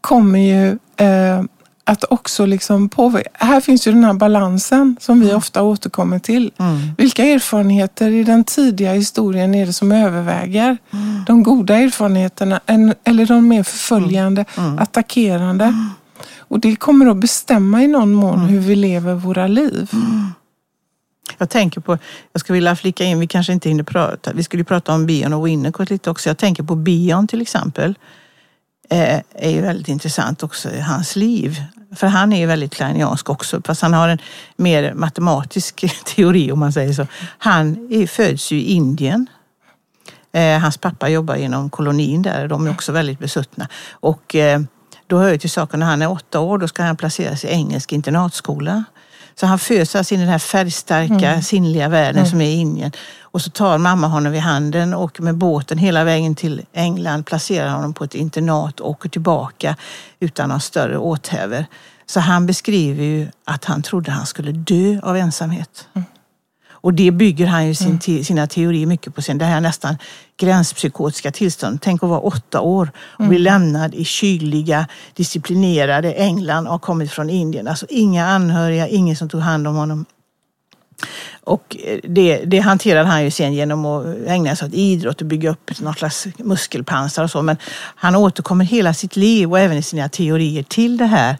kommer 0.00 0.38
ju 0.38 0.78
eh, 1.06 1.42
att 1.88 2.04
också 2.10 2.46
liksom 2.46 2.88
påverka. 2.88 3.28
Här 3.32 3.60
finns 3.60 3.86
ju 3.86 3.92
den 3.92 4.04
här 4.04 4.12
balansen 4.14 4.96
som 5.00 5.20
vi 5.20 5.32
ofta 5.34 5.62
återkommer 5.62 6.18
till. 6.18 6.50
Mm. 6.58 6.78
Vilka 6.98 7.24
erfarenheter 7.24 8.10
i 8.10 8.24
den 8.24 8.44
tidiga 8.44 8.92
historien 8.92 9.54
är 9.54 9.66
det 9.66 9.72
som 9.72 9.92
överväger? 9.92 10.78
De 11.26 11.42
goda 11.42 11.76
erfarenheterna 11.76 12.60
en- 12.66 12.94
eller 13.04 13.26
de 13.26 13.48
mer 13.48 13.62
förföljande, 13.62 14.44
attackerande? 14.78 15.74
Och 16.38 16.60
det 16.60 16.76
kommer 16.76 17.06
att 17.06 17.16
bestämma 17.16 17.82
i 17.82 17.86
någon 17.86 18.12
mån 18.12 18.40
hur 18.40 18.60
vi 18.60 18.76
lever 18.76 19.14
våra 19.14 19.46
liv. 19.46 19.90
Jag 21.38 21.50
tänker 21.50 21.80
på, 21.80 21.98
jag 22.32 22.40
skulle 22.40 22.54
vilja 22.54 22.76
flika 22.76 23.04
in, 23.04 23.20
vi 23.20 23.26
kanske 23.26 23.52
inte 23.52 23.68
hinner 23.68 23.84
prata, 23.84 24.32
vi 24.34 24.42
skulle 24.42 24.60
ju 24.60 24.64
prata 24.64 24.92
om 24.94 25.06
Bion 25.06 25.32
och 25.32 25.46
Winnicott 25.46 25.90
lite 25.90 26.10
också. 26.10 26.28
Jag 26.30 26.38
tänker 26.38 26.62
på 26.62 26.74
Bion 26.74 27.26
till 27.26 27.42
exempel. 27.42 27.94
Eh, 28.90 29.20
är 29.34 29.50
ju 29.50 29.60
väldigt 29.60 29.88
intressant 29.88 30.42
också 30.42 30.70
i 30.70 30.80
hans 30.80 31.16
liv. 31.16 31.62
För 31.96 32.06
han 32.06 32.32
är 32.32 32.38
ju 32.38 32.46
väldigt 32.46 32.74
kleiniansk 32.74 33.30
också, 33.30 33.62
fast 33.64 33.82
han 33.82 33.94
har 33.94 34.08
en 34.08 34.18
mer 34.56 34.94
matematisk 34.94 35.84
teori 36.16 36.52
om 36.52 36.58
man 36.58 36.72
säger 36.72 36.92
så. 36.92 37.06
Han 37.38 37.88
är, 37.90 38.06
föds 38.06 38.50
ju 38.50 38.56
i 38.56 38.72
Indien. 38.72 39.26
Eh, 40.32 40.58
hans 40.58 40.78
pappa 40.78 41.08
jobbar 41.08 41.34
inom 41.34 41.70
kolonin 41.70 42.22
där, 42.22 42.48
de 42.48 42.66
är 42.66 42.70
också 42.70 42.92
väldigt 42.92 43.18
besuttna. 43.18 43.68
Och 43.90 44.34
eh, 44.34 44.60
då 45.06 45.18
hör 45.18 45.32
ju 45.32 45.38
till 45.38 45.50
saken, 45.50 45.80
när 45.80 45.86
han 45.86 46.02
är 46.02 46.10
åtta 46.10 46.40
år, 46.40 46.58
då 46.58 46.68
ska 46.68 46.82
han 46.82 46.96
placeras 46.96 47.44
i 47.44 47.48
engelsk 47.48 47.92
internatskola. 47.92 48.84
Så 49.40 49.46
han 49.46 49.58
föds 49.58 49.96
alltså 49.96 50.14
in 50.14 50.20
i 50.20 50.22
den 50.22 50.32
här 50.32 50.38
färgstarka, 50.38 51.42
sinnliga 51.42 51.88
världen 51.88 52.26
som 52.26 52.40
är 52.40 52.46
i 52.46 52.52
Indien. 52.54 52.92
Och 53.20 53.42
så 53.42 53.50
tar 53.50 53.78
mamma 53.78 54.06
honom 54.06 54.32
vid 54.32 54.40
handen 54.40 54.94
och 54.94 55.20
med 55.20 55.34
båten 55.36 55.78
hela 55.78 56.04
vägen 56.04 56.34
till 56.34 56.62
England 56.72 57.26
placerar 57.26 57.68
honom 57.70 57.94
på 57.94 58.04
ett 58.04 58.14
internat 58.14 58.80
och 58.80 58.90
åker 58.90 59.08
tillbaka 59.08 59.76
utan 60.20 60.48
någon 60.48 60.60
större 60.60 60.98
åthävor. 60.98 61.64
Så 62.06 62.20
han 62.20 62.46
beskriver 62.46 63.04
ju 63.04 63.28
att 63.44 63.64
han 63.64 63.82
trodde 63.82 64.10
han 64.10 64.26
skulle 64.26 64.52
dö 64.52 65.00
av 65.02 65.16
ensamhet. 65.16 65.88
Och 66.70 66.94
det 66.94 67.10
bygger 67.10 67.46
han 67.46 67.66
ju 67.66 67.74
sin 67.74 67.98
te- 67.98 68.24
sina 68.24 68.46
teorier 68.46 68.86
mycket 68.86 69.14
på. 69.14 69.22
Sen 69.22 69.38
det 69.38 69.44
här 69.44 69.60
nästan 69.60 69.96
gränspsykotiska 70.36 71.32
tillståndet. 71.32 71.82
Tänk 71.82 72.02
att 72.02 72.08
vara 72.08 72.20
åtta 72.20 72.60
år 72.60 72.90
och 72.98 73.24
bli 73.24 73.38
lämnad 73.38 73.94
i 73.94 74.04
kyliga, 74.04 74.86
disciplinerade 75.14 76.12
England 76.12 76.66
och 76.66 76.72
ha 76.72 76.78
kommit 76.78 77.12
från 77.12 77.30
Indien. 77.30 77.68
Alltså 77.68 77.86
inga 77.88 78.26
anhöriga, 78.26 78.88
ingen 78.88 79.16
som 79.16 79.28
tog 79.28 79.40
hand 79.40 79.66
om 79.66 79.76
honom. 79.76 80.06
Och 81.44 81.76
det, 82.02 82.44
det 82.44 82.58
hanterade 82.58 83.08
han 83.08 83.24
ju 83.24 83.30
sen 83.30 83.52
genom 83.52 83.84
att 83.84 84.06
ägna 84.26 84.56
sig 84.56 84.68
åt 84.68 84.74
idrott 84.74 85.20
och 85.20 85.26
bygga 85.26 85.50
upp 85.50 85.80
något 85.80 85.98
slags 85.98 86.26
muskelpansar 86.36 87.24
och 87.24 87.30
så. 87.30 87.42
Men 87.42 87.56
han 87.96 88.16
återkommer 88.16 88.64
hela 88.64 88.94
sitt 88.94 89.16
liv 89.16 89.50
och 89.50 89.58
även 89.58 89.76
i 89.76 89.82
sina 89.82 90.08
teorier 90.08 90.62
till 90.62 90.96
det 90.96 91.06
här 91.06 91.36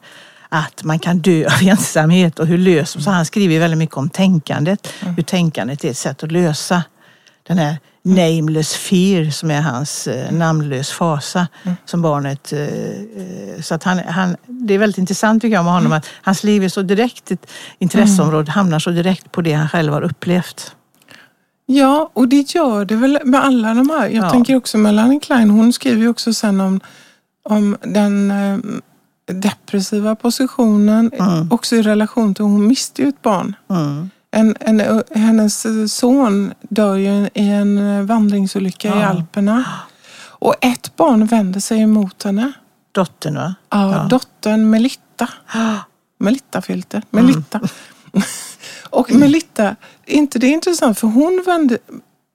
att 0.49 0.85
man 0.85 0.99
kan 0.99 1.19
dö 1.19 1.47
av 1.47 1.63
ensamhet 1.69 2.39
och 2.39 2.47
hur 2.47 2.59
löser 2.59 3.01
Så 3.01 3.11
han 3.11 3.27
skriver 3.27 3.59
väldigt 3.59 3.79
mycket 3.79 3.97
om 3.97 4.11
tänkandet. 4.11 4.89
Hur 5.01 5.23
tänkandet 5.23 5.85
är 5.85 5.91
ett 5.91 5.97
sätt 5.97 6.23
att 6.23 6.33
lösa 6.33 6.83
den 7.43 7.59
här 7.59 7.77
nameless 8.07 8.75
fear 8.75 9.31
som 9.31 9.51
är 9.51 9.61
hans 9.61 10.07
eh, 10.07 10.33
namnlös 10.33 10.91
fasa 10.91 11.49
som 11.85 12.03
barnet. 12.03 12.53
Eh, 12.53 12.61
eh, 12.61 13.61
så 13.63 13.75
att 13.75 13.83
han, 13.83 13.99
han, 13.99 14.37
det 14.47 14.75
är 14.75 14.79
väldigt 14.79 14.99
intressant 14.99 15.43
tycker 15.43 15.55
jag 15.55 15.65
med 15.65 15.75
honom 15.75 15.93
att 15.93 16.07
hans 16.23 16.45
liv 16.45 16.65
är 16.65 16.69
så 16.69 16.83
direkt, 16.83 17.31
ett 17.31 17.47
intresseområde 17.79 18.51
hamnar 18.51 18.79
så 18.79 18.91
direkt 18.91 19.33
på 19.33 19.41
det 19.43 19.53
han 19.53 19.69
själv 19.69 19.93
har 19.93 20.03
upplevt. 20.03 20.73
Ja, 21.67 22.11
och 22.13 22.29
det 22.29 22.55
gör 22.55 22.85
det 22.85 22.97
väl 22.97 23.19
med 23.25 23.45
alla 23.45 23.75
de 23.75 23.91
här. 23.91 24.09
Jag 24.09 24.25
Ja. 24.25 24.31
tänker 24.31 24.57
också 24.57 24.79
Melanie 24.79 25.21
Klein, 25.21 25.51
hon 25.51 25.73
skriver 25.73 26.01
ju 26.03 26.09
också 26.09 26.33
sen 26.35 26.61
om, 26.61 26.81
om 27.49 27.77
den 27.83 28.31
eh, 28.31 28.59
depressiva 29.35 30.15
positionen, 30.17 31.11
Mm. 31.19 31.53
också 31.53 31.77
i 31.77 31.83
relation 31.83 32.35
till 32.35 32.45
hon 32.45 32.67
miste 32.67 33.03
ju 33.03 33.09
ett 33.09 33.23
barn. 33.23 33.57
Mm. 33.71 34.11
En, 34.37 34.57
en, 34.61 35.03
hennes 35.15 35.67
son 35.95 36.55
dör 36.61 36.97
ju 36.97 37.29
i 37.35 37.49
en 37.49 38.07
vandringsolycka 38.07 38.89
i 38.89 38.91
Ja. 38.91 39.07
Alperna. 39.07 39.65
Och 40.39 40.55
ett 40.61 40.97
barn 40.97 41.27
vänder 41.27 41.61
sig 41.61 41.81
emot 41.81 42.23
henne. 42.23 42.53
Dottern 42.93 43.35
va? 43.35 43.55
Ja, 43.71 43.93
Ja. 43.93 44.03
Dottern 44.09 44.71
Melitta. 44.71 45.29
Melitta-filter. 46.19 47.03
Melitta. 47.11 47.61
och 48.91 49.13
Melitta, 49.13 49.65
är 50.07 50.15
inte 50.15 50.39
det 50.39 50.47
är 50.47 50.53
intressant 50.53 50.99
för 50.99 51.09
hon 51.09 51.43
vände, 51.47 51.79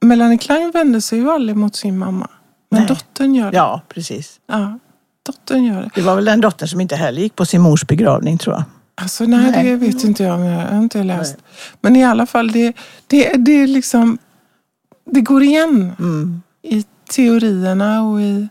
Melanie 0.02 0.38
Klein 0.38 0.72
vände 0.72 1.02
sig 1.02 1.20
ju 1.20 1.32
aldrig 1.32 1.56
mot 1.58 1.76
sin 1.76 1.98
mamma. 1.98 2.28
Men 2.70 2.80
Nej. 2.80 2.88
dottern 2.88 3.36
gör 3.36 3.52
det. 3.52 3.58
Ja, 3.58 3.82
precis. 3.90 4.40
Ja, 4.48 4.80
dottern 5.26 5.64
gör 5.64 5.82
det. 5.82 5.90
Det 5.96 6.02
var 6.02 6.16
väl 6.16 6.26
den 6.26 6.42
dottern 6.42 6.68
som 6.68 6.82
inte 6.82 6.96
heller 6.96 7.22
gick 7.22 7.36
på 7.36 7.46
sin 7.46 7.62
mors 7.62 7.88
begravning 7.88 8.38
tror 8.38 8.56
jag. 8.56 8.64
Alltså 9.02 9.24
nej, 9.24 9.52
Nej. 9.52 9.64
det 9.64 9.76
vet 9.76 10.04
inte 10.04 10.24
jag, 10.24 10.40
jag 10.40 10.68
har 10.68 10.78
inte 10.78 11.04
läst. 11.04 11.38
Men 11.82 11.96
i 11.96 12.04
alla 12.06 12.26
fall, 12.26 12.52
det, 12.52 12.74
det, 13.08 13.34
det 13.34 13.52
är 13.52 13.68
liksom, 13.68 14.18
det 15.06 15.22
går 15.22 15.44
igen 15.44 15.96
Mm. 16.00 16.42
i 16.62 16.84
teorierna 17.10 18.04
och 18.04 18.22
i... 18.22 18.48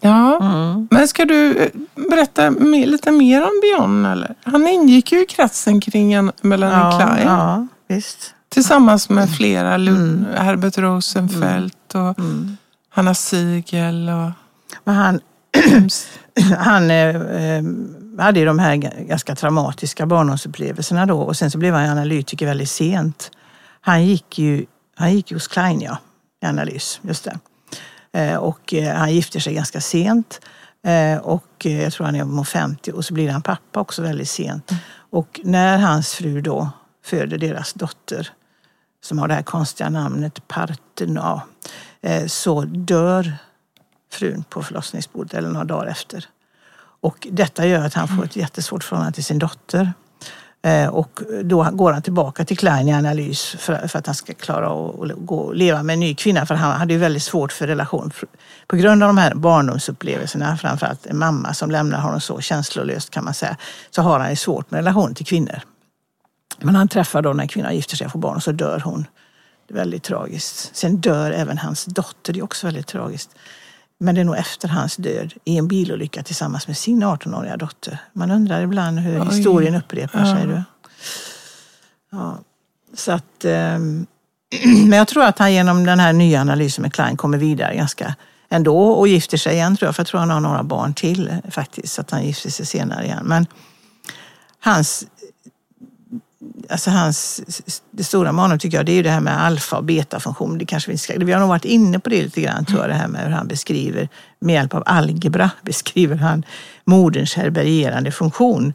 Ja, 0.00 0.38
Mm. 0.40 0.88
men 0.90 1.08
ska 1.08 1.24
du 1.24 1.56
eh, 1.56 1.68
berätta 2.10 2.50
mer, 2.50 2.86
lite 2.86 3.10
mer 3.10 3.42
om 3.42 3.60
Björn 3.62 4.04
eller? 4.04 4.34
Han 4.44 4.66
ingick 4.68 5.12
ju 5.12 5.22
i 5.22 5.26
kretsen 5.26 5.80
kring 5.80 6.12
en 6.12 6.32
Melanie 6.40 6.78
Ja, 6.78 6.98
Klein 6.98 7.26
ja, 7.28 7.66
visst. 7.88 8.34
tillsammans 8.48 9.08
med 9.08 9.30
flera, 9.36 9.76
Lund, 9.76 10.26
Herbert 10.36 10.78
Rosenfeldt 10.78 11.94
och 11.94 12.18
Mm. 12.18 12.56
Hanna 12.90 13.14
Siegel 13.14 14.08
och... 14.08 14.30
Men 14.84 14.94
han, 14.94 15.20
han 16.58 16.90
eh, 16.90 17.16
eh, 17.16 17.62
hade 18.18 18.40
ju 18.40 18.46
de 18.46 18.58
här 18.58 18.76
ganska 18.76 19.34
traumatiska 19.34 20.06
barndomsupplevelserna 20.06 21.06
då 21.06 21.20
och 21.20 21.36
sen 21.36 21.50
så 21.50 21.58
blev 21.58 21.74
han 21.74 21.88
analytiker 21.88 22.46
väldigt 22.46 22.70
sent. 22.70 23.30
Han 23.80 24.06
gick 24.06 24.38
ju, 24.38 24.66
han 24.96 25.14
gick 25.14 25.30
ju 25.30 25.36
hos 25.36 25.48
Klein 25.48 25.80
ja, 25.80 25.98
i 26.42 26.46
analys, 26.46 27.00
just 27.02 27.24
det. 27.24 27.38
Eh, 28.12 28.36
och 28.36 28.74
eh, 28.74 28.96
han 28.96 29.14
gifter 29.14 29.40
sig 29.40 29.54
ganska 29.54 29.80
sent. 29.80 30.40
Eh, 30.86 31.18
och 31.18 31.66
eh, 31.66 31.82
jag 31.82 31.92
tror 31.92 32.06
han 32.06 32.14
är 32.14 32.22
om 32.22 32.44
50 32.44 32.92
och 32.92 33.04
så 33.04 33.14
blir 33.14 33.30
han 33.30 33.42
pappa 33.42 33.80
också 33.80 34.02
väldigt 34.02 34.28
sent. 34.28 34.70
Och 35.10 35.40
när 35.44 35.78
hans 35.78 36.14
fru 36.14 36.40
då 36.40 36.70
föder 37.04 37.38
deras 37.38 37.72
dotter, 37.72 38.30
som 39.04 39.18
har 39.18 39.28
det 39.28 39.34
här 39.34 39.42
konstiga 39.42 39.90
namnet 39.90 40.48
Partena, 40.48 41.42
så 42.26 42.60
dör 42.60 43.32
frun 44.14 44.44
på 44.48 44.62
förlossningsbordet 44.62 45.34
eller 45.34 45.48
några 45.48 45.64
dagar 45.64 45.86
efter. 45.86 46.24
Och 47.00 47.28
detta 47.30 47.66
gör 47.66 47.86
att 47.86 47.94
han 47.94 48.08
får 48.08 48.24
ett 48.24 48.36
jättesvårt 48.36 48.84
förhållande 48.84 49.14
till 49.14 49.24
sin 49.24 49.38
dotter. 49.38 49.92
Eh, 50.62 50.88
och 50.88 51.20
då 51.44 51.68
går 51.72 51.92
han 51.92 52.02
tillbaka 52.02 52.44
till 52.44 52.58
Klein 52.58 52.88
i 52.88 52.92
analys 52.92 53.56
för, 53.58 53.88
för 53.88 53.98
att 53.98 54.06
han 54.06 54.14
ska 54.14 54.34
klara 54.34 54.66
att 54.66 55.12
gå, 55.16 55.52
leva 55.52 55.82
med 55.82 55.94
en 55.94 56.00
ny 56.00 56.14
kvinna. 56.14 56.46
För 56.46 56.54
han 56.54 56.80
hade 56.80 56.92
ju 56.92 56.98
väldigt 56.98 57.22
svårt 57.22 57.52
för 57.52 57.66
relation. 57.66 58.12
På 58.66 58.76
grund 58.76 59.02
av 59.02 59.08
de 59.08 59.18
här 59.18 59.34
barndomsupplevelserna, 59.34 60.56
framförallt 60.56 61.06
en 61.06 61.18
mamma 61.18 61.54
som 61.54 61.70
lämnar 61.70 62.00
honom 62.00 62.20
så 62.20 62.40
känslolöst 62.40 63.10
kan 63.10 63.24
man 63.24 63.34
säga, 63.34 63.56
så 63.90 64.02
har 64.02 64.20
han 64.20 64.30
ju 64.30 64.36
svårt 64.36 64.70
med 64.70 64.78
relation 64.78 65.14
till 65.14 65.26
kvinnor. 65.26 65.60
Men 66.58 66.74
han 66.74 66.88
träffar 66.88 67.22
då 67.22 67.32
när 67.32 67.46
kvinnan 67.46 67.74
gifter 67.74 67.96
sig 67.96 68.04
och 68.04 68.12
får 68.12 68.18
barn 68.18 68.36
och 68.36 68.42
så 68.42 68.52
dör 68.52 68.82
hon. 68.84 69.06
Det 69.68 69.74
är 69.74 69.78
väldigt 69.78 70.02
tragiskt. 70.02 70.76
Sen 70.76 70.96
dör 70.96 71.30
även 71.30 71.58
hans 71.58 71.84
dotter, 71.84 72.32
det 72.32 72.38
är 72.38 72.44
också 72.44 72.66
väldigt 72.66 72.86
tragiskt. 72.86 73.30
Men 74.02 74.14
det 74.14 74.20
är 74.20 74.24
nog 74.24 74.36
efter 74.36 74.68
hans 74.68 74.96
död 74.96 75.32
i 75.44 75.58
en 75.58 75.68
bilolycka 75.68 76.22
tillsammans 76.22 76.66
med 76.66 76.76
sin 76.76 77.04
18-åriga 77.04 77.56
dotter. 77.56 77.98
Man 78.12 78.30
undrar 78.30 78.62
ibland 78.62 78.98
hur 78.98 79.20
Oj. 79.20 79.26
historien 79.26 79.74
upprepar 79.74 80.24
sig. 80.24 80.48
Ja. 80.50 80.64
Ja. 82.12 82.38
Så 82.94 83.12
att, 83.12 83.44
um, 83.44 84.06
men 84.88 84.98
jag 84.98 85.08
tror 85.08 85.24
att 85.24 85.38
han 85.38 85.52
genom 85.52 85.86
den 85.86 86.00
här 86.00 86.12
nya 86.12 86.40
analysen 86.40 86.82
med 86.82 86.92
Klein 86.92 87.16
kommer 87.16 87.38
vidare 87.38 87.76
ganska 87.76 88.14
ändå 88.48 88.78
och 88.78 89.08
gifter 89.08 89.36
sig 89.36 89.54
igen 89.54 89.76
tror 89.76 89.86
jag. 89.86 89.94
För 89.94 90.00
jag 90.00 90.06
tror 90.06 90.20
han 90.20 90.30
har 90.30 90.40
några 90.40 90.62
barn 90.62 90.94
till 90.94 91.36
faktiskt. 91.50 91.94
Så 91.94 92.00
att 92.00 92.10
han 92.10 92.24
gifter 92.24 92.50
sig 92.50 92.66
senare 92.66 93.04
igen. 93.04 93.24
Men 93.24 93.46
hans 94.60 95.06
alltså 96.68 96.90
hans, 96.90 97.40
det 97.90 98.04
stora 98.04 98.32
med 98.32 98.44
honom 98.44 98.58
tycker 98.58 98.76
jag 98.76 98.86
det 98.86 98.92
är 98.92 98.96
ju 98.96 99.02
det 99.02 99.10
här 99.10 99.20
med 99.20 99.44
alfa 99.44 99.76
och 99.76 99.84
betafunktion. 99.84 100.58
Det 100.58 100.66
kanske 100.66 100.90
vi, 100.90 100.98
ska, 100.98 101.14
vi 101.18 101.32
har 101.32 101.40
nog 101.40 101.48
varit 101.48 101.64
inne 101.64 101.98
på 101.98 102.10
det 102.10 102.22
lite 102.22 102.40
grann 102.40 102.64
tror 102.64 102.80
jag, 102.80 102.90
det 102.90 102.94
här 102.94 103.08
med 103.08 103.24
hur 103.24 103.30
han 103.30 103.48
beskriver, 103.48 104.08
med 104.38 104.54
hjälp 104.54 104.74
av 104.74 104.82
algebra 104.86 105.50
beskriver 105.62 106.16
han 106.16 106.44
moderns 106.84 107.34
herbergerande 107.34 108.10
funktion. 108.10 108.72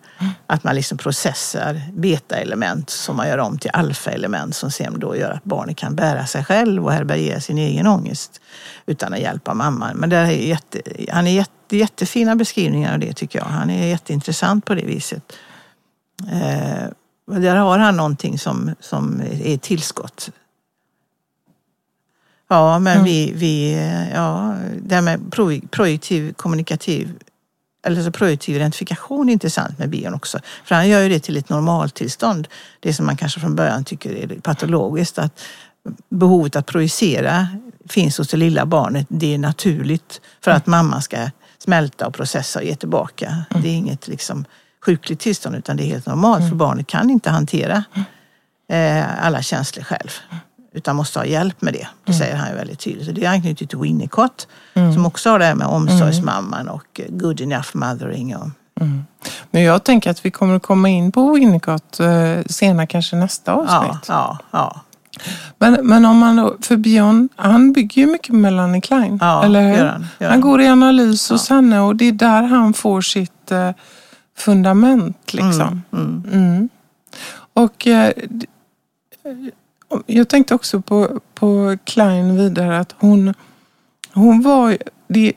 Att 0.47 0.63
man 0.63 0.75
liksom 0.75 0.97
processar 0.97 1.81
betaelement 1.93 2.89
som 2.89 3.15
man 3.15 3.27
gör 3.27 3.37
om 3.37 3.57
till 3.57 3.71
alfaelement 3.73 4.55
som 4.55 4.71
sen 4.71 4.99
då 4.99 5.15
gör 5.15 5.31
att 5.31 5.43
barnet 5.43 5.77
kan 5.77 5.95
bära 5.95 6.25
sig 6.25 6.43
själv 6.43 6.85
och 6.85 6.91
härbärgera 6.91 7.39
sin 7.39 7.57
egen 7.57 7.87
ångest 7.87 8.41
utan 8.85 9.13
att 9.13 9.19
hjälpa 9.19 9.53
mamman. 9.53 9.97
Men 9.97 10.09
det 10.09 10.17
är 10.17 10.29
jätte, 10.29 10.81
han 11.11 11.27
är 11.27 11.31
jätte, 11.31 11.77
jättefina 11.77 12.35
beskrivningar 12.35 12.93
av 12.93 12.99
det 12.99 13.13
tycker 13.13 13.39
jag. 13.39 13.45
Han 13.45 13.69
är 13.69 13.87
jätteintressant 13.87 14.65
på 14.65 14.75
det 14.75 14.85
viset. 14.85 15.23
Eh, 16.31 16.89
där 17.27 17.55
har 17.55 17.79
han 17.79 17.97
någonting 17.97 18.39
som, 18.39 18.71
som 18.79 19.21
är 19.43 19.57
tillskott. 19.57 20.29
Ja, 22.49 22.79
men 22.79 22.93
mm. 22.93 23.05
vi, 23.05 23.31
vi, 23.35 23.73
ja, 24.13 24.55
det 24.81 24.95
här 24.95 25.01
med 25.01 25.31
projektiv 25.71 26.33
kommunikativ 26.33 27.13
eller 27.85 28.03
så 28.03 28.11
projektiv 28.11 28.55
identifikation 28.55 29.29
är 29.29 29.33
intressant 29.33 29.79
med 29.79 29.89
bion 29.89 30.13
också. 30.13 30.39
För 30.65 30.75
han 30.75 30.89
gör 30.89 31.01
ju 31.01 31.09
det 31.09 31.19
till 31.19 31.37
ett 31.37 31.49
normaltillstånd. 31.49 32.47
Det 32.79 32.93
som 32.93 33.05
man 33.05 33.17
kanske 33.17 33.39
från 33.39 33.55
början 33.55 33.83
tycker 33.83 34.15
är 34.15 34.39
patologiskt. 34.39 35.19
Att 35.19 35.39
behovet 36.09 36.55
att 36.55 36.65
projicera 36.65 37.47
finns 37.89 38.17
hos 38.17 38.27
det 38.27 38.37
lilla 38.37 38.65
barnet. 38.65 39.05
Det 39.09 39.33
är 39.33 39.37
naturligt 39.37 40.21
för 40.41 40.51
att 40.51 40.65
mamma 40.65 41.01
ska 41.01 41.29
smälta 41.57 42.07
och 42.07 42.13
processa 42.13 42.59
och 42.59 42.65
ge 42.65 42.75
tillbaka. 42.75 43.45
Mm. 43.49 43.63
Det 43.63 43.69
är 43.69 43.73
inget 43.73 44.07
liksom 44.07 44.45
sjukligt 44.85 45.19
tillstånd 45.19 45.55
utan 45.55 45.77
det 45.77 45.83
är 45.83 45.87
helt 45.87 46.05
normalt 46.05 46.39
mm. 46.39 46.49
för 46.49 46.55
barnet 46.55 46.87
kan 46.87 47.09
inte 47.09 47.29
hantera 47.29 47.83
eh, 48.69 49.25
alla 49.25 49.41
känslor 49.41 49.83
själv 49.83 50.09
utan 50.73 50.95
måste 50.95 51.19
ha 51.19 51.25
hjälp 51.25 51.61
med 51.61 51.73
det. 51.73 51.87
Det 52.05 52.11
mm. 52.11 52.19
säger 52.19 52.35
han 52.35 52.49
ju 52.49 52.55
väldigt 52.55 52.79
tydligt. 52.79 53.15
det 53.15 53.25
är 53.25 53.29
anknutet 53.29 53.69
till 53.69 53.79
Winnicott 53.79 54.47
mm. 54.73 54.93
som 54.93 55.05
också 55.05 55.29
har 55.29 55.39
det 55.39 55.45
här 55.45 55.55
med 55.55 55.67
omsorgsmamman 55.67 56.69
och 56.69 57.01
good 57.09 57.41
enough 57.41 57.69
mothering. 57.73 58.35
Och... 58.35 58.49
Mm. 58.81 59.05
Men 59.51 59.63
jag 59.63 59.83
tänker 59.83 60.11
att 60.11 60.25
vi 60.25 60.31
kommer 60.31 60.55
att 60.55 60.63
komma 60.63 60.89
in 60.89 61.11
på 61.11 61.33
Winnicott 61.33 61.99
eh, 61.99 62.43
senare, 62.45 62.87
kanske 62.87 63.15
nästa 63.15 63.53
avsnitt. 63.53 64.05
Ja, 64.07 64.07
ja, 64.07 64.39
ja. 64.51 64.81
Men, 65.57 65.87
men 65.87 66.05
om 66.05 66.17
man 66.17 66.35
då, 66.35 66.55
för 66.61 66.77
Björn, 66.77 67.29
han 67.35 67.73
bygger 67.73 68.01
ju 68.01 68.07
mycket 68.07 68.29
med 68.29 68.41
Melanie 68.41 68.81
Klein. 68.81 69.17
Ja, 69.21 69.43
eller 69.43 69.61
hur? 69.61 69.77
Gör 69.77 69.85
han, 69.85 70.07
gör 70.19 70.29
han. 70.29 70.41
går 70.41 70.61
i 70.61 70.67
analys 70.67 71.29
hos 71.29 71.49
henne 71.49 71.79
och 71.79 71.95
det 71.95 72.05
är 72.07 72.11
där 72.11 72.43
han 72.43 72.73
får 72.73 73.01
sitt 73.01 73.51
eh, 73.51 73.71
fundament. 74.37 75.33
Liksom. 75.33 75.81
Mm, 75.91 76.23
mm. 76.27 76.33
Mm. 76.33 76.69
Och 77.53 77.87
eh, 77.87 78.13
jag 80.05 80.27
tänkte 80.27 80.55
också 80.55 80.81
på, 80.81 81.21
på 81.33 81.77
Klein 81.83 82.37
vidare 82.37 82.79
att 82.79 82.95
hon, 82.97 83.33
hon 84.13 84.41
var, 84.41 84.77
det, 85.07 85.33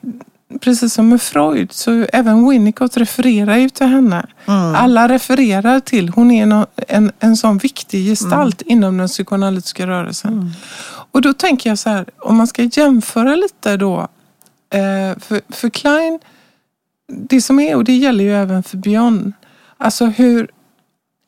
precis 0.61 0.95
som 0.95 1.09
med 1.09 1.23
Freud, 1.23 1.73
så 1.73 2.07
även 2.13 2.49
Winnicott 2.49 2.97
refererar 2.97 3.57
ju 3.57 3.69
till 3.69 3.87
henne. 3.87 4.27
Mm. 4.47 4.75
Alla 4.75 5.09
refererar 5.09 5.81
till, 5.81 6.09
hon 6.09 6.31
är 6.31 6.43
en, 6.43 6.67
en, 6.77 7.13
en 7.19 7.37
sån 7.37 7.59
viktig 7.59 8.07
gestalt 8.07 8.63
mm. 8.63 8.73
inom 8.73 8.97
den 8.99 9.09
psykoanalytiska 9.09 9.87
rörelsen. 9.87 10.33
Mm. 10.33 10.51
Och 11.13 11.23
då 11.23 11.33
tänker 11.33 11.71
jag 11.71 11.79
så 11.79 11.91
här, 11.91 12.07
om 12.19 12.37
man 12.37 12.47
ska 12.47 12.63
jämföra 12.63 13.37
lite 13.37 13.77
då, 13.77 14.09
eh, 14.71 15.19
för, 15.19 15.41
för 15.49 15.71
Klein 15.71 16.19
det 17.11 17.41
som 17.41 17.61
är, 17.61 17.77
och 17.77 17.85
det 17.85 17.97
gäller 17.97 18.25
ju 18.25 18.35
även 18.35 18.63
för 18.63 18.77
Björn, 18.77 19.33
alltså 19.79 20.07
hur 20.07 20.51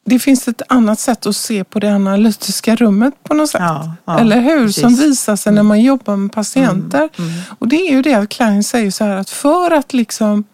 det 0.04 0.18
finns 0.18 0.48
ett 0.48 0.62
annat 0.68 1.00
sätt 1.00 1.26
att 1.26 1.36
se 1.36 1.64
på 1.64 1.78
det 1.78 1.94
analytiska 1.94 2.76
rummet 2.76 3.14
på 3.22 3.34
något 3.34 3.50
sätt. 3.50 3.60
Ja, 3.60 3.94
ja, 4.04 4.18
Eller 4.18 4.40
hur? 4.40 4.66
Precis. 4.66 4.82
Som 4.82 4.94
visar 4.94 5.36
sig 5.36 5.52
när 5.52 5.62
man 5.62 5.80
jobbar 5.80 6.16
med 6.16 6.32
patienter. 6.32 7.08
Mm, 7.18 7.30
mm. 7.30 7.42
Och 7.58 7.68
det 7.68 7.76
är 7.76 7.92
ju 7.92 8.02
det 8.02 8.14
att 8.14 8.28
Klein 8.28 8.64
säger 8.64 8.90
så 8.90 9.04
här 9.04 9.16
att 9.16 9.30
för 9.30 9.70
att 9.70 9.92
liksom 9.92 10.44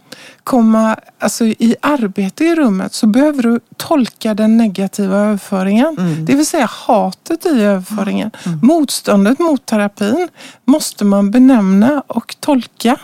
komma 0.45 0.97
alltså, 1.19 1.45
i 1.45 1.77
arbete 1.83 2.45
i 2.45 2.55
rummet 2.55 2.95
så 2.95 3.07
behöver 3.07 3.43
du 3.43 3.61
tolka 3.77 4.35
den 4.35 4.57
negativa 4.57 5.17
överföringen. 5.17 5.97
Mm. 5.99 6.25
Det 6.25 6.35
vill 6.35 6.47
säga 6.47 6.67
hatet 6.67 7.47
i 7.47 7.61
överföringen. 7.61 8.31
Mm. 8.47 8.59
Motståndet 8.63 9.39
mot 9.39 9.67
terapin 9.67 10.29
måste 10.65 11.05
man 11.05 11.31
benämna 11.31 12.03
och 12.07 12.37
tolka. 12.41 12.97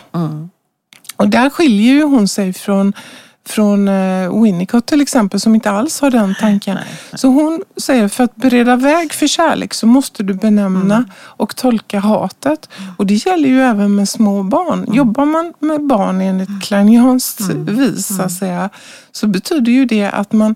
Mm. 1.17 1.27
Och 1.27 1.29
där 1.29 1.49
skiljer 1.49 1.93
ju 1.93 2.03
hon 2.03 2.27
sig 2.27 2.53
från 2.53 2.93
från 3.47 3.87
eh, 3.87 4.41
Winnicott 4.41 4.85
till 4.85 5.01
exempel 5.01 5.39
som 5.39 5.55
inte 5.55 5.71
alls 5.71 6.01
har 6.01 6.11
den 6.11 6.35
tanken. 6.39 6.75
Nej, 6.75 6.83
nej. 7.11 7.19
Så 7.19 7.27
hon 7.27 7.63
säger 7.77 8.07
för 8.07 8.23
att 8.23 8.35
bereda 8.35 8.75
väg 8.75 9.13
för 9.13 9.27
kärlek 9.27 9.73
så 9.73 9.87
måste 9.87 10.23
du 10.23 10.33
benämna 10.33 10.95
mm. 10.95 11.09
och 11.15 11.55
tolka 11.55 11.99
hatet. 11.99 12.69
Och 12.97 13.05
det 13.05 13.13
gäller 13.13 13.49
ju 13.49 13.61
även 13.61 13.95
med 13.95 14.09
små 14.09 14.43
barn. 14.43 14.83
Mm. 14.83 14.95
Jobbar 14.95 15.25
man 15.25 15.53
med 15.59 15.87
barn 15.87 16.21
enligt 16.21 16.49
mm. 16.49 16.61
Kleinianskt 16.61 17.39
mm. 17.39 17.65
vis 17.65 18.17
så, 18.17 18.21
att 18.21 18.31
säga, 18.31 18.69
så 19.11 19.27
betyder 19.27 19.71
ju 19.71 19.85
det 19.85 20.05
att 20.05 20.33
man 20.33 20.55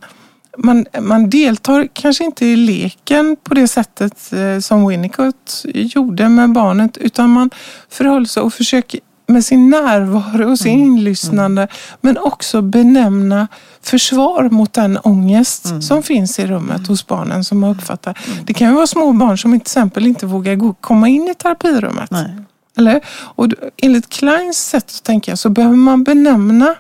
man, 0.58 0.86
man 1.02 1.30
deltar 1.30 1.88
kanske 1.94 2.24
inte 2.24 2.46
i 2.46 2.56
leken 2.56 3.38
på 3.44 3.54
det 3.54 3.68
sättet 3.68 4.34
eh, 4.34 4.60
som 4.60 4.88
Winnicott 4.88 5.66
gjorde 5.74 6.30
med 6.30 6.52
barnet 6.52 6.98
utan 6.98 7.30
man 7.30 7.50
förhåller 7.90 8.26
sig 8.26 8.44
och 8.44 8.54
försöker 8.54 9.00
med 9.30 9.46
sin 9.46 9.70
närvaro 9.70 10.52
och 10.52 10.60
sin 10.60 10.80
mm. 10.80 10.86
inlyssnande 10.86 11.62
mm. 11.62 11.74
men 12.02 12.18
också 12.18 12.62
benämna 12.62 13.48
försvar 13.82 14.50
mot 14.50 14.74
den 14.74 14.98
ångest 14.98 15.66
mm. 15.66 15.82
som 15.82 16.04
finns 16.04 16.40
i 16.40 16.48
rummet 16.48 16.78
mm. 16.78 16.88
hos 16.88 17.08
barnen 17.08 17.44
som 17.44 17.60
man 17.60 17.70
uppfattar. 17.70 18.18
Mm. 18.28 18.46
Det 18.46 18.54
kan 18.54 18.70
ju 18.70 18.76
vara 18.76 18.88
små 18.88 19.14
barn 19.14 19.38
som 19.38 19.52
till 19.52 19.62
exempel 19.62 20.08
inte 20.08 20.26
vågar 20.26 20.56
gå, 20.56 20.74
komma 20.74 21.08
in 21.08 21.28
i 21.28 21.36
terapirummet. 21.36 22.12
Nej. 22.12 22.36
Eller? 22.78 23.02
Och 23.10 23.48
enligt 23.78 24.10
Kleins 24.10 24.58
sätt 24.58 24.86
att 24.96 25.04
tänka 25.04 25.38
så 25.38 25.50
behöver 25.50 25.76
man 25.76 26.04
benämna 26.04 26.66
mm. 26.66 26.76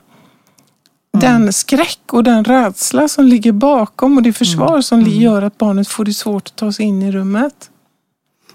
den 1.11 1.53
skräck 1.53 2.01
och 2.11 2.23
den 2.23 2.43
rädsla 2.43 3.07
som 3.07 3.25
ligger 3.25 3.51
bakom 3.51 4.17
och 4.17 4.23
det 4.23 4.33
försvar 4.33 4.81
som 4.81 5.01
gör 5.01 5.41
att 5.41 5.57
barnet 5.57 5.87
får 5.87 6.05
det 6.05 6.13
svårt 6.13 6.47
att 6.47 6.55
ta 6.55 6.71
sig 6.71 6.85
in 6.85 7.01
i 7.01 7.11
rummet. 7.11 7.69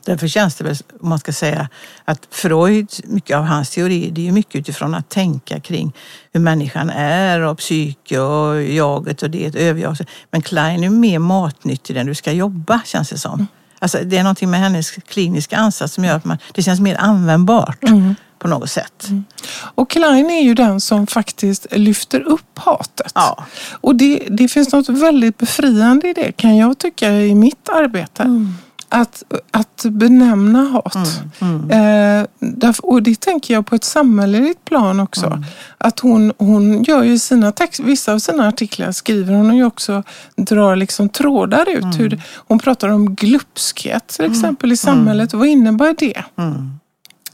Därför 0.04 0.28
känns 0.28 0.54
det 0.54 0.64
väl, 0.64 0.76
om 1.00 1.08
man 1.08 1.18
ska 1.18 1.32
säga, 1.32 1.68
att 2.04 2.28
Freud, 2.30 2.88
mycket 3.04 3.36
av 3.36 3.44
hans 3.44 3.70
teori, 3.70 4.10
det 4.10 4.28
är 4.28 4.32
mycket 4.32 4.54
utifrån 4.54 4.94
att 4.94 5.08
tänka 5.08 5.60
kring 5.60 5.92
hur 6.32 6.40
människan 6.40 6.90
är 6.90 7.40
och 7.40 7.58
psyke 7.58 8.18
och 8.18 8.62
jaget 8.62 9.22
och 9.22 9.30
det, 9.30 9.56
överjag. 9.56 9.96
Men 10.30 10.42
Klein 10.42 10.84
är 10.84 10.90
mer 10.90 11.18
matnyttig 11.18 11.96
än 11.96 12.06
du 12.06 12.14
ska 12.14 12.32
jobba, 12.32 12.80
känns 12.84 13.10
det 13.10 13.18
som. 13.18 13.34
Mm. 13.34 13.46
Alltså, 13.78 13.98
det 14.04 14.18
är 14.18 14.22
någonting 14.22 14.50
med 14.50 14.60
hennes 14.60 14.90
kliniska 14.90 15.56
ansats 15.56 15.94
som 15.94 16.04
gör 16.04 16.16
att 16.16 16.24
man, 16.24 16.38
det 16.54 16.62
känns 16.62 16.80
mer 16.80 16.96
användbart. 16.96 17.84
Mm 17.84 18.14
på 18.44 18.48
något 18.48 18.70
sätt. 18.70 19.06
Mm. 19.08 19.24
Och 19.74 19.90
Klein 19.90 20.30
är 20.30 20.42
ju 20.42 20.54
den 20.54 20.80
som 20.80 21.06
faktiskt 21.06 21.66
lyfter 21.70 22.20
upp 22.20 22.58
hatet. 22.58 23.12
Ja. 23.14 23.44
Och 23.80 23.94
det, 23.94 24.26
det 24.30 24.48
finns 24.48 24.72
något 24.72 24.88
väldigt 24.88 25.38
befriande 25.38 26.08
i 26.08 26.12
det 26.12 26.32
kan 26.32 26.56
jag 26.56 26.78
tycka 26.78 27.12
i 27.12 27.34
mitt 27.34 27.68
arbete. 27.68 28.22
Mm 28.22 28.54
att, 28.94 29.22
att 29.50 29.84
benämna 29.90 30.62
hat. 30.64 31.22
Mm. 31.40 31.70
Eh, 31.70 32.26
därför, 32.38 32.86
och 32.86 33.02
det 33.02 33.20
tänker 33.20 33.54
jag 33.54 33.66
på 33.66 33.74
ett 33.74 33.84
samhälleligt 33.84 34.64
plan 34.64 35.00
också. 35.00 35.26
Mm. 35.26 35.44
Att 35.78 36.00
hon, 36.00 36.32
hon 36.38 36.82
gör 36.82 37.02
ju 37.02 37.18
sina 37.18 37.52
text, 37.52 37.80
vissa 37.80 38.12
av 38.12 38.18
sina 38.18 38.48
artiklar 38.48 38.92
skriver 38.92 39.34
hon 39.34 39.56
ju 39.56 39.64
också, 39.64 40.02
drar 40.36 40.76
liksom 40.76 41.08
trådar 41.08 41.68
ut. 41.70 41.84
Mm. 41.84 41.96
Hur 41.96 42.22
hon 42.48 42.58
pratar 42.58 42.88
om 42.88 43.14
glupskhet 43.14 44.06
till 44.08 44.24
exempel 44.24 44.72
i 44.72 44.76
samhället. 44.76 45.34
Vad 45.34 45.48
innebär 45.48 45.94
det? 45.98 46.22
Mm. 46.38 46.78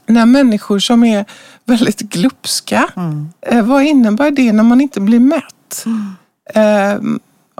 När 0.05 0.25
människor 0.25 0.79
som 0.79 1.03
är 1.03 1.25
väldigt 1.65 1.99
glupska, 1.99 2.87
Mm. 2.95 3.29
eh, 3.41 3.65
vad 3.65 3.83
innebär 3.83 4.31
det 4.31 4.53
när 4.53 4.63
man 4.63 4.81
inte 4.81 5.01
blir 5.01 5.19
mätt? 5.19 5.85
Eh, 6.53 7.01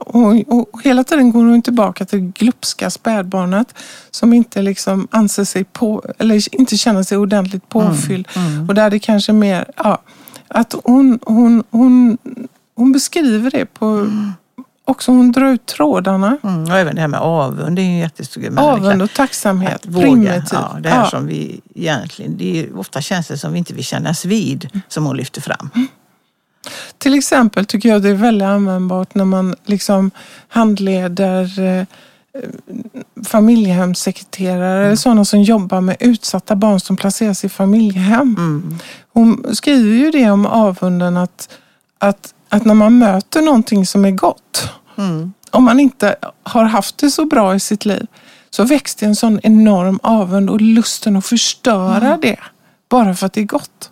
och, 0.06 0.34
och 0.48 0.82
hela 0.84 1.04
tiden 1.04 1.32
går 1.32 1.44
hon 1.44 1.62
tillbaka 1.62 2.06
till 2.06 2.20
det 2.20 2.32
glupska 2.40 2.90
spädbarnet 2.90 3.76
som 4.12 4.34
inte 4.34 4.62
liksom 4.62 5.08
anser 5.12 5.44
sig 5.44 5.64
på, 5.64 6.04
eller 6.20 6.56
inte 6.60 6.78
känner 6.78 7.04
sig 7.04 7.18
ordentligt 7.18 7.70
påfylld. 7.70 8.28
Och 8.68 8.76
där 8.76 8.90
det 8.90 9.00
kanske 9.00 9.34
mer, 9.34 9.66
ja, 9.78 10.02
att 10.48 10.76
hon, 10.84 11.20
hon, 11.26 11.64
hon, 11.70 12.18
hon 12.76 12.92
beskriver 12.92 13.52
det 13.52 13.66
på, 13.66 14.08
också 14.86 15.12
hon 15.12 15.32
drar 15.32 15.46
ut 15.48 15.66
trådarna. 15.66 16.38
Mm. 16.44 16.64
Och 16.64 16.78
även 16.78 16.96
det 16.96 17.02
här 17.02 17.08
med 17.08 17.20
avund, 17.20 17.76
det 17.76 17.82
är 17.82 17.86
en 17.86 17.98
jättestor 17.98 18.42
grej. 18.42 18.52
Avund 18.58 19.02
och 19.02 19.14
tacksamhet, 19.14 19.86
våga, 19.86 20.06
primitivt. 20.06 20.52
ja, 20.52 20.78
det 20.80 20.90
här 20.90 21.00
Ja. 21.04 21.10
som 21.10 21.28
vi 21.28 21.62
egentligen, 21.76 22.38
det 22.38 22.60
är 22.60 22.78
ofta 22.80 23.02
känslor 23.02 23.38
som 23.38 23.52
vi 23.52 23.58
inte 23.58 23.74
vill 23.74 23.84
kännas 23.86 24.26
vid, 24.26 24.70
som 24.88 25.06
hon 25.06 25.18
lyfter 25.18 25.42
fram. 25.42 25.70
Till 26.98 27.14
exempel 27.14 27.66
tycker 27.66 27.90
jag 27.90 28.02
det 28.02 28.10
är 28.10 28.14
väldigt 28.14 28.46
användbart 28.46 29.16
när 29.16 29.26
man 29.26 29.56
liksom 29.66 30.12
handleder 30.48 31.60
eh, 31.60 31.84
familjehemssekreterare 33.26 34.86
eller 34.86 34.96
sådana 34.96 35.26
som 35.26 35.42
jobbar 35.42 35.82
med 35.82 35.98
utsatta 36.00 36.56
barn 36.56 36.80
som 36.80 36.98
placeras 36.98 37.44
i 37.46 37.50
familjehem. 37.50 38.36
Mm. 38.38 38.78
Hon 39.14 39.46
skriver 39.56 39.96
ju 39.96 40.12
det 40.12 40.32
om 40.32 40.46
avunden 40.46 41.18
att, 41.18 41.50
att, 42.00 42.34
att 42.50 42.66
när 42.66 42.74
man 42.74 42.98
möter 42.98 43.42
någonting 43.42 43.86
som 43.86 44.06
är 44.06 44.12
gott, 44.12 44.70
Mm. 44.98 45.34
om 45.52 45.64
man 45.64 45.80
inte 45.80 46.16
har 46.44 46.64
haft 46.64 46.98
det 46.98 47.12
så 47.12 47.26
bra 47.26 47.56
i 47.56 47.60
sitt 47.60 47.86
liv, 47.86 48.08
så 48.50 48.64
väcks 48.64 48.96
det 48.96 49.06
en 49.06 49.16
sån 49.16 49.40
enorm 49.44 50.00
avund 50.04 50.50
och 50.50 50.62
lusten 50.62 51.16
att 51.16 51.26
förstöra 51.26 52.18
det 52.22 52.38
bara 52.90 53.16
för 53.16 53.26
att 53.26 53.34
det 53.34 53.42
är 53.42 53.46
gott. 53.46 53.90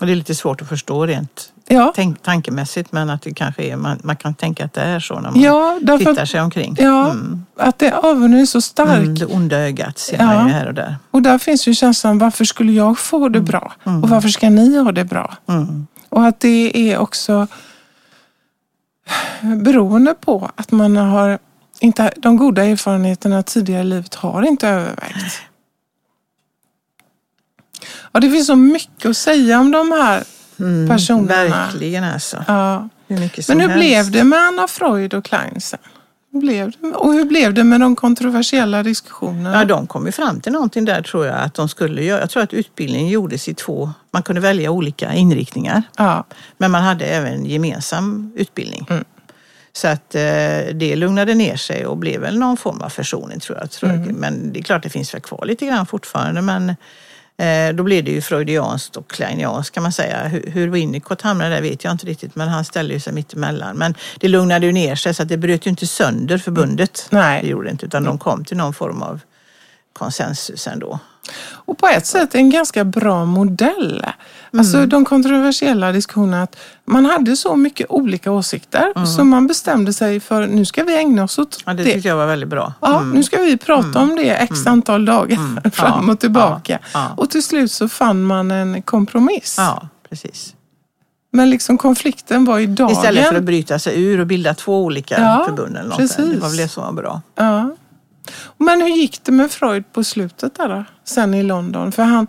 Och 0.00 0.06
det 0.06 0.12
är 0.12 0.16
lite 0.16 0.34
svårt 0.34 0.62
att 0.62 0.68
förstå 0.68 1.06
rent 1.06 1.50
Ja, 1.68 1.92
tänk, 1.96 2.22
tankemässigt, 2.22 2.92
men 2.92 3.10
att 3.10 3.22
det 3.22 3.34
kanske 3.34 3.62
är, 3.62 3.76
man, 3.76 3.98
man 4.02 4.16
kan 4.16 4.34
tänka 4.34 4.64
att 4.64 4.72
det 4.72 4.80
är 4.80 5.00
så 5.00 5.14
när 5.20 5.30
man 5.30 5.40
ja 5.40 5.78
därför 5.82 6.04
tittar 6.04 6.24
sig 6.26 6.40
omkring. 6.40 6.76
ja, 6.78 7.10
Mm. 7.10 7.44
att 7.56 7.78
det, 7.78 7.92
avunden 7.92 8.40
är 8.40 8.46
så 8.46 8.60
stark. 8.60 8.88
Mm, 8.98 9.14
det 9.14 9.26
onda 9.26 9.56
ögat 9.58 9.98
ser 9.98 10.18
Ja. 10.18 10.24
man 10.24 10.46
ju 10.46 10.52
här 10.52 10.66
och 10.66 10.74
där. 10.74 10.96
Och 11.10 11.22
där 11.22 11.38
finns 11.38 11.68
ju 11.68 11.74
känslan, 11.74 12.18
varför 12.18 12.44
skulle 12.44 12.72
jag 12.72 12.98
få 12.98 13.28
det 13.28 13.40
bra? 13.40 13.72
Och 13.84 14.08
varför 14.08 14.28
ska 14.28 14.50
ni 14.50 14.78
ha 14.78 14.92
det 14.92 15.04
bra? 15.04 15.34
Mm. 15.48 15.86
Och 16.08 16.26
att 16.26 16.40
det 16.40 16.90
är 16.92 16.98
också 16.98 17.46
beroende 19.42 20.14
på 20.20 20.50
att 20.56 20.70
man 20.72 20.96
har 20.96 21.38
inte, 21.80 22.12
de 22.16 22.36
goda 22.36 22.64
erfarenheterna 22.64 23.42
tidigare 23.42 23.80
i 23.80 23.84
livet 23.84 24.14
har 24.14 24.42
inte 24.42 24.68
övervägt. 24.68 25.42
Ja, 28.12 28.20
det 28.20 28.30
finns 28.30 28.46
så 28.46 28.56
mycket 28.56 29.06
att 29.10 29.16
säga 29.16 29.60
om 29.60 29.70
de 29.70 29.92
här 29.92 30.24
Mm, 30.60 30.88
personerna. 30.88 31.48
Verkligen 31.48 32.04
alltså. 32.04 32.44
Ja. 32.48 32.88
Hur 33.08 33.18
mycket 33.18 33.44
som 33.46 33.56
Men 33.58 33.70
hur 33.70 33.78
helst. 33.82 34.10
blev 34.10 34.18
det 34.22 34.24
med 34.28 34.38
Anna 34.38 34.68
Freud 34.68 35.14
och 35.14 35.24
Klein 35.24 35.60
sen? 35.60 35.78
Blev 36.30 36.70
det 36.80 36.88
och 36.88 37.12
hur 37.12 37.24
blev 37.24 37.54
det 37.54 37.64
med 37.64 37.80
de 37.80 37.96
kontroversiella 37.96 38.82
diskussionerna? 38.82 39.58
Ja, 39.58 39.64
de 39.64 39.86
kom 39.86 40.06
ju 40.06 40.12
fram 40.12 40.40
till 40.40 40.52
någonting 40.52 40.84
där 40.84 41.02
tror 41.02 41.26
jag 41.26 41.34
att 41.38 41.54
de 41.54 41.68
skulle 41.68 42.02
göra. 42.04 42.20
Jag 42.20 42.30
tror 42.30 42.42
att 42.42 42.52
utbildningen 42.52 43.08
gjordes 43.08 43.48
i 43.48 43.54
två, 43.54 43.90
man 44.10 44.22
kunde 44.22 44.40
välja 44.40 44.70
olika 44.70 45.12
inriktningar. 45.12 45.82
Ja. 45.98 46.24
Men 46.58 46.70
man 46.70 46.82
hade 46.82 47.04
även 47.04 47.44
gemensam 47.46 48.32
utbildning. 48.36 48.86
Mm. 48.90 49.04
Så 49.72 49.88
att 49.88 50.14
eh, 50.14 50.20
det 50.74 50.96
lugnade 50.96 51.34
ner 51.34 51.56
sig 51.56 51.86
och 51.86 51.96
blev 51.96 52.20
väl 52.20 52.38
någon 52.38 52.56
form 52.56 52.80
av 52.80 52.88
försoning 52.88 53.40
tror 53.40 53.58
jag. 53.58 53.70
Tror 53.70 53.90
Mm. 53.90 54.04
jag. 54.06 54.14
Men 54.14 54.52
det 54.52 54.58
är 54.58 54.62
klart 54.62 54.82
det 54.82 54.90
finns 54.90 55.14
väl 55.14 55.20
kvar 55.20 55.44
lite 55.46 55.66
grann 55.66 55.86
fortfarande. 55.86 56.42
Men 56.42 56.76
då 57.74 57.82
blev 57.82 58.04
det 58.04 58.10
ju 58.10 58.20
freudianskt 58.20 58.96
och 58.96 59.10
kleinianskt 59.10 59.74
kan 59.74 59.82
man 59.82 59.92
säga. 59.92 60.28
Hur, 60.28 60.50
hur 60.50 60.68
Winnicott 60.68 61.22
hamnade 61.22 61.50
där 61.50 61.62
vet 61.62 61.84
jag 61.84 61.90
inte 61.90 62.06
riktigt 62.06 62.34
men 62.36 62.48
han 62.48 62.64
ställde 62.64 62.94
ju 62.94 63.00
sig 63.00 63.12
mitt 63.12 63.32
emellan. 63.32 63.76
Men 63.76 63.94
det 64.20 64.28
lugnade 64.28 64.66
ju 64.66 64.72
ner 64.72 64.94
sig 64.94 65.14
så 65.14 65.22
att 65.22 65.28
det 65.28 65.36
bröt 65.36 65.66
ju 65.66 65.70
inte 65.70 65.86
sönder 65.86 66.38
förbundet. 66.38 67.06
Nej. 67.10 67.42
Det 67.42 67.48
gjorde 67.48 67.66
det 67.68 67.70
inte 67.70 67.86
utan 67.86 68.04
de 68.04 68.18
kom 68.18 68.44
till 68.44 68.56
någon 68.56 68.74
form 68.74 69.02
av 69.02 69.20
konsensus 69.92 70.66
ändå. 70.66 70.98
Och 71.50 71.78
på 71.78 71.86
ett 71.88 72.06
sätt 72.06 72.34
en 72.34 72.50
ganska 72.50 72.84
bra 72.84 73.24
modell. 73.24 74.06
Alltså 74.58 74.76
Mm. 74.76 74.88
de 74.88 75.04
kontroversiella 75.04 75.92
diskussionerna. 75.92 76.42
Att 76.42 76.56
man 76.84 77.04
hade 77.06 77.36
så 77.36 77.56
mycket 77.56 77.86
olika 77.90 78.30
åsikter 78.32 79.06
så 79.06 79.24
man 79.24 79.46
bestämde 79.46 79.92
sig 79.92 80.20
för 80.20 80.46
nu 80.46 80.64
ska 80.64 80.84
vi 80.84 80.96
ägna 80.98 81.24
oss 81.24 81.38
åt 81.38 81.54
Mm. 81.54 81.62
Ja, 81.66 81.72
det 81.84 81.88
det. 81.88 81.92
tyckte 81.94 82.08
jag 82.08 82.16
var 82.16 82.26
väldigt 82.26 82.48
bra. 82.48 82.72
Ja, 82.80 82.98
Mm. 83.00 83.10
nu 83.10 83.22
ska 83.22 83.38
vi 83.40 83.56
prata 83.56 83.98
om 84.00 84.16
det 84.16 84.30
x 84.30 84.66
antal 84.66 85.04
dagar 85.04 85.70
fram 85.70 86.08
och 86.10 86.20
tillbaka. 86.20 86.78
ja, 86.94 87.00
ja. 87.08 87.14
Och 87.16 87.30
till 87.30 87.42
slut 87.42 87.72
så 87.72 87.88
fann 87.88 88.22
man 88.22 88.50
en 88.50 88.82
kompromiss. 88.82 89.54
Ja, 89.58 89.88
precis. 90.08 90.54
Men 91.32 91.50
liksom 91.50 91.78
konflikten 91.78 92.44
var 92.44 92.58
i 92.58 92.66
dagen. 92.66 92.90
Istället 92.92 93.28
för 93.28 93.34
att 93.36 93.42
bryta 93.44 93.78
sig 93.78 94.02
ur 94.02 94.20
och 94.20 94.26
bilda 94.26 94.54
två 94.54 94.84
olika 94.84 95.20
Ja, 95.20 95.44
förbund 95.46 95.76
eller 95.76 95.88
något. 95.88 95.98
där. 95.98 96.04
Det 96.08 96.14
precis. 96.16 96.42
var 96.42 96.48
väl 96.48 96.56
det 96.56 96.68
som 96.68 96.82
var 96.84 96.92
bra. 96.92 97.22
Ja. 97.34 97.70
Men 98.58 98.80
hur 98.80 98.88
gick 98.88 99.20
det 99.24 99.32
med 99.32 99.50
Freud 99.50 99.92
på 99.92 100.04
slutet 100.04 100.54
där 100.56 100.68
då? 100.68 100.84
Sen 101.04 101.34
i 101.34 101.42
London? 101.42 101.92
För 101.92 102.02
han, 102.02 102.26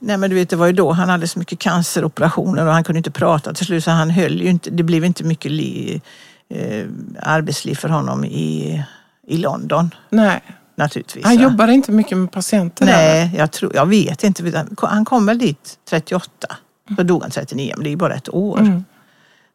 Nej 0.00 0.16
men 0.16 0.30
du 0.30 0.36
vet 0.36 0.50
det 0.50 0.56
var 0.56 0.66
ju 0.66 0.72
då 0.72 0.92
han 0.92 1.08
hade 1.08 1.28
så 1.28 1.38
mycket 1.38 1.58
canceroperationer 1.58 2.66
och 2.66 2.72
han 2.72 2.84
kunde 2.84 2.98
inte 2.98 3.10
prata 3.10 3.54
till 3.54 3.66
slut 3.66 3.84
så 3.84 3.90
han 3.90 4.10
höll 4.10 4.40
ju 4.40 4.48
inte, 4.48 4.70
det 4.70 4.82
blev 4.82 5.04
inte 5.04 5.24
mycket 5.24 5.50
li, 5.50 6.00
eh, 6.48 6.86
arbetsliv 7.22 7.74
för 7.74 7.88
honom 7.88 8.24
i, 8.24 8.82
i 9.26 9.36
London 9.36 9.94
nej, 10.10 10.40
naturligtvis. 10.76 11.24
han 11.24 11.40
jobbade 11.40 11.72
inte 11.72 11.92
mycket 11.92 12.18
med 12.18 12.32
patienter 12.32 12.86
där. 12.86 12.92
Nej, 12.92 13.34
jag, 13.36 13.50
tror, 13.50 13.74
jag 13.74 13.86
vet 13.86 14.24
inte. 14.24 14.66
Han 14.78 15.04
kom 15.04 15.26
väl 15.26 15.38
dit 15.38 15.78
38. 15.90 16.56
Så 16.96 17.02
dog 17.02 17.22
han 17.22 17.30
39, 17.30 17.72
men 17.76 17.84
det 17.84 17.88
är 17.88 17.90
ju 17.90 17.96
bara 17.96 18.14
ett 18.14 18.34
år. 18.34 18.58
Mm. 18.58 18.84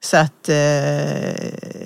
Så 0.02 0.18
att 0.18 0.50
eh, 0.50 0.56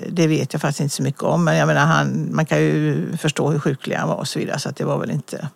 det 0.08 0.26
vet 0.26 0.52
jag 0.52 0.62
faktiskt 0.62 0.80
inte 0.80 0.94
så 0.94 1.02
mycket 1.02 1.22
om. 1.22 1.44
Men 1.44 1.56
jag 1.56 1.66
menar, 1.66 1.86
han, 1.86 2.28
man 2.32 2.46
kan 2.46 2.58
ju 2.58 3.16
förstå 3.16 3.50
hur 3.50 3.58
sjuklig 3.58 3.96
han 3.96 4.08
var 4.08 4.16
och 4.16 4.28
så 4.28 4.38
vidare. 4.38 4.58
Så 4.58 4.68
att 4.68 4.76
det 4.76 4.84
var 4.84 4.98
väl 4.98 5.10
inte... 5.10 5.48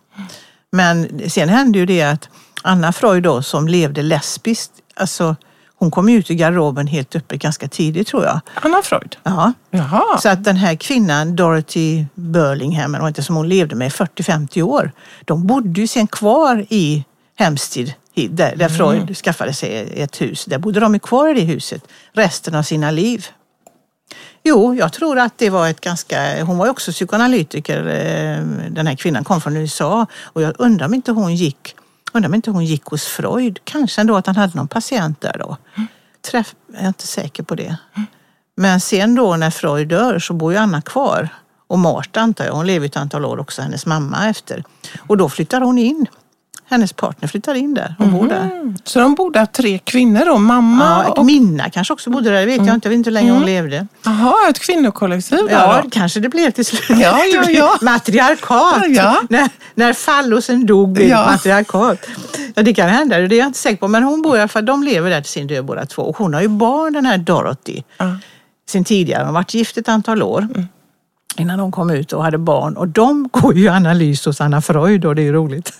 Men 0.72 1.20
sen 1.30 1.48
hände 1.48 1.78
ju 1.78 1.86
det 1.86 2.02
att 2.02 2.28
Anna 2.62 2.92
Freud 2.92 3.22
då 3.22 3.42
som 3.42 3.68
levde 3.68 4.02
lesbiskt, 4.02 4.72
alltså 4.94 5.36
hon 5.78 5.90
kom 5.90 6.08
ut 6.08 6.30
i 6.30 6.34
garderoben 6.34 6.86
helt 6.86 7.16
öppet 7.16 7.40
ganska 7.42 7.68
tidigt 7.68 8.06
tror 8.08 8.24
jag. 8.24 8.40
Anna 8.54 8.82
Freud? 8.82 9.16
Ja. 9.22 9.52
Jaha. 9.70 10.18
Så 10.18 10.28
att 10.28 10.44
den 10.44 10.56
här 10.56 10.74
kvinnan, 10.74 11.36
Dorothy 11.36 12.04
Burlingham, 12.14 12.94
eller 12.94 13.08
inte, 13.08 13.22
som 13.22 13.36
hon 13.36 13.48
levde 13.48 13.74
med 13.74 13.86
i 13.86 13.90
40-50 13.90 14.62
år, 14.62 14.92
de 15.24 15.46
bodde 15.46 15.80
ju 15.80 15.86
sen 15.86 16.06
kvar 16.06 16.66
i 16.68 17.04
Hempstead, 17.36 17.92
i- 18.14 18.28
där, 18.28 18.56
där 18.56 18.68
Freud 18.68 19.16
skaffade 19.16 19.52
sig 19.52 19.92
ett 20.02 20.20
hus. 20.20 20.44
Där 20.44 20.58
bodde 20.58 20.80
de 20.80 20.98
kvar 20.98 21.28
i 21.28 21.34
det 21.34 21.40
huset 21.46 21.82
resten 22.12 22.54
av 22.54 22.62
sina 22.62 22.90
liv. 22.90 23.26
Jo, 24.42 24.74
jag 24.74 24.92
tror 24.92 25.18
att 25.18 25.38
det 25.38 25.50
var 25.50 25.68
ett 25.68 25.80
ganska... 25.80 26.44
Hon 26.44 26.58
var 26.58 26.66
ju 26.66 26.70
också 26.70 26.92
psykoanalytiker. 26.92 27.86
Eh, 27.86 28.44
den 28.70 28.86
här 28.86 28.94
kvinnan 28.94 29.24
kom 29.24 29.40
från 29.40 29.56
USA 29.56 30.06
och 30.22 30.42
jag 30.42 30.54
undrar 30.58 30.86
om 30.86 30.94
inte 30.94 31.12
hon 31.12 31.34
gick, 31.34 31.74
undrar 32.12 32.28
om 32.28 32.34
inte 32.34 32.50
hon 32.50 32.64
gick 32.64 32.84
hos 32.84 33.04
Freud. 33.04 33.58
Kanske 33.64 34.00
ändå 34.00 34.16
att 34.16 34.26
han 34.26 34.36
hade 34.36 34.56
någon 34.56 34.68
patient 34.68 35.20
där 35.20 35.36
då. 35.38 35.56
Träff, 36.30 36.54
jag 36.72 36.82
är 36.82 36.88
inte 36.88 37.06
säker 37.06 37.42
på 37.42 37.54
det. 37.54 37.76
Men 38.56 38.80
sen 38.80 39.14
då 39.14 39.36
när 39.36 39.50
Freud 39.50 39.88
dör 39.88 40.18
så 40.18 40.32
bor 40.34 40.52
ju 40.52 40.58
Anna 40.58 40.82
kvar. 40.82 41.28
Och 41.66 41.78
Marta 41.78 42.20
antar 42.20 42.44
jag, 42.44 42.52
hon 42.52 42.66
lever 42.66 42.86
ett 42.86 42.96
antal 42.96 43.24
år 43.24 43.40
också, 43.40 43.62
hennes 43.62 43.86
mamma 43.86 44.28
efter. 44.28 44.64
Och 45.06 45.16
då 45.16 45.28
flyttar 45.28 45.60
hon 45.60 45.78
in. 45.78 46.06
Hennes 46.70 46.92
partner 46.92 47.28
flyttar 47.28 47.54
in 47.54 47.74
där, 47.74 47.94
hon 47.98 48.12
bor 48.12 48.28
där. 48.28 48.40
Mm. 48.44 48.74
Så 48.84 48.98
de 49.00 49.14
bodde 49.14 49.46
tre 49.46 49.78
kvinnor 49.78 50.24
då? 50.26 50.38
Mamma 50.38 51.04
Ja, 51.06 51.12
och... 51.12 51.24
Minna 51.26 51.70
kanske 51.70 51.92
också 51.92 52.10
bodde 52.10 52.30
där, 52.30 52.40
det 52.40 52.46
vet 52.46 52.66
jag 52.66 52.74
inte. 52.74 52.86
Jag 52.88 52.90
vet 52.90 52.96
inte 52.96 53.10
hur 53.10 53.14
länge 53.14 53.30
hon 53.30 53.46
levde. 53.46 53.86
Jaha, 54.04 54.34
ett 54.50 54.58
kvinnokollektiv 54.58 55.38
där 55.38 55.50
Ja, 55.50 55.80
då? 55.84 55.90
kanske 55.90 56.20
det 56.20 56.28
blev 56.28 56.50
till 56.50 56.64
slut. 56.64 56.98
Ja, 57.00 57.18
ja, 57.34 57.50
ja. 57.50 57.76
Matriarkat. 57.82 58.84
Ja. 58.88 59.20
När, 59.30 59.48
när 59.74 59.92
fallosen 59.92 60.66
dog 60.66 60.92
blev 60.92 61.08
Ja. 61.08 61.26
matriarkat. 61.26 62.06
Ja, 62.54 62.62
det 62.62 62.74
kan 62.74 62.88
hända, 62.88 63.18
det 63.18 63.34
är 63.34 63.38
jag 63.38 63.46
inte 63.46 63.58
säker 63.58 63.76
på. 63.76 63.88
Men 63.88 64.02
hon 64.02 64.22
bor 64.22 64.36
i 64.36 64.40
alla 64.40 64.48
fall, 64.48 64.64
de 64.66 64.82
lever 64.82 65.10
där 65.10 65.20
till 65.20 65.30
sin 65.30 65.46
död 65.46 65.64
båda 65.64 65.86
två. 65.86 66.02
Och 66.02 66.16
hon 66.16 66.34
har 66.34 66.40
ju 66.40 66.48
barn 66.48 66.92
den 66.92 67.06
här 67.06 67.18
Dorothy. 67.18 67.82
Ja. 67.98 68.16
Sen 68.70 68.84
tidigare. 68.84 69.20
De 69.22 69.26
har 69.26 69.32
varit 69.32 69.54
gift 69.54 69.76
ett 69.76 69.88
antal 69.88 70.22
år. 70.22 70.48
Innan 71.36 71.58
de 71.58 71.72
kom 71.72 71.90
ut 71.90 72.12
och 72.12 72.22
hade 72.24 72.38
barn. 72.38 72.76
Och 72.76 72.88
de 72.88 73.28
går 73.32 73.54
ju 73.56 73.68
analys 73.68 74.26
hos 74.26 74.40
Anna 74.40 74.60
Freud 74.62 75.04
och 75.04 75.14
det 75.14 75.22
är 75.28 75.32
roligt. 75.32 75.72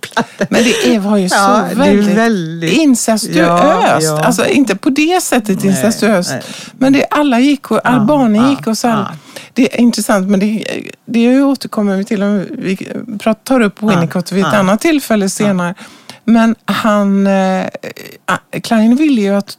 Platta. 0.00 0.46
Men 0.50 0.64
det 0.84 0.98
var 0.98 1.16
ju 1.16 1.28
så 1.28 1.34
Ja, 1.34 1.64
väldigt, 1.74 2.16
väldigt- 2.16 2.72
incestuöst. 2.72 3.36
Ja, 3.36 3.98
ja. 4.00 4.24
Alltså 4.24 4.46
inte 4.46 4.76
på 4.76 4.90
det 4.90 5.22
sättet 5.22 5.64
incestuöst. 5.64 6.30
nej. 6.30 6.42
Men 6.72 6.92
det, 6.92 7.06
alla 7.10 7.40
gick 7.40 7.70
och, 7.70 7.80
alla 7.84 8.04
barnen 8.04 8.42
ja, 8.42 8.50
gick 8.50 8.66
och 8.66 8.78
så 8.78 8.86
ja. 8.86 9.08
det 9.52 9.74
är 9.74 9.80
intressant, 9.80 10.28
men 10.28 10.40
det, 10.40 10.64
det 11.04 11.42
återkommer 11.42 11.96
vi 11.96 12.04
till 12.04 12.22
om 12.22 12.46
vi 12.50 12.76
pratar, 13.18 13.40
tar 13.44 13.60
upp 13.60 13.82
Winnicott 13.82 14.32
vid 14.32 14.44
ett 14.44 14.52
ja. 14.52 14.58
annat 14.58 14.80
tillfälle 14.80 15.28
senare. 15.28 15.74
Men 16.24 16.54
han, 16.64 17.26
eh, 17.26 17.66
Klein 18.62 18.96
ville 18.96 19.20
ju 19.20 19.34
att 19.34 19.56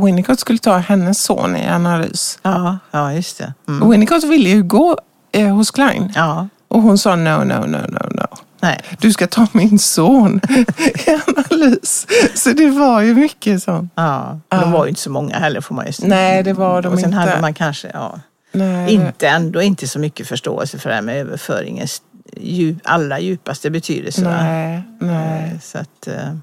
Winnicott 0.00 0.40
skulle 0.40 0.58
ta 0.58 0.76
hennes 0.76 1.22
son 1.22 1.56
i 1.56 1.68
analys. 1.68 2.38
Ja, 2.42 2.78
ja 2.90 3.12
just 3.12 3.38
det. 3.38 3.54
Mm. 3.68 3.90
Winnicott 3.90 4.24
ville 4.24 4.48
ju 4.48 4.62
gå 4.62 4.98
eh, 5.32 5.48
hos 5.48 5.70
Klein 5.70 6.12
Ja, 6.14 6.48
och 6.68 6.82
hon 6.82 6.98
sa 6.98 7.16
no, 7.16 7.44
no, 7.44 7.66
no, 7.66 7.78
no, 7.88 8.08
no. 8.10 8.26
Nej. 8.62 8.80
Du 8.98 9.12
ska 9.12 9.26
ta 9.26 9.46
min 9.52 9.78
son 9.78 10.40
i 10.78 11.10
analys. 11.26 12.06
Så 12.34 12.50
det 12.52 12.70
var 12.70 13.00
ju 13.00 13.14
mycket 13.14 13.62
sånt. 13.62 13.92
Ja, 13.94 14.40
de 14.48 14.72
var 14.72 14.84
ju 14.84 14.88
inte 14.88 15.00
så 15.00 15.10
många 15.10 15.38
heller 15.38 15.60
får 15.60 15.74
man 15.74 15.86
ju 15.86 15.92
säga. 15.92 16.08
Nej, 16.08 16.42
det 16.42 16.52
var 16.52 16.82
de 16.82 16.92
Och 16.92 16.98
sen 16.98 17.08
inte. 17.08 17.18
hade 17.18 17.40
man 17.40 17.54
kanske, 17.54 17.90
ja, 17.94 18.20
Nej. 18.52 18.92
inte 18.94 19.28
ändå 19.28 19.62
inte 19.62 19.88
så 19.88 19.98
mycket 19.98 20.26
förståelse 20.28 20.78
för 20.78 20.88
det 20.88 20.94
här 20.94 21.02
med 21.02 21.16
överföringens 21.16 22.02
djup, 22.36 22.76
allra 22.84 23.20
djupaste 23.20 23.70
betydelse. 23.70 24.20
Nej, 24.22 24.82
nej. 24.98 25.50
Eh, 25.54 25.60
Så 25.60 25.78
att, 25.78 26.06
eh, 26.08 26.34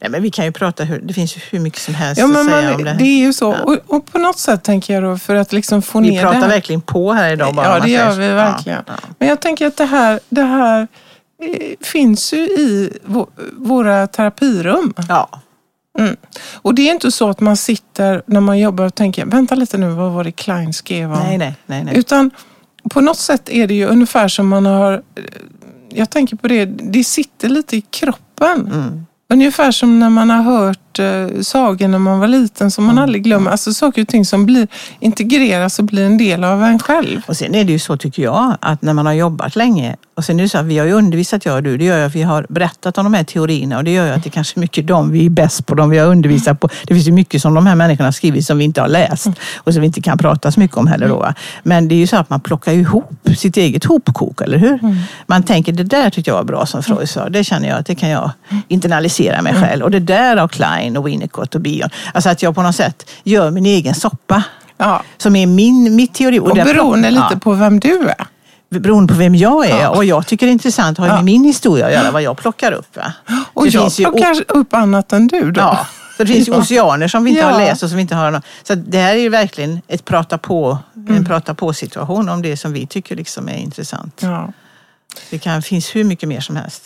nej, 0.00 0.10
men 0.10 0.22
vi 0.22 0.30
kan 0.30 0.44
ju 0.44 0.52
prata, 0.52 0.84
hur, 0.84 1.00
det 1.00 1.14
finns 1.14 1.36
ju 1.36 1.40
hur 1.50 1.60
mycket 1.60 1.80
som 1.80 1.94
helst 1.94 2.20
Ja, 2.20 2.26
men 2.26 2.36
att 2.40 2.46
säga 2.52 2.62
man, 2.70 2.74
om 2.74 2.84
det. 2.84 2.94
det. 2.98 3.04
är 3.04 3.18
ju 3.18 3.32
så. 3.32 3.56
Ja. 3.58 3.62
Och, 3.64 3.96
och 3.96 4.06
på 4.06 4.18
något 4.18 4.38
sätt 4.38 4.62
tänker 4.62 4.94
jag 4.94 5.02
då, 5.02 5.18
för 5.18 5.34
att 5.34 5.52
liksom 5.52 5.82
få 5.82 6.00
Vi 6.00 6.10
ner 6.10 6.22
pratar 6.22 6.38
det 6.38 6.44
här. 6.44 6.48
verkligen 6.52 6.80
på 6.80 7.12
här 7.12 7.32
idag 7.32 7.54
bara. 7.54 7.66
Ja, 7.66 7.80
det 7.80 7.90
gör 7.90 8.12
vi 8.12 8.28
verkligen. 8.28 8.82
Ja. 8.86 8.92
Men 9.18 9.28
jag 9.28 9.40
tänker 9.40 9.66
att 9.66 9.76
det 9.76 9.84
här, 9.84 10.20
det 10.28 10.42
här 10.42 10.88
eh, 11.42 11.76
finns 11.80 12.32
ju 12.32 12.38
i 12.38 12.98
vå- 13.06 13.28
våra 13.56 14.06
terapirum. 14.06 14.94
Ja, 15.08 15.28
Mm. 15.98 16.16
Och 16.54 16.74
det 16.74 16.88
är 16.88 16.92
inte 16.92 17.10
så 17.10 17.28
att 17.28 17.40
man 17.40 17.56
sitter 17.56 18.22
när 18.26 18.40
man 18.40 18.58
jobbar 18.58 18.84
och 18.84 18.94
tänker, 18.94 19.24
vänta 19.26 19.54
lite 19.54 19.78
nu, 19.78 19.88
vad 19.88 20.12
var 20.12 20.24
det 20.24 20.32
Klein 20.32 20.72
skrev 20.72 21.12
om? 21.12 21.18
nej, 21.18 21.38
nej, 21.38 21.54
nej. 21.66 21.84
nej. 21.84 21.98
Utan 21.98 22.30
på 22.90 23.00
något 23.00 23.16
sätt 23.18 23.48
är 23.48 23.66
det 23.66 23.74
ju 23.74 23.86
ungefär 23.86 24.28
som 24.28 24.48
man 24.48 24.66
har, 24.66 25.02
jag 25.88 26.10
tänker 26.10 26.36
på 26.36 26.48
det, 26.48 26.64
det 26.64 27.04
sitter 27.04 27.48
lite 27.48 27.76
i 27.76 27.80
kroppen. 27.80 28.70
Mm. 28.74 29.06
Ungefär 29.32 29.70
som 29.70 29.98
när 29.98 30.10
man 30.10 30.30
har 30.30 30.42
hört 30.42 30.79
eh, 30.98 31.26
sagor 31.42 31.88
när 31.88 31.98
man 31.98 32.20
var 32.20 32.28
liten 32.28 32.70
som 32.70 32.84
man 32.84 32.94
Mm. 32.94 33.02
aldrig 33.04 33.24
glömmer. 33.24 33.50
Alltså 33.50 33.72
saker 33.74 34.02
och 34.02 34.08
ting 34.08 34.24
som 34.24 34.46
blir, 34.46 34.68
integreras 35.00 35.78
och 35.78 35.84
blir 35.84 36.06
en 36.06 36.18
del 36.18 36.44
av 36.44 36.64
en 36.64 36.78
själv. 36.78 37.20
Och 37.26 37.36
sen 37.36 37.54
är 37.54 37.64
det 37.64 37.72
ju 37.72 37.78
så 37.78 37.96
tycker 37.96 38.22
jag 38.22 38.56
att 38.60 38.82
när 38.82 38.92
man 38.92 39.06
har 39.06 39.12
jobbat 39.12 39.56
länge 39.56 39.96
och 40.14 40.24
sen 40.24 40.38
är 40.40 40.42
det 40.42 40.48
så 40.48 40.58
att 40.58 40.66
vi 40.66 40.78
har 40.78 40.86
ju 40.86 40.92
undervisat 40.92 41.44
jag 41.44 41.56
och 41.56 41.62
du, 41.62 41.76
det 41.76 41.84
gör 41.84 41.98
ju 41.98 42.04
att 42.04 42.14
vi 42.14 42.22
har 42.22 42.46
berättat 42.48 42.98
om 42.98 43.04
de 43.04 43.14
här 43.14 43.24
teorierna 43.24 43.76
och 43.76 43.84
det 43.84 43.90
gör 43.92 44.06
ju 44.06 44.12
att 44.12 44.24
det 44.24 44.30
kanske 44.30 44.58
är 44.58 44.60
mycket 44.60 44.86
de 44.86 45.12
vi 45.12 45.26
är 45.26 45.30
bäst 45.30 45.66
på, 45.66 45.74
de 45.74 45.90
vi 45.90 45.98
har 45.98 46.06
undervisat 46.06 46.60
på. 46.60 46.68
Det 46.86 46.94
finns 46.94 47.08
ju 47.08 47.12
mycket 47.12 47.42
som 47.42 47.54
de 47.54 47.66
här 47.66 47.74
människorna 47.74 48.06
har 48.06 48.12
skrivit 48.12 48.46
som 48.46 48.58
vi 48.58 48.64
inte 48.64 48.80
har 48.80 48.88
läst 48.88 49.26
och 49.56 49.72
som 49.72 49.80
vi 49.80 49.86
inte 49.86 50.00
kan 50.00 50.18
prata 50.18 50.52
så 50.52 50.60
mycket 50.60 50.76
om 50.76 50.86
heller 50.86 51.08
då. 51.08 51.32
Men 51.62 51.88
det 51.88 51.94
är 51.94 51.96
ju 51.96 52.06
så 52.06 52.16
att 52.16 52.30
man 52.30 52.40
plockar 52.40 52.72
ihop 52.72 53.28
sitt 53.36 53.56
eget 53.56 53.84
hopkok, 53.84 54.40
eller 54.40 54.58
hur? 54.58 54.78
Man 55.26 55.42
tänker 55.42 55.72
det 55.72 55.82
där 55.84 56.10
tyckte 56.10 56.30
jag 56.30 56.36
var 56.36 56.44
bra 56.44 56.66
som 56.66 56.82
Freud 56.82 57.08
sa, 57.08 57.28
det 57.28 57.44
känner 57.44 57.68
jag 57.68 57.78
att 57.78 57.86
det 57.86 57.94
kan 57.94 58.08
jag 58.08 58.30
internalisera 58.68 59.42
mig 59.42 59.54
själv. 59.54 59.82
Och 59.84 59.90
det 59.90 60.00
där 60.00 60.36
av 60.36 60.48
Klein 60.48 60.79
och 60.96 61.08
Winnicott 61.08 61.54
och 61.54 61.60
Bion. 61.60 61.88
Alltså 62.14 62.30
att 62.30 62.42
jag 62.42 62.54
på 62.54 62.62
något 62.62 62.76
sätt 62.76 63.10
gör 63.24 63.50
min 63.50 63.66
egen 63.66 63.94
soppa. 63.94 64.42
Ja. 64.76 65.02
Som 65.18 65.36
är 65.36 65.46
min, 65.46 65.96
mitt 65.96 66.14
teori. 66.14 66.38
Och 66.40 66.54
där- 66.54 66.64
beroende 66.64 67.10
lite 67.10 67.26
Ja 67.30 67.38
på 67.40 67.52
vem 67.52 67.80
du 67.80 68.08
är. 68.08 68.26
beroende 68.80 69.12
på 69.12 69.18
vem 69.18 69.34
jag 69.34 69.66
är 69.66 69.80
Ja. 69.82 69.88
och 69.88 70.04
jag 70.04 70.26
tycker 70.26 70.46
är 70.46 70.50
intressant 70.50 70.98
har 70.98 71.06
ju 71.06 71.10
Ja. 71.12 71.16
med 71.16 71.24
min 71.24 71.44
historia 71.44 71.86
att 71.86 71.92
göra, 71.92 72.10
vad 72.10 72.22
jag 72.22 72.36
plockar 72.38 72.72
upp. 72.72 72.96
Va? 72.96 73.12
Och 73.54 73.64
Det 73.64 73.74
jag 73.74 73.90
ju 73.98 74.06
o- 74.06 74.12
plockar 74.12 74.44
upp 74.48 74.74
annat 74.74 75.12
än 75.12 75.26
du 75.26 75.50
då. 75.50 75.60
Ja, 75.60 75.86
så 76.16 76.24
det 76.24 76.32
finns 76.32 76.48
ju 76.48 76.52
oceaner 76.56 77.08
som 77.08 77.24
vi 77.24 77.30
inte 77.30 77.42
har 77.42 77.50
Ja. 77.52 77.58
läst 77.58 77.82
och 77.82 77.88
som 77.88 77.96
vi 77.96 78.02
inte 78.02 78.14
har 78.14 78.30
någon. 78.30 78.42
Så 78.62 78.74
det 78.74 78.98
här 78.98 79.14
är 79.14 79.18
ju 79.20 79.28
verkligen 79.28 79.80
ett 79.88 80.04
prata 80.04 80.38
på, 80.38 80.78
Mm. 80.96 81.16
en 81.16 81.24
prata 81.24 81.54
på 81.54 81.72
situation 81.72 82.28
om 82.28 82.42
det 82.42 82.56
som 82.56 82.72
vi 82.72 82.86
tycker 82.86 83.16
liksom 83.16 83.48
är 83.48 83.56
intressant. 83.56 84.20
Ja. 84.22 84.52
Det 85.30 85.38
kan, 85.38 85.62
finns 85.62 85.96
hur 85.96 86.04
mycket 86.04 86.28
mer 86.28 86.40
som 86.40 86.56
helst. 86.56 86.82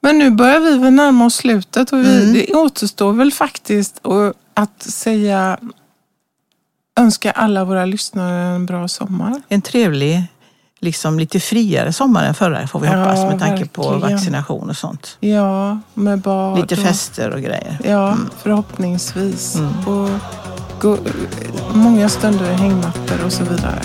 Men 0.00 0.18
nu 0.18 0.30
börjar 0.30 0.60
vi 0.60 0.78
väl 0.78 0.92
närma 0.92 1.26
oss 1.26 1.34
slutet 1.34 1.92
och 1.92 1.98
vi, 1.98 2.22
Mm. 2.22 2.32
det 2.32 2.54
återstår 2.54 3.12
väl 3.12 3.32
faktiskt 3.32 4.00
att 4.54 4.82
säga 4.82 5.58
önska 7.00 7.30
alla 7.30 7.64
våra 7.64 7.84
lyssnare 7.84 8.42
en 8.54 8.66
bra 8.66 8.88
sommar. 8.88 9.42
En 9.48 9.62
trevlig, 9.62 10.22
liksom 10.80 11.18
lite 11.18 11.40
friare 11.40 11.92
sommar 11.92 12.24
än 12.24 12.34
förra 12.34 12.66
får 12.66 12.80
vi 12.80 12.86
Ja, 12.86 12.98
hoppas 12.98 13.18
med 13.18 13.38
tanke 13.38 13.66
på 13.66 13.90
verkligen. 13.90 14.16
vaccination 14.16 14.70
och 14.70 14.76
sånt. 14.76 15.16
Ja, 15.20 15.78
med 15.94 16.18
bad. 16.20 16.58
Lite 16.60 16.76
fester 16.76 17.30
och 17.30 17.40
grejer. 17.40 17.78
Ja, 17.84 18.16
förhoppningsvis. 18.42 19.54
Mm. 19.56 19.88
Och 19.88 20.10
gå, 20.80 20.98
många 21.74 22.08
stunder 22.08 22.50
i 22.50 22.54
hängmattor 22.54 23.24
och 23.26 23.32
så 23.32 23.44
vidare. 23.44 23.82